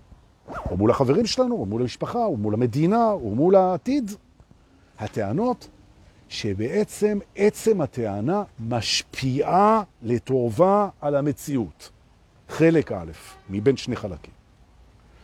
או 0.71 0.77
מול 0.77 0.91
החברים 0.91 1.27
שלנו, 1.27 1.55
או 1.55 1.67
מול 1.67 1.83
המשפחה, 1.83 2.25
או 2.25 2.37
מול 2.37 2.55
המדינה, 2.55 3.11
או 3.11 3.35
מול 3.35 3.57
העתיד. 3.57 4.11
הטענות 4.99 5.69
שבעצם 6.29 7.19
עצם 7.37 7.81
הטענה 7.81 8.43
משפיעה 8.61 9.83
לטובה 10.03 10.89
על 11.01 11.17
המציאות. 11.17 11.91
חלק 12.49 12.93
א', 12.93 13.13
מבין 13.51 13.77
שני 13.77 13.97
חלקים. 13.97 14.35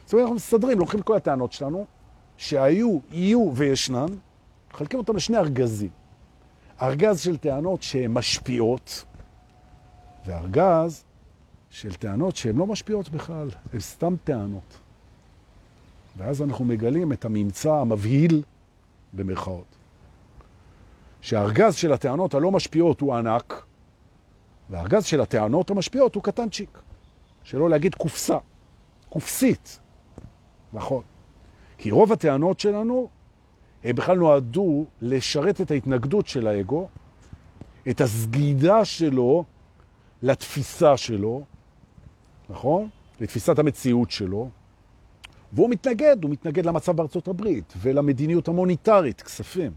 זאת 0.04 0.12
אומרת, 0.12 0.22
אנחנו 0.22 0.36
מסתדרים, 0.36 0.78
לוקחים 0.78 1.02
כל 1.02 1.16
הטענות 1.16 1.52
שלנו, 1.52 1.86
שהיו, 2.36 2.98
יהיו 3.10 3.50
וישנן, 3.54 4.06
מחלקים 4.74 4.98
אותם 4.98 5.16
לשני 5.16 5.36
ארגזים. 5.36 5.90
ארגז 6.82 7.20
של 7.20 7.36
טענות 7.36 7.82
שהן 7.82 8.12
משפיעות, 8.12 9.04
וארגז 10.26 11.04
של 11.70 11.94
טענות 11.94 12.36
שהן 12.36 12.56
לא 12.56 12.66
משפיעות 12.66 13.08
בכלל, 13.08 13.50
הן 13.72 13.80
סתם 13.80 14.14
טענות. 14.24 14.78
ואז 16.16 16.42
אנחנו 16.42 16.64
מגלים 16.64 17.12
את 17.12 17.24
הממצא 17.24 17.72
המבהיל 17.72 18.42
במרכאות. 19.12 19.76
שהארגז 21.20 21.74
של 21.74 21.92
הטענות 21.92 22.34
הלא 22.34 22.50
משפיעות 22.50 23.00
הוא 23.00 23.14
ענק, 23.14 23.66
והארגז 24.70 25.04
של 25.04 25.20
הטענות 25.20 25.70
המשפיעות 25.70 26.14
הוא 26.14 26.22
קטנצ'יק. 26.22 26.78
שלא 27.42 27.70
להגיד 27.70 27.94
קופסה, 27.94 28.38
קופסית. 29.08 29.78
נכון. 30.72 31.02
כי 31.78 31.90
רוב 31.90 32.12
הטענות 32.12 32.60
שלנו, 32.60 33.08
הם 33.84 33.96
בכלל 33.96 34.18
נועדו 34.18 34.86
לשרת 35.02 35.60
את 35.60 35.70
ההתנגדות 35.70 36.26
של 36.26 36.46
האגו, 36.46 36.88
את 37.90 38.00
הסגידה 38.00 38.84
שלו 38.84 39.44
לתפיסה 40.22 40.96
שלו, 40.96 41.44
נכון? 42.50 42.88
לתפיסת 43.20 43.58
המציאות 43.58 44.10
שלו, 44.10 44.50
והוא 45.53 45.70
מתנגד, 45.70 46.16
הוא 46.22 46.30
מתנגד 46.30 46.66
למצב 46.66 46.96
בארצות 46.96 47.28
הברית 47.28 47.72
ולמדיניות 47.76 48.48
המוניטרית, 48.48 49.22
כספים. 49.22 49.72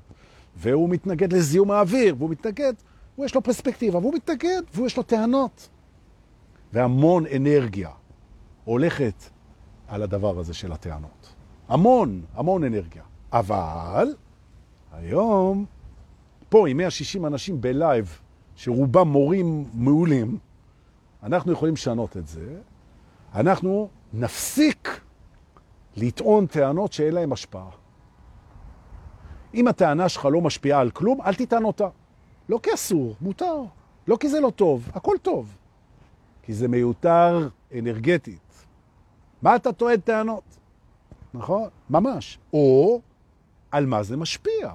והוא 0.56 0.90
מתנגד 0.90 1.34
לזיהום 1.34 1.72
האוויר, 1.72 2.16
והוא 2.18 2.30
מתנגד, 2.30 2.74
הוא 3.16 3.26
יש 3.26 3.36
לו 3.36 3.44
פרספקטיבה, 3.44 3.98
והוא 3.98 4.14
מתנגד, 4.14 4.62
והוא 4.74 4.88
יש 4.88 4.98
לו 4.98 5.04
טענות. 5.04 5.70
והמון 6.74 7.26
אנרגיה 7.36 7.90
הולכת 8.64 9.24
על 9.88 10.04
הדבר 10.04 10.40
הזה 10.40 10.54
של 10.54 10.72
הטענות. 10.72 11.34
המון, 11.68 12.22
המון 12.34 12.64
אנרגיה. 12.64 13.04
אבל 13.34 14.16
היום, 14.92 15.66
פה 16.50 16.68
עם 16.68 16.78
160 16.78 17.26
אנשים 17.26 17.62
בלייב, 17.62 18.20
שרובם 18.56 19.08
מורים 19.08 19.66
מעולים, 19.74 20.38
אנחנו 21.24 21.52
יכולים 21.52 21.74
לשנות 21.74 22.18
את 22.18 22.28
זה. 22.28 22.60
אנחנו 23.36 23.90
נפסיק 24.14 25.02
לטעון 25.98 26.46
טענות 26.46 26.94
שאין 26.94 27.14
להן 27.14 27.32
השפעה. 27.32 27.70
אם 29.54 29.68
הטענה 29.68 30.10
שלך 30.10 30.26
לא 30.32 30.42
משפיעה 30.42 30.80
על 30.80 30.92
כלום, 30.92 31.22
אל 31.22 31.34
תטען 31.34 31.64
אותה. 31.64 31.88
לא 32.50 32.60
כי 32.64 32.74
אסור, 32.74 33.16
מותר. 33.22 33.64
לא 34.08 34.18
כי 34.20 34.30
זה 34.30 34.40
לא 34.40 34.50
טוב, 34.50 34.90
הכל 34.94 35.16
טוב. 35.22 35.56
כי 36.44 36.54
זה 36.54 36.68
מיותר 36.68 37.50
אנרגטית. 37.80 38.66
מה 39.42 39.56
אתה 39.56 39.74
טוען 39.74 40.00
טענות? 40.00 40.44
נכון? 41.34 41.70
ממש. 41.90 42.40
או 42.54 43.02
על 43.72 43.86
מה 43.86 44.04
זה 44.04 44.18
משפיע. 44.18 44.72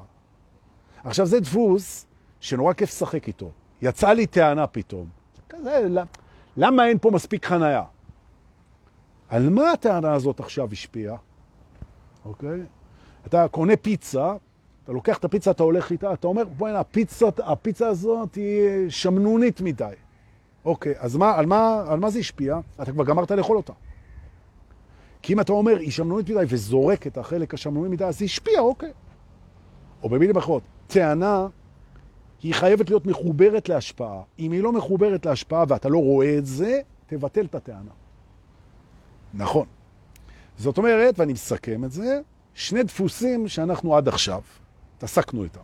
עכשיו, 1.05 1.27
זה 1.27 1.41
דפוס 1.41 2.07
שנורא 2.41 2.73
כיף 2.73 2.89
לשחק 2.89 3.29
איתו. 3.29 3.51
יצאה 3.83 4.15
לי 4.15 4.27
טענה 4.27 4.67
פתאום. 4.67 5.09
כזה, 5.49 5.89
למה 6.57 6.87
אין 6.87 6.99
פה 6.99 7.11
מספיק 7.11 7.47
חנייה? 7.47 7.85
על 9.31 9.51
מה 9.51 9.73
הטענה 9.73 10.13
הזאת 10.13 10.41
עכשיו 10.41 10.69
השפיעה? 10.73 11.17
אוקיי? 12.25 12.61
אתה 13.27 13.49
קונה 13.49 13.77
פיצה, 13.77 14.35
אתה 14.85 14.93
לוקח 14.93 15.19
את 15.19 15.25
הפיצה, 15.25 15.51
אתה 15.51 15.63
הולך 15.63 15.93
איתה, 15.93 16.13
אתה 16.13 16.27
אומר, 16.27 16.45
בואי, 16.45 16.73
הפיצה, 16.73 17.27
הפיצה 17.39 17.89
הזאת 17.89 18.35
היא 18.35 18.89
שמנונית 18.89 19.61
מדי. 19.61 19.95
אוקיי, 20.65 20.95
אז 20.99 21.17
מה, 21.17 21.35
על, 21.35 21.47
מה, 21.47 21.85
על 21.89 22.01
מה 22.01 22.11
זה 22.11 22.19
השפיע? 22.19 22.61
אתה 22.83 22.93
כבר 22.93 23.05
גמרת 23.05 23.31
לאכול 23.31 23.57
אותה. 23.57 23.73
כי 25.23 25.33
אם 25.33 25.41
אתה 25.41 25.53
אומר, 25.53 25.79
היא 25.79 25.91
שמנונית 25.91 26.31
מדי 26.31 26.45
וזורק 26.49 27.07
את 27.07 27.19
החלק 27.19 27.55
השמנוני 27.55 27.89
מדי, 27.89 28.05
אז 28.05 28.19
זה 28.19 28.25
השפיע, 28.25 28.61
אוקיי. 28.61 28.93
או 30.03 30.09
במילים 30.09 30.37
אחרות, 30.37 30.63
טענה 30.87 31.47
היא 32.43 32.55
חייבת 32.55 32.91
להיות 32.91 33.07
מחוברת 33.07 33.69
להשפעה. 33.69 34.23
אם 34.39 34.53
היא 34.53 34.63
לא 34.63 34.73
מחוברת 34.73 35.27
להשפעה 35.27 35.65
ואתה 35.69 35.89
לא 35.89 35.99
רואה 35.99 36.39
את 36.39 36.47
זה, 36.47 36.81
תבטל 37.07 37.45
את 37.45 37.55
הטענה. 37.55 38.00
נכון. 39.35 39.67
זאת 40.59 40.79
אומרת, 40.79 41.19
ואני 41.19 41.33
מסכם 41.33 41.85
את 41.85 41.93
זה, 41.93 42.21
שני 42.55 42.83
דפוסים 42.83 43.49
שאנחנו 43.49 43.97
עד 43.97 44.09
עכשיו 44.09 44.41
התעסקנו 44.97 45.45
איתם. 45.45 45.61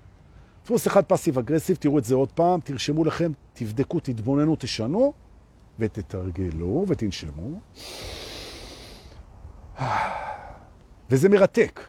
דפוס 0.64 0.86
אחד 0.86 1.04
פסיב 1.04 1.38
אגרסיב, 1.38 1.76
תראו 1.76 1.98
את 1.98 2.04
זה 2.04 2.14
עוד 2.14 2.32
פעם, 2.32 2.60
תרשמו 2.60 3.04
לכם, 3.04 3.32
תבדקו, 3.52 4.00
תתבוננו, 4.00 4.56
תשנו, 4.58 5.12
ותתרגלו 5.78 6.84
ותנשמו. 6.88 7.60
וזה 11.10 11.28
מרתק. 11.28 11.80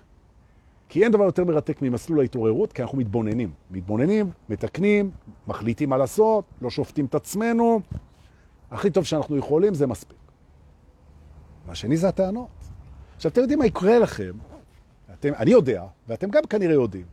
כי 0.89 1.03
אין 1.03 1.11
דבר 1.11 1.23
יותר 1.23 1.43
מרתק 1.45 1.81
ממסלול 1.81 2.19
ההתעוררות, 2.19 2.73
כי 2.73 2.81
אנחנו 2.81 2.97
מתבוננים. 2.97 3.51
מתבוננים, 3.71 4.31
מתקנים, 4.49 5.11
מחליטים 5.47 5.89
מה 5.89 5.97
לעשות, 5.97 6.45
לא 6.61 6.69
שופטים 6.69 7.05
את 7.05 7.15
עצמנו. 7.15 7.81
הכי 8.71 8.89
טוב 8.89 9.03
שאנחנו 9.03 9.37
יכולים 9.37 9.73
זה 9.73 9.87
מספיק. 9.87 10.26
והשני 11.67 11.97
זה 11.97 12.07
הטענות. 12.07 12.47
עכשיו, 13.15 13.31
אתם 13.31 13.41
יודעים 13.41 13.59
מה 13.59 13.65
יקרה 13.65 13.99
לכם? 13.99 14.31
אתם, 15.13 15.33
אני 15.33 15.51
יודע, 15.51 15.83
ואתם 16.07 16.29
גם 16.29 16.43
כנראה 16.49 16.73
יודעים. 16.73 17.05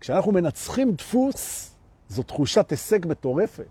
כשאנחנו 0.00 0.32
מנצחים 0.32 0.92
דפוס, 0.92 1.70
זו 2.08 2.22
תחושת 2.22 2.70
הישג 2.70 3.06
מטורפת. 3.06 3.64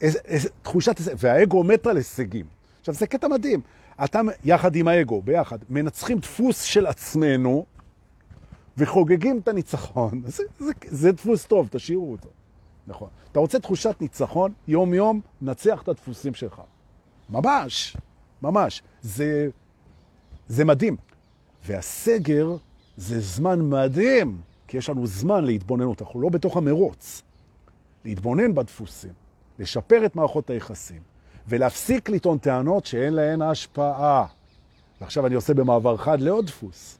איז, 0.00 0.18
איז, 0.24 0.48
תחושת 0.62 0.98
הישג, 0.98 1.14
והאגו 1.18 1.64
מת 1.64 1.86
על 1.86 1.96
הישגים. 1.96 2.46
עכשיו, 2.80 2.94
זה 2.94 3.06
קטע 3.06 3.28
מדהים. 3.28 3.60
אתה, 4.04 4.20
יחד 4.44 4.76
עם 4.76 4.88
האגו, 4.88 5.22
ביחד, 5.22 5.58
מנצחים 5.70 6.18
דפוס 6.18 6.62
של 6.62 6.86
עצמנו, 6.86 7.66
וחוגגים 8.76 9.38
את 9.38 9.48
הניצחון. 9.48 10.22
זה, 10.26 10.42
זה, 10.58 10.72
זה 10.86 11.12
דפוס 11.12 11.46
טוב, 11.46 11.68
תשאירו 11.70 12.12
אותו. 12.12 12.28
נכון. 12.86 13.08
אתה 13.32 13.40
רוצה 13.40 13.58
תחושת 13.58 13.96
ניצחון, 14.00 14.52
יום-יום, 14.68 15.20
נצח 15.42 15.82
את 15.82 15.88
הדפוסים 15.88 16.34
שלך. 16.34 16.62
ממש, 17.30 17.96
ממש. 18.50 18.82
זה, 19.02 19.48
זה 20.48 20.64
מדהים. 20.64 20.96
והסגר 21.64 22.56
זה 22.96 23.20
זמן 23.20 23.60
מדהים, 23.60 24.40
כי 24.66 24.76
יש 24.76 24.90
לנו 24.90 25.06
זמן 25.06 25.44
להתבוננות, 25.44 26.02
אנחנו 26.02 26.20
לא 26.20 26.28
בתוך 26.28 26.56
המרוץ. 26.56 27.22
להתבונן 28.04 28.54
בדפוסים, 28.54 29.12
לשפר 29.58 30.06
את 30.06 30.16
מערכות 30.16 30.50
היחסים, 30.50 31.02
ולהפסיק 31.48 32.08
לטעון 32.08 32.38
טענות 32.38 32.86
שאין 32.86 33.12
להן 33.14 33.42
השפעה. 33.42 34.26
ועכשיו 35.00 35.26
אני 35.26 35.34
עושה 35.34 35.54
במעבר 35.54 35.96
חד 35.96 36.20
לעוד 36.20 36.46
דפוס. 36.46 36.98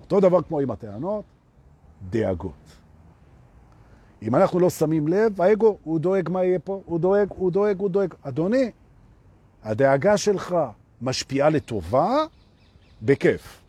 אותו 0.00 0.20
דבר 0.20 0.42
כמו 0.42 0.60
עם 0.60 0.70
הטענות, 0.70 1.24
דאגות. 2.10 2.52
אם 4.22 4.34
אנחנו 4.34 4.60
לא 4.60 4.70
שמים 4.70 5.08
לב, 5.08 5.42
האגו, 5.42 5.78
הוא 5.84 5.98
דואג 5.98 6.28
מה 6.28 6.44
יהיה 6.44 6.58
פה, 6.58 6.82
הוא 6.84 6.98
דואג, 6.98 7.28
הוא 7.36 7.52
דואג, 7.52 7.78
הוא 7.78 7.90
דואג. 7.90 8.14
אדוני, 8.22 8.70
הדאגה 9.66 10.16
שלך 10.16 10.56
משפיעה 11.02 11.48
לטובה, 11.48 12.08
בכיף. 13.02 13.62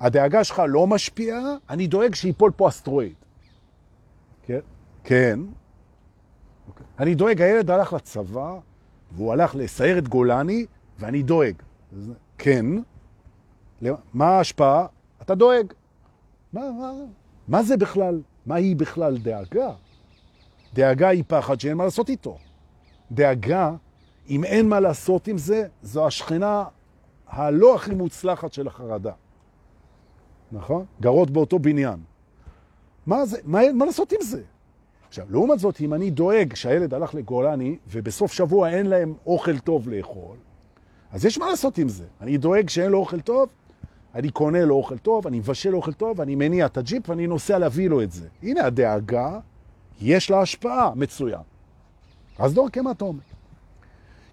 הדאגה 0.00 0.44
שלך 0.44 0.62
לא 0.68 0.86
משפיעה, 0.86 1.40
אני 1.70 1.86
דואג 1.86 2.14
שיפול 2.14 2.50
פה 2.56 2.68
אסטרואיד. 2.68 3.14
כן? 4.46 4.58
כן. 5.04 5.40
אוקיי. 6.68 6.86
אני 6.98 7.14
דואג, 7.14 7.42
הילד 7.42 7.70
הלך 7.70 7.92
לצבא, 7.92 8.58
והוא 9.12 9.32
הלך 9.32 9.54
לסיירת 9.54 10.08
גולני, 10.08 10.66
ואני 10.98 11.22
דואג. 11.22 11.54
כן. 12.38 12.66
מה 14.14 14.26
ההשפעה? 14.26 14.86
אתה 15.22 15.34
דואג. 15.34 15.72
מה, 16.52 16.60
מה, 16.70 16.92
מה 17.48 17.62
זה 17.62 17.76
בכלל? 17.76 18.20
מה 18.46 18.54
היא 18.54 18.76
בכלל 18.76 19.18
דאגה? 19.18 19.70
דאגה 20.74 21.08
היא 21.08 21.24
פחד 21.26 21.60
שאין 21.60 21.76
מה 21.76 21.84
לעשות 21.84 22.08
איתו. 22.08 22.38
דאגה, 23.12 23.72
אם 24.28 24.44
אין 24.44 24.68
מה 24.68 24.80
לעשות 24.80 25.28
עם 25.28 25.38
זה, 25.38 25.66
זו 25.82 26.06
השכנה 26.06 26.64
הלא 27.28 27.74
הכי 27.74 27.94
מוצלחת 27.94 28.52
של 28.52 28.66
החרדה. 28.66 29.12
נכון? 30.52 30.84
גרות 31.00 31.30
באותו 31.30 31.58
בניין. 31.58 31.98
מה 33.06 33.26
זה? 33.26 33.38
מה, 33.44 33.60
מה 33.74 33.84
לעשות 33.84 34.12
עם 34.12 34.20
זה? 34.22 34.42
עכשיו, 35.08 35.26
לעומת 35.30 35.58
זאת, 35.58 35.80
אם 35.80 35.94
אני 35.94 36.10
דואג 36.10 36.54
שהילד 36.54 36.94
הלך 36.94 37.14
לגולני 37.14 37.76
ובסוף 37.88 38.32
שבוע 38.32 38.68
אין 38.68 38.86
להם 38.86 39.14
אוכל 39.26 39.58
טוב 39.58 39.88
לאכול, 39.88 40.36
אז 41.12 41.24
יש 41.24 41.38
מה 41.38 41.46
לעשות 41.50 41.78
עם 41.78 41.88
זה. 41.88 42.04
אני 42.20 42.36
דואג 42.36 42.68
שאין 42.68 42.90
לו 42.90 42.98
אוכל 42.98 43.20
טוב, 43.20 43.48
אני 44.14 44.30
קונה 44.30 44.64
לו 44.64 44.74
אוכל 44.74 44.98
טוב, 44.98 45.26
אני 45.26 45.38
מבשל 45.38 45.70
לו 45.70 45.76
אוכל 45.76 45.92
טוב, 45.92 46.20
אני 46.20 46.34
מניע 46.34 46.66
את 46.66 46.76
הג'יפ 46.76 47.08
ואני 47.08 47.26
נוסע 47.26 47.58
להביא 47.58 47.88
לו 47.88 48.02
את 48.02 48.12
זה. 48.12 48.28
הנה 48.42 48.66
הדאגה, 48.66 49.38
יש 50.00 50.30
לה 50.30 50.40
השפעה 50.40 50.94
מצוין. 50.94 51.40
אז 52.38 52.54
דור, 52.54 52.68
אומר? 53.00 53.20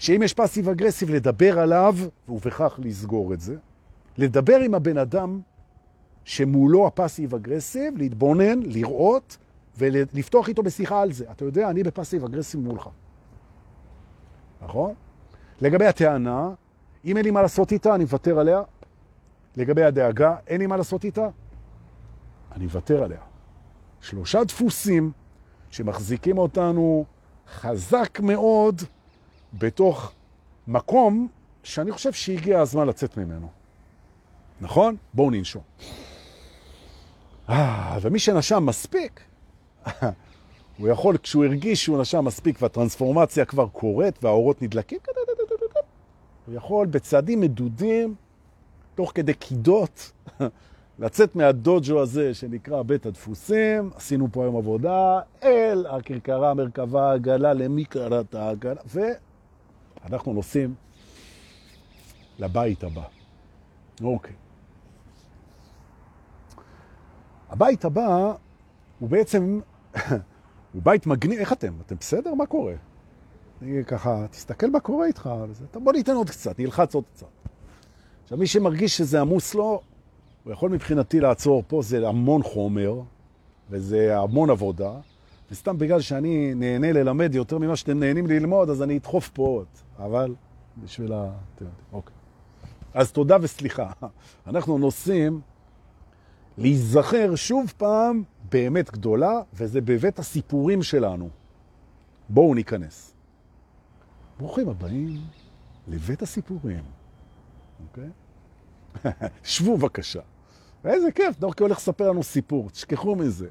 שאם 0.02 0.24
יש 0.24 0.34
passive 0.34 0.70
aggressive, 0.70 1.10
לדבר 1.10 1.60
עליו, 1.60 1.96
ובכך 2.30 2.80
לסגור 2.84 3.34
את 3.34 3.42
זה, 3.42 3.56
לדבר 4.18 4.60
עם 4.60 4.74
הבן 4.74 4.98
אדם 4.98 5.42
שמולו 6.24 6.88
ה 6.88 6.94
passive 6.94 7.36
aggressive, 7.36 7.98
להתבונן, 7.98 8.60
לראות, 8.64 9.38
ולפתוח 9.78 10.48
איתו 10.48 10.64
בשיחה 10.64 11.02
על 11.02 11.12
זה. 11.12 11.32
אתה 11.32 11.46
יודע, 11.46 11.70
אני 11.70 11.84
ב 11.84 11.89
passive 11.89 12.24
aggressive 12.24 12.60
מולך. 12.60 12.90
נכון? 14.62 14.94
לגבי 15.62 15.86
הטענה, 15.86 16.50
אם 17.06 17.18
אין 17.18 17.26
לי 17.26 17.32
מה 17.32 17.42
לעשות 17.42 17.72
איתה, 17.72 17.96
אני 17.96 18.04
מוותר 18.04 18.40
עליה, 18.40 18.62
לגבי 19.58 19.84
הדאגה, 19.84 20.36
אין 20.48 20.62
לי 20.62 20.68
מה 20.68 20.78
לעשות 20.78 21.04
איתה, 21.04 21.30
אני 22.52 22.64
מוותר 22.64 23.04
עליה. 23.04 23.22
שלושה 24.02 24.44
דפוסים 24.44 25.12
שמחזיקים 25.70 26.38
אותנו 26.38 27.06
חזק 27.48 28.20
מאוד 28.20 28.82
בתוך 29.54 30.12
מקום 30.68 31.28
שאני 31.64 31.92
חושב 31.92 32.14
שהגיע 32.14 32.60
הזמן 32.60 32.88
לצאת 32.88 33.18
ממנו. 33.18 33.48
נכון? 34.62 34.96
בואו 35.14 35.30
ננשום. 35.30 35.62
אה, 37.50 37.98
ומי 38.02 38.20
שנשם 38.20 38.66
מספיק, 38.66 39.22
הוא 40.78 40.88
יכול, 40.88 41.18
כשהוא 41.18 41.46
הרגיש 41.46 41.84
שהוא 41.84 42.02
נשם 42.02 42.26
מספיק 42.26 42.62
והטרנספורמציה 42.62 43.46
כבר 43.46 43.68
קורית 43.68 44.24
והאורות 44.24 44.62
נדלקים, 44.62 45.00
הוא 46.46 46.56
יכול 46.56 46.88
בצעדים 46.88 47.42
מדודים 47.42 48.16
תוך 48.96 49.12
כדי 49.16 49.34
קידות, 49.34 50.12
לצאת 51.00 51.36
מהדוג'ו 51.36 52.02
הזה 52.02 52.34
שנקרא 52.34 52.82
בית 52.82 53.06
הדפוסים, 53.06 53.90
עשינו 53.96 54.28
פה 54.32 54.44
היום 54.44 54.58
עבודה, 54.58 55.20
אל 55.44 55.86
הכרכרה, 55.90 56.54
מרכבה, 56.54 57.12
העגלה, 57.12 57.54
למי 57.54 57.86
קראת 57.86 58.36
העגלה, 58.36 58.82
ואנחנו 60.04 60.34
נוסעים 60.34 60.76
לבית 62.40 62.84
הבא. 62.84 63.04
אוקיי. 64.04 64.36
הבית 67.50 67.86
הבא 67.86 68.34
הוא 69.00 69.10
בעצם, 69.10 69.60
הוא 70.74 70.82
בית 70.84 71.08
מגניב, 71.08 71.40
איך 71.40 71.54
אתם? 71.54 71.74
אתם 71.86 71.96
בסדר? 71.96 72.34
מה 72.34 72.46
קורה? 72.46 72.74
אני 73.62 73.86
ככה, 73.86 74.26
תסתכל 74.32 74.70
מה 74.70 74.80
קורה 74.80 75.06
איתך, 75.06 75.30
בוא 75.74 75.94
ניתן 75.94 76.12
עוד 76.12 76.30
קצת, 76.30 76.60
נלחץ 76.60 76.96
עוד 76.96 77.04
קצת. 77.14 77.28
עכשיו, 78.24 78.38
מי 78.38 78.48
שמרגיש 78.48 78.98
שזה 78.98 79.22
עמוס 79.22 79.56
לו, 79.56 79.82
הוא 80.44 80.54
יכול 80.54 80.72
מבחינתי 80.72 81.20
לעצור 81.20 81.64
פה, 81.68 81.82
זה 81.82 82.08
המון 82.08 82.44
חומר, 82.44 83.02
וזה 83.70 84.20
המון 84.20 84.50
עבודה, 84.50 84.92
וסתם 85.52 85.78
בגלל 85.78 86.02
שאני 86.02 86.54
נהנה 86.56 86.92
ללמד 86.92 87.36
יותר 87.36 87.58
ממה 87.58 87.76
שאתם 87.76 88.00
נהנים 88.00 88.28
ללמוד, 88.28 88.70
אז 88.70 88.82
אני 88.82 88.98
אדחוף 88.98 89.30
פה 89.30 89.42
עוד. 89.42 89.68
אבל 90.00 90.36
בשביל 90.84 91.14
ה... 91.14 91.32
אוקיי. 91.92 92.16
אז 92.94 93.12
תודה 93.12 93.38
וסליחה. 93.42 93.92
אנחנו 94.48 94.78
נוסעים 94.78 95.42
להיזכר 96.58 97.36
שוב 97.36 97.74
פעם 97.78 98.24
באמת 98.52 98.92
גדולה, 98.92 99.42
וזה 99.54 99.82
בבית 99.82 100.20
הסיפורים 100.20 100.84
שלנו. 100.84 101.30
בואו 102.30 102.54
ניכנס. 102.54 103.14
ברוכים 104.40 104.70
הבאים 104.70 105.22
לבית 105.88 106.22
הסיפורים. 106.22 106.84
אוקיי? 107.88 108.10
שבו 109.44 109.78
בבקשה. 109.78 110.22
ואיזה 110.84 111.12
כיף, 111.12 111.40
דורקי 111.40 111.64
הולך 111.64 111.78
לספר 111.78 112.10
לנו 112.10 112.24
סיפור, 112.24 112.70
תשכחו 112.70 113.16
מזה. 113.16 113.50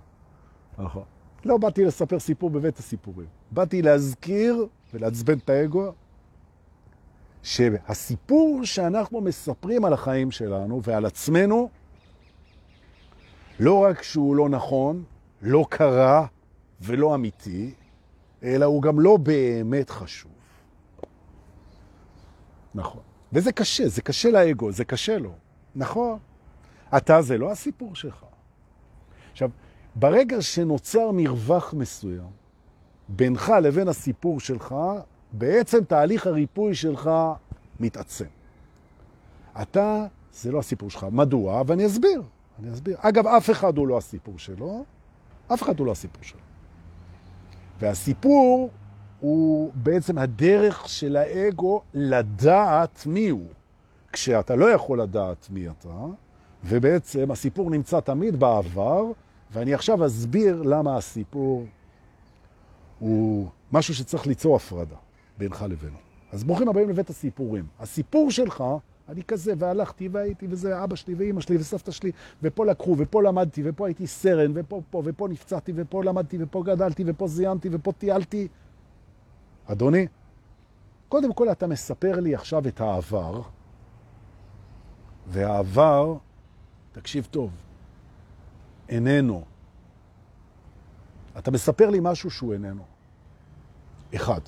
נכון. 0.78 1.04
לא 1.44 1.56
באתי 1.56 1.84
לספר 1.84 2.18
סיפור 2.18 2.50
בבית 2.50 2.78
הסיפורים. 2.78 3.26
באתי 3.50 3.82
להזכיר 3.82 4.66
ולעצבן 4.94 5.38
את 5.38 5.50
האגו, 5.50 5.92
שהסיפור 7.42 8.60
שאנחנו 8.64 9.20
מספרים 9.20 9.84
על 9.84 9.92
החיים 9.92 10.30
שלנו 10.30 10.82
ועל 10.82 11.06
עצמנו, 11.06 11.70
לא 13.60 13.84
רק 13.84 14.02
שהוא 14.02 14.36
לא 14.36 14.48
נכון, 14.48 15.04
לא 15.42 15.66
קרה 15.68 16.26
ולא 16.80 17.14
אמיתי, 17.14 17.74
אלא 18.42 18.64
הוא 18.64 18.82
גם 18.82 19.00
לא 19.00 19.16
באמת 19.16 19.90
חשוב. 19.90 20.32
נכון. 22.74 23.02
וזה 23.32 23.52
קשה, 23.52 23.88
זה 23.88 24.02
קשה 24.02 24.30
לאגו, 24.30 24.72
זה 24.72 24.84
קשה 24.84 25.18
לו. 25.18 25.32
נכון. 25.74 26.18
אתה 26.96 27.22
זה 27.22 27.38
לא 27.38 27.50
הסיפור 27.50 27.94
שלך. 27.94 28.24
עכשיו, 29.32 29.50
ברגע 29.94 30.42
שנוצר 30.42 31.10
מרווח 31.10 31.74
מסוים 31.74 32.30
בינך 33.08 33.52
לבין 33.62 33.88
הסיפור 33.88 34.40
שלך, 34.40 34.74
בעצם 35.32 35.84
תהליך 35.84 36.26
הריפוי 36.26 36.74
שלך 36.74 37.10
מתעצם. 37.80 38.24
אתה, 39.62 40.06
זה 40.32 40.52
לא 40.52 40.58
הסיפור 40.58 40.90
שלך. 40.90 41.06
מדוע? 41.12 41.62
ואני 41.66 41.86
אסביר. 41.86 42.22
אני 42.58 42.72
אסביר. 42.72 42.96
אגב, 43.00 43.26
אף 43.26 43.50
אחד 43.50 43.78
הוא 43.78 43.88
לא 43.88 43.98
הסיפור 43.98 44.38
שלו. 44.38 44.84
אף 45.54 45.62
אחד 45.62 45.78
הוא 45.78 45.86
לא 45.86 45.92
הסיפור 45.92 46.22
שלו. 46.22 46.40
והסיפור 47.80 48.70
הוא 49.20 49.72
בעצם 49.74 50.18
הדרך 50.18 50.88
של 50.88 51.16
האגו 51.16 51.82
לדעת 51.94 53.06
מי 53.06 53.28
הוא. 53.28 53.46
כשאתה 54.12 54.56
לא 54.56 54.70
יכול 54.70 55.02
לדעת 55.02 55.46
מי 55.50 55.68
אתה, 55.68 56.06
ובעצם 56.64 57.30
הסיפור 57.30 57.70
נמצא 57.70 58.00
תמיד 58.00 58.40
בעבר, 58.40 59.04
ואני 59.52 59.74
עכשיו 59.74 60.06
אסביר 60.06 60.62
למה 60.62 60.96
הסיפור 60.96 61.66
הוא 62.98 63.48
משהו 63.72 63.94
שצריך 63.94 64.26
ליצור 64.26 64.56
הפרדה 64.56 64.96
בינך 65.38 65.64
לבינו. 65.68 65.96
אז 66.32 66.44
ברוכים 66.44 66.68
הבאים 66.68 66.90
לבית 66.90 67.10
הסיפורים. 67.10 67.66
הסיפור 67.78 68.30
שלך, 68.30 68.64
אני 69.08 69.22
כזה, 69.22 69.52
והלכתי, 69.58 70.08
והייתי, 70.08 70.46
וזה 70.50 70.84
אבא 70.84 70.96
שלי, 70.96 71.14
ואימא 71.14 71.40
שלי, 71.40 71.56
וסבתא 71.56 71.90
שלי, 71.90 72.12
ופה 72.42 72.66
לקחו, 72.66 72.94
ופה 72.98 73.22
למדתי, 73.22 73.62
ופה 73.64 73.86
הייתי 73.86 74.06
סרן, 74.06 74.52
ופה, 74.54 74.80
פה, 74.90 75.02
ופה 75.04 75.28
נפצעתי, 75.28 75.72
ופה 75.76 76.04
למדתי, 76.04 76.36
ופה 76.40 76.62
גדלתי, 76.62 77.04
ופה 77.06 77.26
זיינתי, 77.26 77.68
ופה 77.72 77.92
טיילתי. 77.92 78.48
אדוני, 79.66 80.06
קודם 81.08 81.32
כל 81.32 81.50
אתה 81.52 81.66
מספר 81.66 82.20
לי 82.20 82.34
עכשיו 82.34 82.68
את 82.68 82.80
העבר, 82.80 83.42
והעבר, 85.26 86.14
תקשיב 86.92 87.28
טוב, 87.30 87.50
איננו. 88.90 89.44
אתה 91.38 91.50
מספר 91.50 91.90
לי 91.90 91.98
משהו 92.02 92.30
שהוא 92.30 92.52
איננו. 92.52 92.82
אחד. 94.14 94.40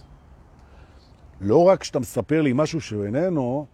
לא 1.41 1.69
רק 1.69 1.85
שאתה 1.85 1.99
מספר 1.99 2.43
לי 2.43 2.53
משהו 2.55 2.81
שהוא 2.81 3.05
איננו, 3.05 3.67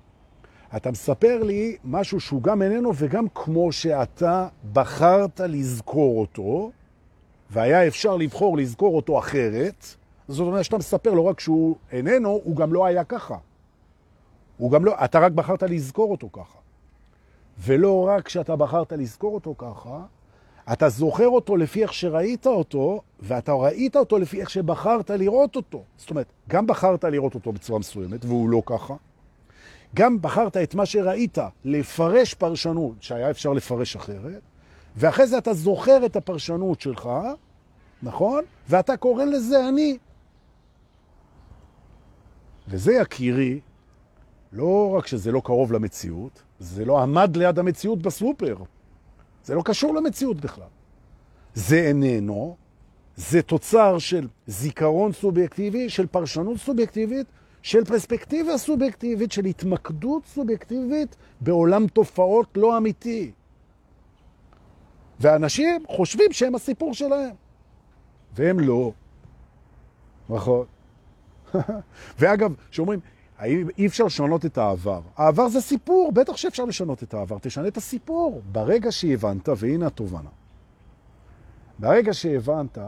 אתה 0.76 0.90
מספר 0.90 1.42
לי 1.42 1.76
משהו 1.84 2.20
שהוא 2.20 2.42
גם 2.42 2.62
איננו 2.62 2.92
וגם 2.94 3.26
כמו 3.34 3.72
שאתה 3.72 4.48
בחרת 4.72 5.40
לזכור 5.40 6.20
אותו, 6.20 6.70
והיה 7.50 7.86
אפשר 7.86 8.16
לבחור 8.16 8.56
לזכור 8.56 8.96
אותו 8.96 9.18
אחרת, 9.18 9.86
זאת 10.28 10.46
אומרת 10.46 10.64
שאתה 10.64 10.78
מספר 10.78 11.12
לא 11.12 11.22
רק 11.22 11.40
שהוא 11.40 11.76
איננו, 11.92 12.40
הוא 12.44 12.56
גם 12.56 12.72
לא 12.72 12.86
היה 12.86 13.04
ככה. 13.04 13.36
הוא 14.56 14.70
גם 14.70 14.84
לא, 14.84 14.94
אתה 15.04 15.18
רק 15.18 15.32
בחרת 15.32 15.62
לזכור 15.62 16.10
אותו 16.10 16.28
ככה. 16.32 16.58
ולא 17.58 18.08
רק 18.08 18.28
שאתה 18.28 18.56
בחרת 18.56 18.92
לזכור 18.92 19.34
אותו 19.34 19.54
ככה, 19.58 20.04
אתה 20.72 20.88
זוכר 20.88 21.28
אותו 21.28 21.56
לפי 21.56 21.82
איך 21.82 21.92
שראית 21.92 22.46
אותו, 22.46 23.02
ואתה 23.20 23.52
ראית 23.52 23.96
אותו 23.96 24.18
לפי 24.18 24.40
איך 24.40 24.50
שבחרת 24.50 25.10
לראות 25.10 25.56
אותו. 25.56 25.82
זאת 25.96 26.10
אומרת, 26.10 26.26
גם 26.48 26.66
בחרת 26.66 27.04
לראות 27.04 27.34
אותו 27.34 27.52
בצורה 27.52 27.78
מסוימת, 27.78 28.24
והוא 28.24 28.50
לא 28.50 28.62
ככה. 28.66 28.94
גם 29.94 30.22
בחרת 30.22 30.56
את 30.56 30.74
מה 30.74 30.86
שראית 30.86 31.38
לפרש 31.64 32.34
פרשנות 32.34 33.02
שהיה 33.02 33.30
אפשר 33.30 33.52
לפרש 33.52 33.96
אחרת, 33.96 34.40
ואחרי 34.96 35.26
זה 35.26 35.38
אתה 35.38 35.54
זוכר 35.54 36.06
את 36.06 36.16
הפרשנות 36.16 36.80
שלך, 36.80 37.08
נכון? 38.02 38.44
ואתה 38.68 38.96
קורא 38.96 39.24
לזה 39.24 39.68
אני. 39.68 39.98
וזה, 42.68 42.92
יקירי, 42.92 43.60
לא 44.52 44.94
רק 44.98 45.06
שזה 45.06 45.32
לא 45.32 45.40
קרוב 45.44 45.72
למציאות, 45.72 46.42
זה 46.58 46.84
לא 46.84 47.02
עמד 47.02 47.36
ליד 47.36 47.58
המציאות 47.58 48.02
בסופר. 48.02 48.56
זה 49.48 49.54
לא 49.54 49.62
קשור 49.64 49.94
למציאות 49.94 50.40
בכלל. 50.40 50.68
זה 51.54 51.76
איננו, 51.76 52.56
זה 53.16 53.42
תוצר 53.42 53.98
של 53.98 54.28
זיכרון 54.46 55.12
סובייקטיבי, 55.12 55.88
של 55.88 56.06
פרשנות 56.06 56.56
סובייקטיבית, 56.56 57.26
של 57.62 57.84
פרספקטיבה 57.84 58.58
סובייקטיבית, 58.58 59.32
של 59.32 59.44
התמקדות 59.44 60.26
סובייקטיבית 60.26 61.16
בעולם 61.40 61.86
תופעות 61.86 62.56
לא 62.56 62.76
אמיתי. 62.76 63.32
ואנשים 65.20 65.82
חושבים 65.88 66.32
שהם 66.32 66.54
הסיפור 66.54 66.94
שלהם, 66.94 67.34
והם 68.34 68.60
לא. 68.60 68.92
נכון. 70.28 70.66
ואגב, 72.18 72.54
שאומרים, 72.70 73.00
אי 73.42 73.86
אפשר 73.86 74.04
לשנות 74.04 74.46
את 74.46 74.58
העבר. 74.58 75.00
העבר 75.16 75.48
זה 75.48 75.60
סיפור, 75.60 76.12
בטח 76.12 76.36
שאפשר 76.36 76.64
לשנות 76.64 77.02
את 77.02 77.14
העבר. 77.14 77.36
תשנה 77.40 77.68
את 77.68 77.76
הסיפור. 77.76 78.42
ברגע 78.52 78.92
שהבנת, 78.92 79.48
והנה 79.56 79.86
התובנה, 79.86 80.30
ברגע 81.78 82.14
שהבנת 82.14 82.78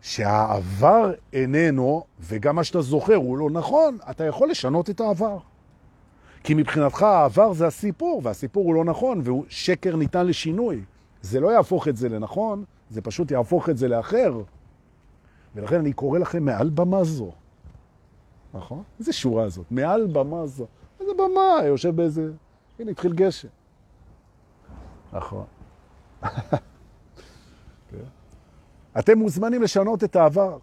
שהעבר 0.00 1.12
איננו, 1.32 2.04
וגם 2.20 2.56
מה 2.56 2.64
שאתה 2.64 2.80
זוכר 2.80 3.14
הוא 3.14 3.38
לא 3.38 3.50
נכון, 3.50 3.98
אתה 4.10 4.24
יכול 4.24 4.50
לשנות 4.50 4.90
את 4.90 5.00
העבר. 5.00 5.38
כי 6.44 6.54
מבחינתך 6.54 7.02
העבר 7.02 7.52
זה 7.52 7.66
הסיפור, 7.66 8.20
והסיפור 8.24 8.64
הוא 8.64 8.74
לא 8.74 8.84
נכון, 8.84 9.20
והוא 9.24 9.44
שקר 9.48 9.96
ניתן 9.96 10.26
לשינוי. 10.26 10.84
זה 11.22 11.40
לא 11.40 11.48
יהפוך 11.48 11.88
את 11.88 11.96
זה 11.96 12.08
לנכון, 12.08 12.64
זה 12.90 13.00
פשוט 13.00 13.30
יהפוך 13.30 13.68
את 13.68 13.78
זה 13.78 13.88
לאחר. 13.88 14.42
ולכן 15.54 15.76
אני 15.76 15.92
קורא 15.92 16.18
לכם 16.18 16.44
מעל 16.44 16.70
במה 16.70 17.04
זו, 17.04 17.32
נכון? 18.54 18.82
איזה 18.98 19.12
שורה 19.12 19.44
הזאת, 19.44 19.66
מעל 19.70 20.06
במה 20.06 20.46
זו. 20.46 20.66
איזה 21.00 21.12
במה, 21.14 21.66
יושב 21.66 21.96
באיזה... 21.96 22.32
הנה, 22.78 22.90
התחיל 22.90 23.12
גשם. 23.12 23.48
נכון. 25.12 25.44
אתם 28.98 29.18
מוזמנים 29.18 29.62
לשנות 29.62 30.04
את 30.04 30.16
העבר. 30.16 30.58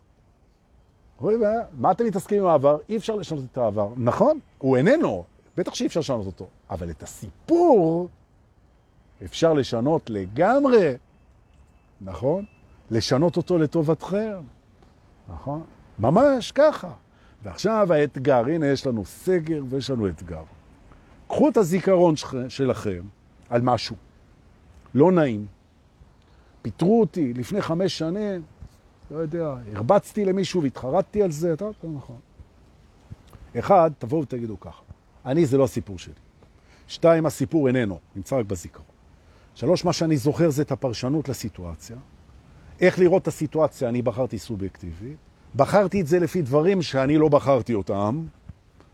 רואים, 1.19 1.41
מה 1.73 1.91
אתם 1.91 2.05
מתעסקים 2.05 2.41
עם 2.41 2.47
העבר? 2.47 2.77
אי 2.89 2.97
אפשר 2.97 3.15
לשנות 3.15 3.43
את 3.51 3.57
העבר. 3.57 3.89
נכון, 3.97 4.39
הוא 4.57 4.77
איננו, 4.77 5.23
בטח 5.57 5.73
שאי 5.73 5.87
אפשר 5.87 5.99
לשנות 5.99 6.25
אותו. 6.25 6.47
אבל 6.69 6.89
את 6.89 7.03
הסיפור 7.03 8.09
אפשר 9.23 9.53
לשנות 9.53 10.09
לגמרי, 10.09 10.93
נכון? 12.01 12.45
לשנות 12.91 13.37
אותו 13.37 13.57
לטובתכם, 13.57 14.41
נכון? 15.29 15.63
ממש 15.99 16.51
ככה. 16.51 16.91
ועכשיו 17.43 17.93
האתגר, 17.93 18.45
הנה 18.45 18.67
יש 18.67 18.87
לנו 18.87 19.05
סגר 19.05 19.63
ויש 19.69 19.89
לנו 19.89 20.07
אתגר. 20.07 20.43
קחו 21.27 21.49
את 21.49 21.57
הזיכרון 21.57 22.15
שלכם 22.49 23.01
על 23.49 23.61
משהו, 23.61 23.95
לא 24.93 25.11
נעים. 25.11 25.45
פיטרו 26.61 27.01
אותי 27.01 27.33
לפני 27.33 27.61
חמש 27.61 27.97
שנים, 27.97 28.41
לא 29.11 29.17
יודע, 29.17 29.55
הרבצתי 29.73 30.25
למישהו 30.25 30.63
והתחרטתי 30.63 31.23
על 31.23 31.31
זה, 31.31 31.53
אתה 31.53 31.65
יודע, 31.65 31.97
נכון. 31.97 32.19
אחד, 33.59 33.91
תבואו 33.99 34.21
ותגידו 34.21 34.59
ככה, 34.59 34.81
אני 35.25 35.45
זה 35.45 35.57
לא 35.57 35.63
הסיפור 35.63 35.99
שלי. 35.99 36.13
שתיים, 36.87 37.25
הסיפור 37.25 37.67
איננו, 37.67 37.99
נמצא 38.15 38.35
רק 38.35 38.45
בזיכרון. 38.45 38.85
שלוש, 39.55 39.85
מה 39.85 39.93
שאני 39.93 40.17
זוכר 40.17 40.49
זה 40.49 40.61
את 40.61 40.71
הפרשנות 40.71 41.29
לסיטואציה. 41.29 41.97
איך 42.81 42.99
לראות 42.99 43.21
את 43.21 43.27
הסיטואציה, 43.27 43.89
אני 43.89 44.01
בחרתי 44.01 44.37
סובייקטיבית. 44.37 45.17
בחרתי 45.55 46.01
את 46.01 46.07
זה 46.07 46.19
לפי 46.19 46.41
דברים 46.41 46.81
שאני 46.81 47.17
לא 47.17 47.29
בחרתי 47.29 47.73
אותם, 47.73 48.25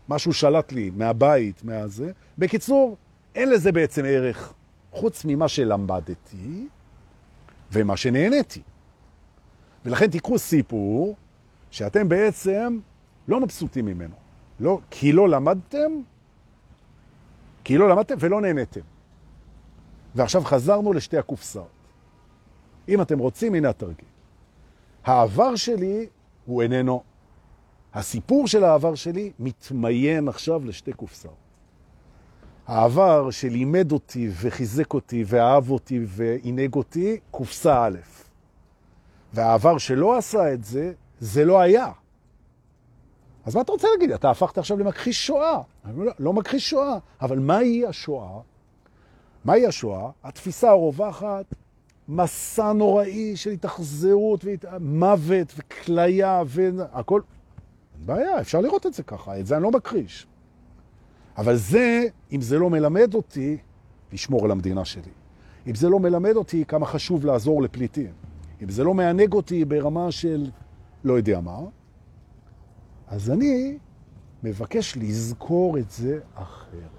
משהו 0.08 0.32
שלט 0.32 0.72
לי 0.72 0.90
מהבית, 0.96 1.64
מהזה. 1.64 2.12
בקיצור, 2.38 2.96
אין 3.34 3.50
לזה 3.50 3.72
בעצם 3.72 4.02
ערך, 4.04 4.52
חוץ 4.92 5.24
ממה 5.24 5.48
שלמדתי 5.48 6.68
ומה 7.72 7.96
שנהניתי. 7.96 8.62
ולכן 9.84 10.10
תיקחו 10.10 10.38
סיפור 10.38 11.16
שאתם 11.70 12.08
בעצם 12.08 12.78
לא 13.28 13.40
מבסוטים 13.40 13.86
ממנו. 13.86 14.14
לא, 14.60 14.78
כי 14.90 15.12
לא 15.12 15.28
למדתם, 15.28 15.92
כי 17.64 17.78
לא 17.78 17.88
למדתם 17.88 18.14
ולא 18.20 18.40
נהניתם. 18.40 18.80
ועכשיו 20.14 20.44
חזרנו 20.44 20.92
לשתי 20.92 21.18
הקופסאות. 21.18 21.68
אם 22.88 23.02
אתם 23.02 23.18
רוצים, 23.18 23.54
הנה 23.54 23.68
התרגיל. 23.68 24.08
העבר 25.04 25.56
שלי 25.56 26.06
הוא 26.46 26.62
איננו. 26.62 27.02
הסיפור 27.94 28.46
של 28.46 28.64
העבר 28.64 28.94
שלי 28.94 29.32
מתמיין 29.38 30.28
עכשיו 30.28 30.64
לשתי 30.64 30.92
קופסאות. 30.92 31.46
העבר 32.66 33.30
שלימד 33.30 33.92
אותי 33.92 34.30
וחיזק 34.40 34.94
אותי 34.94 35.24
ואהב 35.26 35.70
אותי 35.70 36.00
ועינג 36.06 36.74
אותי, 36.74 37.20
קופסה 37.30 37.84
א'. 37.84 37.98
והעבר 39.32 39.78
שלא 39.78 40.18
עשה 40.18 40.52
את 40.52 40.64
זה, 40.64 40.92
זה 41.20 41.44
לא 41.44 41.60
היה. 41.60 41.92
אז 43.44 43.54
מה 43.54 43.60
אתה 43.60 43.72
רוצה 43.72 43.88
להגיד? 43.94 44.10
אתה 44.10 44.30
הפכת 44.30 44.58
עכשיו 44.58 44.78
למכחיש 44.78 45.26
שואה. 45.26 45.60
לא, 45.96 46.12
לא 46.18 46.32
מכחיש 46.32 46.70
שואה, 46.70 46.98
אבל 47.20 47.38
מהי 47.38 47.86
השואה? 47.86 48.40
מהי 49.44 49.66
השואה? 49.66 50.10
התפיסה 50.24 50.70
הרווחת, 50.70 51.54
מסע 52.08 52.72
נוראי 52.72 53.36
של 53.36 53.50
התאכזרות 53.50 54.44
ומוות 54.44 55.54
וכליה 55.56 56.42
והכל. 56.46 57.20
אין 57.94 58.06
בעיה, 58.06 58.40
אפשר 58.40 58.60
לראות 58.60 58.86
את 58.86 58.94
זה 58.94 59.02
ככה, 59.02 59.40
את 59.40 59.46
זה 59.46 59.56
אני 59.56 59.62
לא 59.62 59.70
מכחיש. 59.70 60.26
אבל 61.38 61.56
זה, 61.56 62.06
אם 62.32 62.40
זה 62.40 62.58
לא 62.58 62.70
מלמד 62.70 63.14
אותי 63.14 63.56
לשמור 64.12 64.44
על 64.44 64.50
המדינה 64.50 64.84
שלי, 64.84 65.12
אם 65.66 65.74
זה 65.74 65.88
לא 65.88 66.00
מלמד 66.00 66.36
אותי 66.36 66.64
כמה 66.64 66.86
חשוב 66.86 67.26
לעזור 67.26 67.62
לפליטים, 67.62 68.12
אם 68.62 68.68
זה 68.68 68.84
לא 68.84 68.94
מענג 68.94 69.32
אותי 69.32 69.64
ברמה 69.64 70.12
של 70.12 70.50
לא 71.04 71.12
יודע 71.12 71.40
מה, 71.40 71.58
אז 73.08 73.30
אני 73.30 73.78
מבקש 74.42 74.96
לזכור 74.96 75.78
את 75.78 75.90
זה 75.90 76.18
אחרת. 76.34 76.96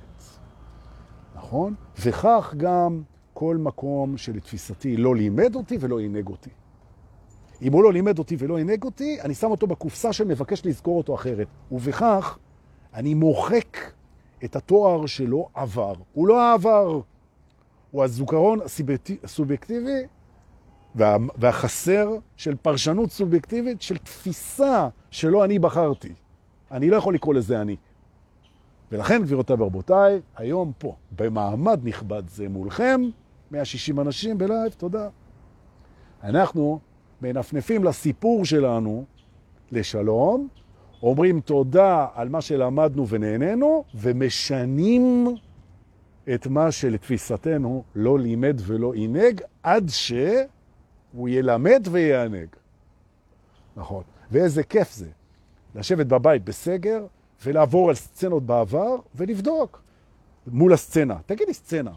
נכון? 1.36 1.76
וכך 2.00 2.54
גם 2.58 3.02
כל 3.40 3.58
מקום 3.58 4.18
שלתפיסתי 4.18 4.98
לא 4.98 5.16
לימד 5.16 5.56
אותי 5.56 5.78
ולא 5.80 6.02
ינהג 6.02 6.28
אותי. 6.28 6.50
אם 7.62 7.74
הוא 7.74 7.84
לא 7.84 7.94
לימד 7.94 8.20
אותי 8.20 8.36
ולא 8.40 8.60
ינהג 8.60 8.84
אותי, 8.84 9.22
אני 9.22 9.34
שם 9.34 9.52
אותו 9.52 9.68
בקופסה 9.68 10.14
שמבקש 10.14 10.66
לזכור 10.66 10.98
אותו 10.98 11.16
אחרת. 11.16 11.48
ובכך 11.72 12.38
אני 12.94 13.14
מוחק 13.14 13.78
את 14.44 14.56
התואר 14.56 15.06
שלו 15.06 15.50
עבר. 15.54 15.94
הוא 16.14 16.28
לא 16.28 16.42
העבר, 16.42 17.02
הוא 17.92 18.04
הזוכרון 18.04 18.60
הסובייקטיבי 19.24 20.02
וה, 20.96 21.18
והחסר 21.36 22.10
של 22.36 22.56
פרשנות 22.56 23.12
סובייקטיבית 23.12 23.82
של 23.82 23.98
תפיסה 23.98 24.90
שלא 25.12 25.46
אני 25.46 25.60
בחרתי. 25.60 26.14
אני 26.72 26.90
לא 26.90 26.96
יכול 26.96 27.16
לקרוא 27.16 27.34
לזה 27.34 27.62
אני. 27.62 27.76
ולכן, 28.92 29.22
גבירותיי 29.24 29.56
ורבותיי, 29.60 30.22
היום 30.36 30.72
פה, 30.78 30.96
במעמד 31.12 31.80
נכבד 31.84 32.24
זה 32.30 32.50
מולכם, 32.50 33.02
160 33.52 34.00
אנשים 34.00 34.38
בלייב, 34.38 34.74
תודה. 34.78 35.10
אנחנו 36.24 36.80
מנפנפים 37.22 37.84
לסיפור 37.84 38.46
שלנו 38.46 39.06
לשלום, 39.72 40.48
אומרים 41.04 41.42
תודה 41.42 42.08
על 42.14 42.30
מה 42.30 42.42
שלמדנו 42.42 43.08
ונהנינו, 43.08 43.84
ומשנים 43.96 45.28
את 46.34 46.48
מה 46.48 46.72
שלתפיסתנו 46.72 47.84
לא 47.96 48.20
לימד 48.20 48.62
ולא 48.66 48.94
עינג, 48.94 49.42
עד 49.64 49.90
שהוא 49.90 51.30
ילמד 51.30 51.88
ויענג. 51.92 52.48
נכון. 53.76 54.04
ואיזה 54.32 54.64
כיף 54.64 54.92
זה, 54.92 55.10
לשבת 55.76 56.06
בבית 56.06 56.46
בסגר 56.46 57.06
ולעבור 57.46 57.90
על 57.90 57.96
סצנות 57.96 58.44
בעבר 58.44 58.96
ולבדוק 59.16 59.82
מול 60.48 60.74
הסצנה. 60.74 61.18
תגידי 61.26 61.54
סצנה, 61.54 61.92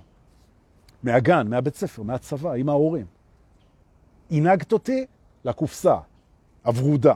מהגן, 1.03 1.49
מהבית 1.49 1.75
ספר, 1.75 2.03
מהצבא, 2.03 2.53
עם 2.53 2.69
ההורים. 2.69 3.07
הנהגת 4.31 4.73
אותי 4.73 5.07
לקופסה 5.45 5.97
הוורודה. 6.65 7.15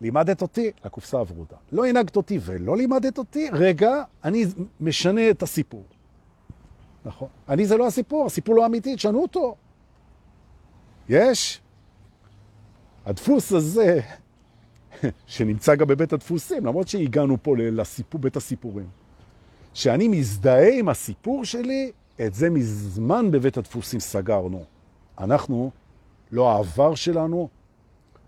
לימדת 0.00 0.42
אותי 0.42 0.70
לקופסה 0.84 1.18
הוורודה. 1.18 1.56
לא 1.72 1.86
הנהגת 1.86 2.16
אותי 2.16 2.38
ולא 2.42 2.76
לימדת 2.76 3.18
אותי, 3.18 3.50
רגע, 3.52 4.02
אני 4.24 4.44
משנה 4.80 5.30
את 5.30 5.42
הסיפור. 5.42 5.84
נכון. 7.04 7.28
אני 7.48 7.66
זה 7.66 7.76
לא 7.76 7.86
הסיפור, 7.86 8.26
הסיפור 8.26 8.54
לא 8.54 8.66
אמיתי, 8.66 8.96
תשנו 8.96 9.22
אותו. 9.22 9.56
יש. 11.08 11.60
הדפוס 13.06 13.52
הזה, 13.52 14.00
שנמצא 15.26 15.74
גם 15.74 15.86
בבית 15.86 16.12
הדפוסים, 16.12 16.66
למרות 16.66 16.88
שהגענו 16.88 17.36
פה 17.42 17.56
לסיפור, 17.56 18.20
בית 18.20 18.36
הסיפורים, 18.36 18.86
שאני 19.74 20.08
מזדהה 20.08 20.78
עם 20.78 20.88
הסיפור 20.88 21.44
שלי, 21.44 21.92
את 22.20 22.34
זה 22.34 22.50
מזמן 22.50 23.30
בבית 23.30 23.56
הדפוסים 23.56 24.00
סגרנו. 24.00 24.64
אנחנו, 25.18 25.70
לא 26.32 26.50
העבר 26.50 26.94
שלנו, 26.94 27.48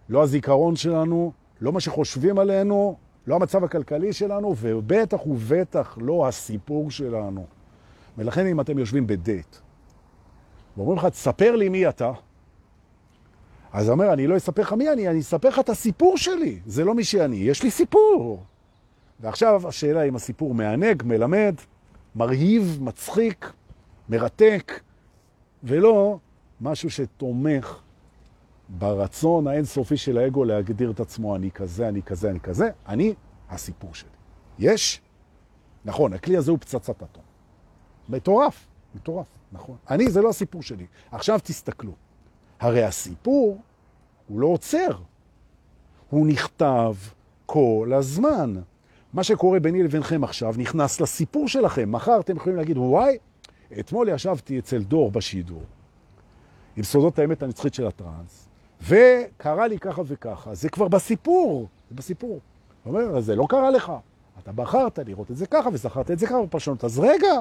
לא 0.09 0.23
הזיכרון 0.23 0.77
שלנו, 0.77 1.33
לא 1.61 1.73
מה 1.73 1.81
שחושבים 1.81 2.39
עלינו, 2.39 2.97
לא 3.27 3.35
המצב 3.35 3.65
הכלכלי 3.65 4.13
שלנו, 4.13 4.55
ובטח 4.61 5.27
ובטח 5.27 5.99
לא 6.01 6.29
הסיפור 6.29 6.91
שלנו. 6.91 7.47
ולכן 8.19 8.47
אם 8.47 8.61
אתם 8.61 8.79
יושבים 8.79 9.07
בדייט, 9.07 9.57
ואומרים 10.77 10.99
לך, 10.99 11.07
תספר 11.07 11.57
לי 11.57 11.69
מי 11.69 11.89
אתה, 11.89 12.13
אז 13.73 13.91
אומר, 13.91 14.13
אני 14.13 14.27
לא 14.27 14.37
אספר 14.37 14.63
לך 14.63 14.73
מי 14.73 14.93
אני, 14.93 15.09
אני 15.09 15.21
אספר 15.21 15.49
לך 15.49 15.59
את 15.59 15.69
הסיפור 15.69 16.17
שלי. 16.17 16.61
זה 16.67 16.85
לא 16.85 16.95
מי 16.95 17.05
שאני, 17.05 17.37
יש 17.37 17.63
לי 17.63 17.71
סיפור. 17.71 18.43
ועכשיו 19.21 19.69
השאלה 19.69 20.03
אם 20.03 20.17
הסיפור 20.17 20.55
מענג, 20.55 21.03
מלמד, 21.03 21.55
מרהיב, 22.15 22.79
מצחיק, 22.81 23.53
מרתק, 24.09 24.81
ולא 25.65 26.19
משהו 26.61 26.91
שתומך 26.91 27.81
ברצון 28.69 29.47
האינסופי 29.47 29.97
של 29.97 30.19
האגו 30.19 30.45
להגדיר 30.45 30.91
את 30.91 31.01
עצמו, 31.01 31.37
אני 31.37 31.51
כזה, 31.51 31.89
אני 31.89 32.03
כזה, 32.03 32.31
אני 32.31 32.41
כזה, 32.41 32.71
אני 32.89 33.15
הסיפור 33.51 33.95
שלי. 33.95 34.09
יש? 34.59 35.01
נכון, 35.85 36.13
הכלי 36.13 36.37
הזה 36.37 36.51
הוא 36.51 36.59
פצצת 36.59 37.03
אטום. 37.03 37.23
מטורף, 38.09 38.67
מטורף, 38.95 39.27
נכון. 39.53 39.77
אני, 39.91 40.11
זה 40.11 40.23
לא 40.23 40.29
הסיפור 40.29 40.63
שלי. 40.63 40.87
עכשיו 41.11 41.39
תסתכלו. 41.43 41.93
הרי 42.61 42.85
הסיפור 42.85 43.61
הוא 44.29 44.41
לא 44.41 44.47
עוצר. 44.47 44.89
הוא 46.11 46.27
נכתב 46.27 46.95
כל 47.47 47.93
הזמן. 47.95 48.55
מה 49.13 49.25
שקורה 49.25 49.61
ביני 49.61 49.83
לבינכם 49.83 50.25
עכשיו 50.25 50.55
נכנס 50.59 51.01
לסיפור 51.01 51.49
שלכם. 51.49 51.93
מחר 51.93 52.21
אתם 52.21 52.37
יכולים 52.37 52.57
להגיד, 52.57 52.79
וואי, 52.79 53.19
אתמול 53.81 54.09
ישבתי 54.09 54.59
אצל 54.59 54.83
דור 54.83 55.11
בשידור, 55.11 55.63
עם 56.77 56.83
סודות 56.83 57.19
האמת 57.19 57.43
הנצחית 57.43 57.75
של 57.75 57.87
הטרנס, 57.87 58.49
וקרה 58.83 59.67
לי 59.67 59.79
ככה 59.79 60.03
וככה. 60.07 60.55
זה 60.55 60.69
כבר 60.69 60.89
בסיפור, 60.89 61.69
זה 61.91 61.97
בסיפור. 61.97 62.41
הוא 62.85 62.95
אומר, 62.95 63.21
זה 63.21 63.37
לא 63.37 63.47
קרה 63.49 63.71
לך. 63.71 63.93
אתה 64.39 64.53
בחרת 64.53 64.99
לראות 64.99 65.31
את 65.31 65.37
זה 65.37 65.47
ככה 65.47 65.69
וזכרת 65.73 66.11
את 66.11 66.19
זה 66.19 66.27
ככה 66.27 66.43
בפרשנות. 66.43 66.85
אז 66.85 66.99
רגע, 66.99 67.33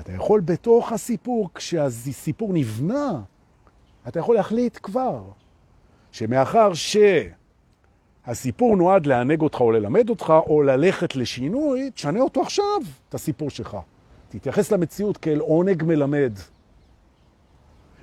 אתה 0.00 0.12
יכול 0.12 0.40
בתוך 0.40 0.92
הסיפור, 0.92 1.48
כשהסיפור 1.54 2.52
נבנה, 2.52 3.20
אתה 4.08 4.18
יכול 4.18 4.34
להחליט 4.34 4.78
כבר 4.82 5.22
שמאחר 6.12 6.70
שהסיפור 8.26 8.76
נועד 8.76 9.06
לענג 9.06 9.40
אותך 9.40 9.60
או 9.60 9.72
ללמד 9.72 10.10
אותך 10.10 10.32
או 10.46 10.62
ללכת 10.62 11.16
לשינוי, 11.16 11.90
תשנה 11.90 12.20
אותו 12.20 12.42
עכשיו, 12.42 12.80
את 13.08 13.14
הסיפור 13.14 13.50
שלך. 13.50 13.76
תתייחס 14.28 14.72
למציאות 14.72 15.16
כאל 15.16 15.38
עונג 15.38 15.82
מלמד. 15.82 16.32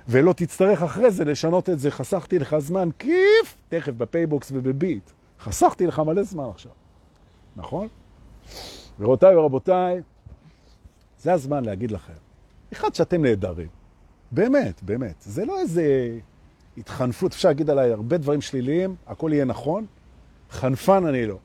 ולא 0.08 0.32
תצטרך 0.32 0.82
אחרי 0.82 1.10
זה 1.10 1.24
לשנות 1.24 1.70
את 1.70 1.78
זה. 1.78 1.90
חסכתי 1.90 2.38
לך 2.38 2.58
זמן 2.58 2.88
כיף, 2.98 3.56
תכף 3.68 3.92
בפייבוקס 3.92 4.52
ובביט. 4.54 5.10
חסכתי 5.40 5.86
לך 5.86 5.98
מלא 5.98 6.22
זמן 6.22 6.48
עכשיו. 6.50 6.72
נכון? 7.56 7.88
ורבותיי 8.98 9.36
ורבותיי, 9.36 10.02
זה 11.18 11.32
הזמן 11.32 11.64
להגיד 11.64 11.90
לכם. 11.90 12.12
אחד 12.72 12.94
שאתם 12.94 13.22
נהדרים. 13.22 13.68
באמת, 14.32 14.82
באמת. 14.82 15.14
זה 15.20 15.44
לא 15.44 15.60
איזה 15.60 16.18
התחנפות, 16.76 17.32
אפשר 17.32 17.48
להגיד 17.48 17.70
עליי 17.70 17.92
הרבה 17.92 18.18
דברים 18.18 18.40
שליליים, 18.40 18.94
הכל 19.06 19.30
יהיה 19.32 19.44
נכון. 19.44 19.86
חנפן 20.50 21.06
אני 21.06 21.26
לא. 21.26 21.38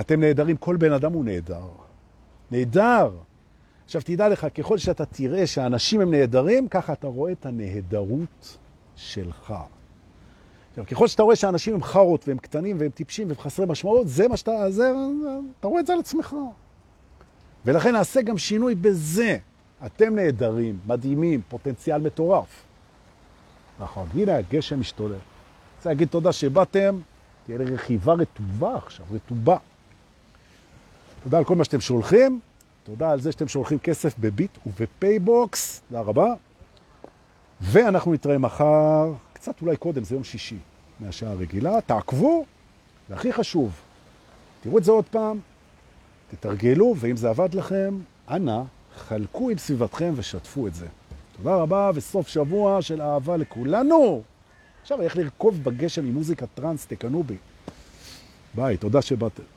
אתם 0.00 0.20
נהדרים, 0.20 0.56
כל 0.56 0.76
בן 0.76 0.92
אדם 0.92 1.12
הוא 1.12 1.24
נהדר. 1.24 1.68
נהדר. 2.50 3.10
עכשיו 3.86 4.02
תדע 4.04 4.28
לך, 4.28 4.46
ככל 4.54 4.78
שאתה 4.78 5.04
תראה 5.04 5.46
שהאנשים 5.46 6.00
הם 6.00 6.10
נהדרים, 6.10 6.68
ככה 6.68 6.92
אתה 6.92 7.06
רואה 7.06 7.32
את 7.32 7.46
הנהדרות 7.46 8.58
שלך. 8.96 9.54
עכשיו, 10.70 10.86
ככל 10.86 11.08
שאתה 11.08 11.22
רואה 11.22 11.36
שאנשים 11.36 11.74
הם 11.74 11.82
חרות 11.82 12.28
והם 12.28 12.38
קטנים 12.38 12.76
והם 12.80 12.90
טיפשים 12.90 13.28
והם 13.28 13.36
חסרי 13.36 13.66
משמעות, 13.66 14.08
זה 14.08 14.28
מה 14.28 14.36
שאתה, 14.36 14.70
זה, 14.70 14.92
אתה 15.60 15.68
רואה 15.68 15.80
את 15.80 15.86
זה 15.86 15.92
על 15.92 15.98
עצמך. 15.98 16.36
ולכן 17.64 17.92
נעשה 17.92 18.22
גם 18.22 18.38
שינוי 18.38 18.74
בזה. 18.74 19.38
אתם 19.86 20.14
נהדרים, 20.14 20.78
מדהימים, 20.86 21.40
פוטנציאל 21.48 22.00
מטורף. 22.00 22.62
נכון, 23.80 24.08
הנה 24.14 24.36
הגשם 24.36 24.80
משתולל. 24.80 25.18
רוצה 25.76 25.88
להגיד 25.88 26.08
תודה 26.08 26.32
שבאתם, 26.32 26.98
תהיה 27.46 27.58
לרכיבה 27.58 28.12
רטובה 28.12 28.76
עכשיו, 28.76 29.06
רטובה. 29.12 29.56
תודה 31.24 31.38
על 31.38 31.44
כל 31.44 31.54
מה 31.54 31.64
שאתם 31.64 31.80
שולחים, 31.80 32.40
תודה 32.86 33.10
על 33.10 33.20
זה 33.20 33.32
שאתם 33.32 33.48
שולחים 33.48 33.78
כסף 33.78 34.18
בביט 34.18 34.58
ובפייבוקס, 34.66 35.82
תודה 35.88 36.00
רבה. 36.00 36.34
ואנחנו 37.60 38.12
נתראה 38.12 38.38
מחר, 38.38 39.12
קצת 39.32 39.62
אולי 39.62 39.76
קודם, 39.76 40.04
זה 40.04 40.14
יום 40.14 40.24
שישי, 40.24 40.58
מהשעה 41.00 41.30
הרגילה. 41.30 41.80
תעקבו, 41.80 42.44
והכי 43.10 43.32
חשוב, 43.32 43.72
תראו 44.60 44.78
את 44.78 44.84
זה 44.84 44.90
עוד 44.90 45.04
פעם, 45.04 45.38
תתרגלו, 46.30 46.94
ואם 46.96 47.16
זה 47.16 47.28
עבד 47.28 47.54
לכם, 47.54 47.98
אנא, 48.30 48.62
חלקו 48.96 49.50
עם 49.50 49.58
סביבתכם 49.58 50.12
ושתפו 50.16 50.66
את 50.66 50.74
זה. 50.74 50.86
תודה 51.36 51.56
רבה, 51.56 51.90
וסוף 51.94 52.28
שבוע 52.28 52.82
של 52.82 53.02
אהבה 53.02 53.36
לכולנו. 53.36 54.22
עכשיו 54.82 55.02
איך 55.02 55.16
לרכוב 55.16 55.64
בגשם 55.64 56.06
עם 56.06 56.14
מוזיקה 56.14 56.46
טרנס, 56.46 56.86
תקנו 56.86 57.22
בי. 57.22 57.36
ביי, 58.54 58.76
תודה 58.76 59.02
שבאתם. 59.02 59.55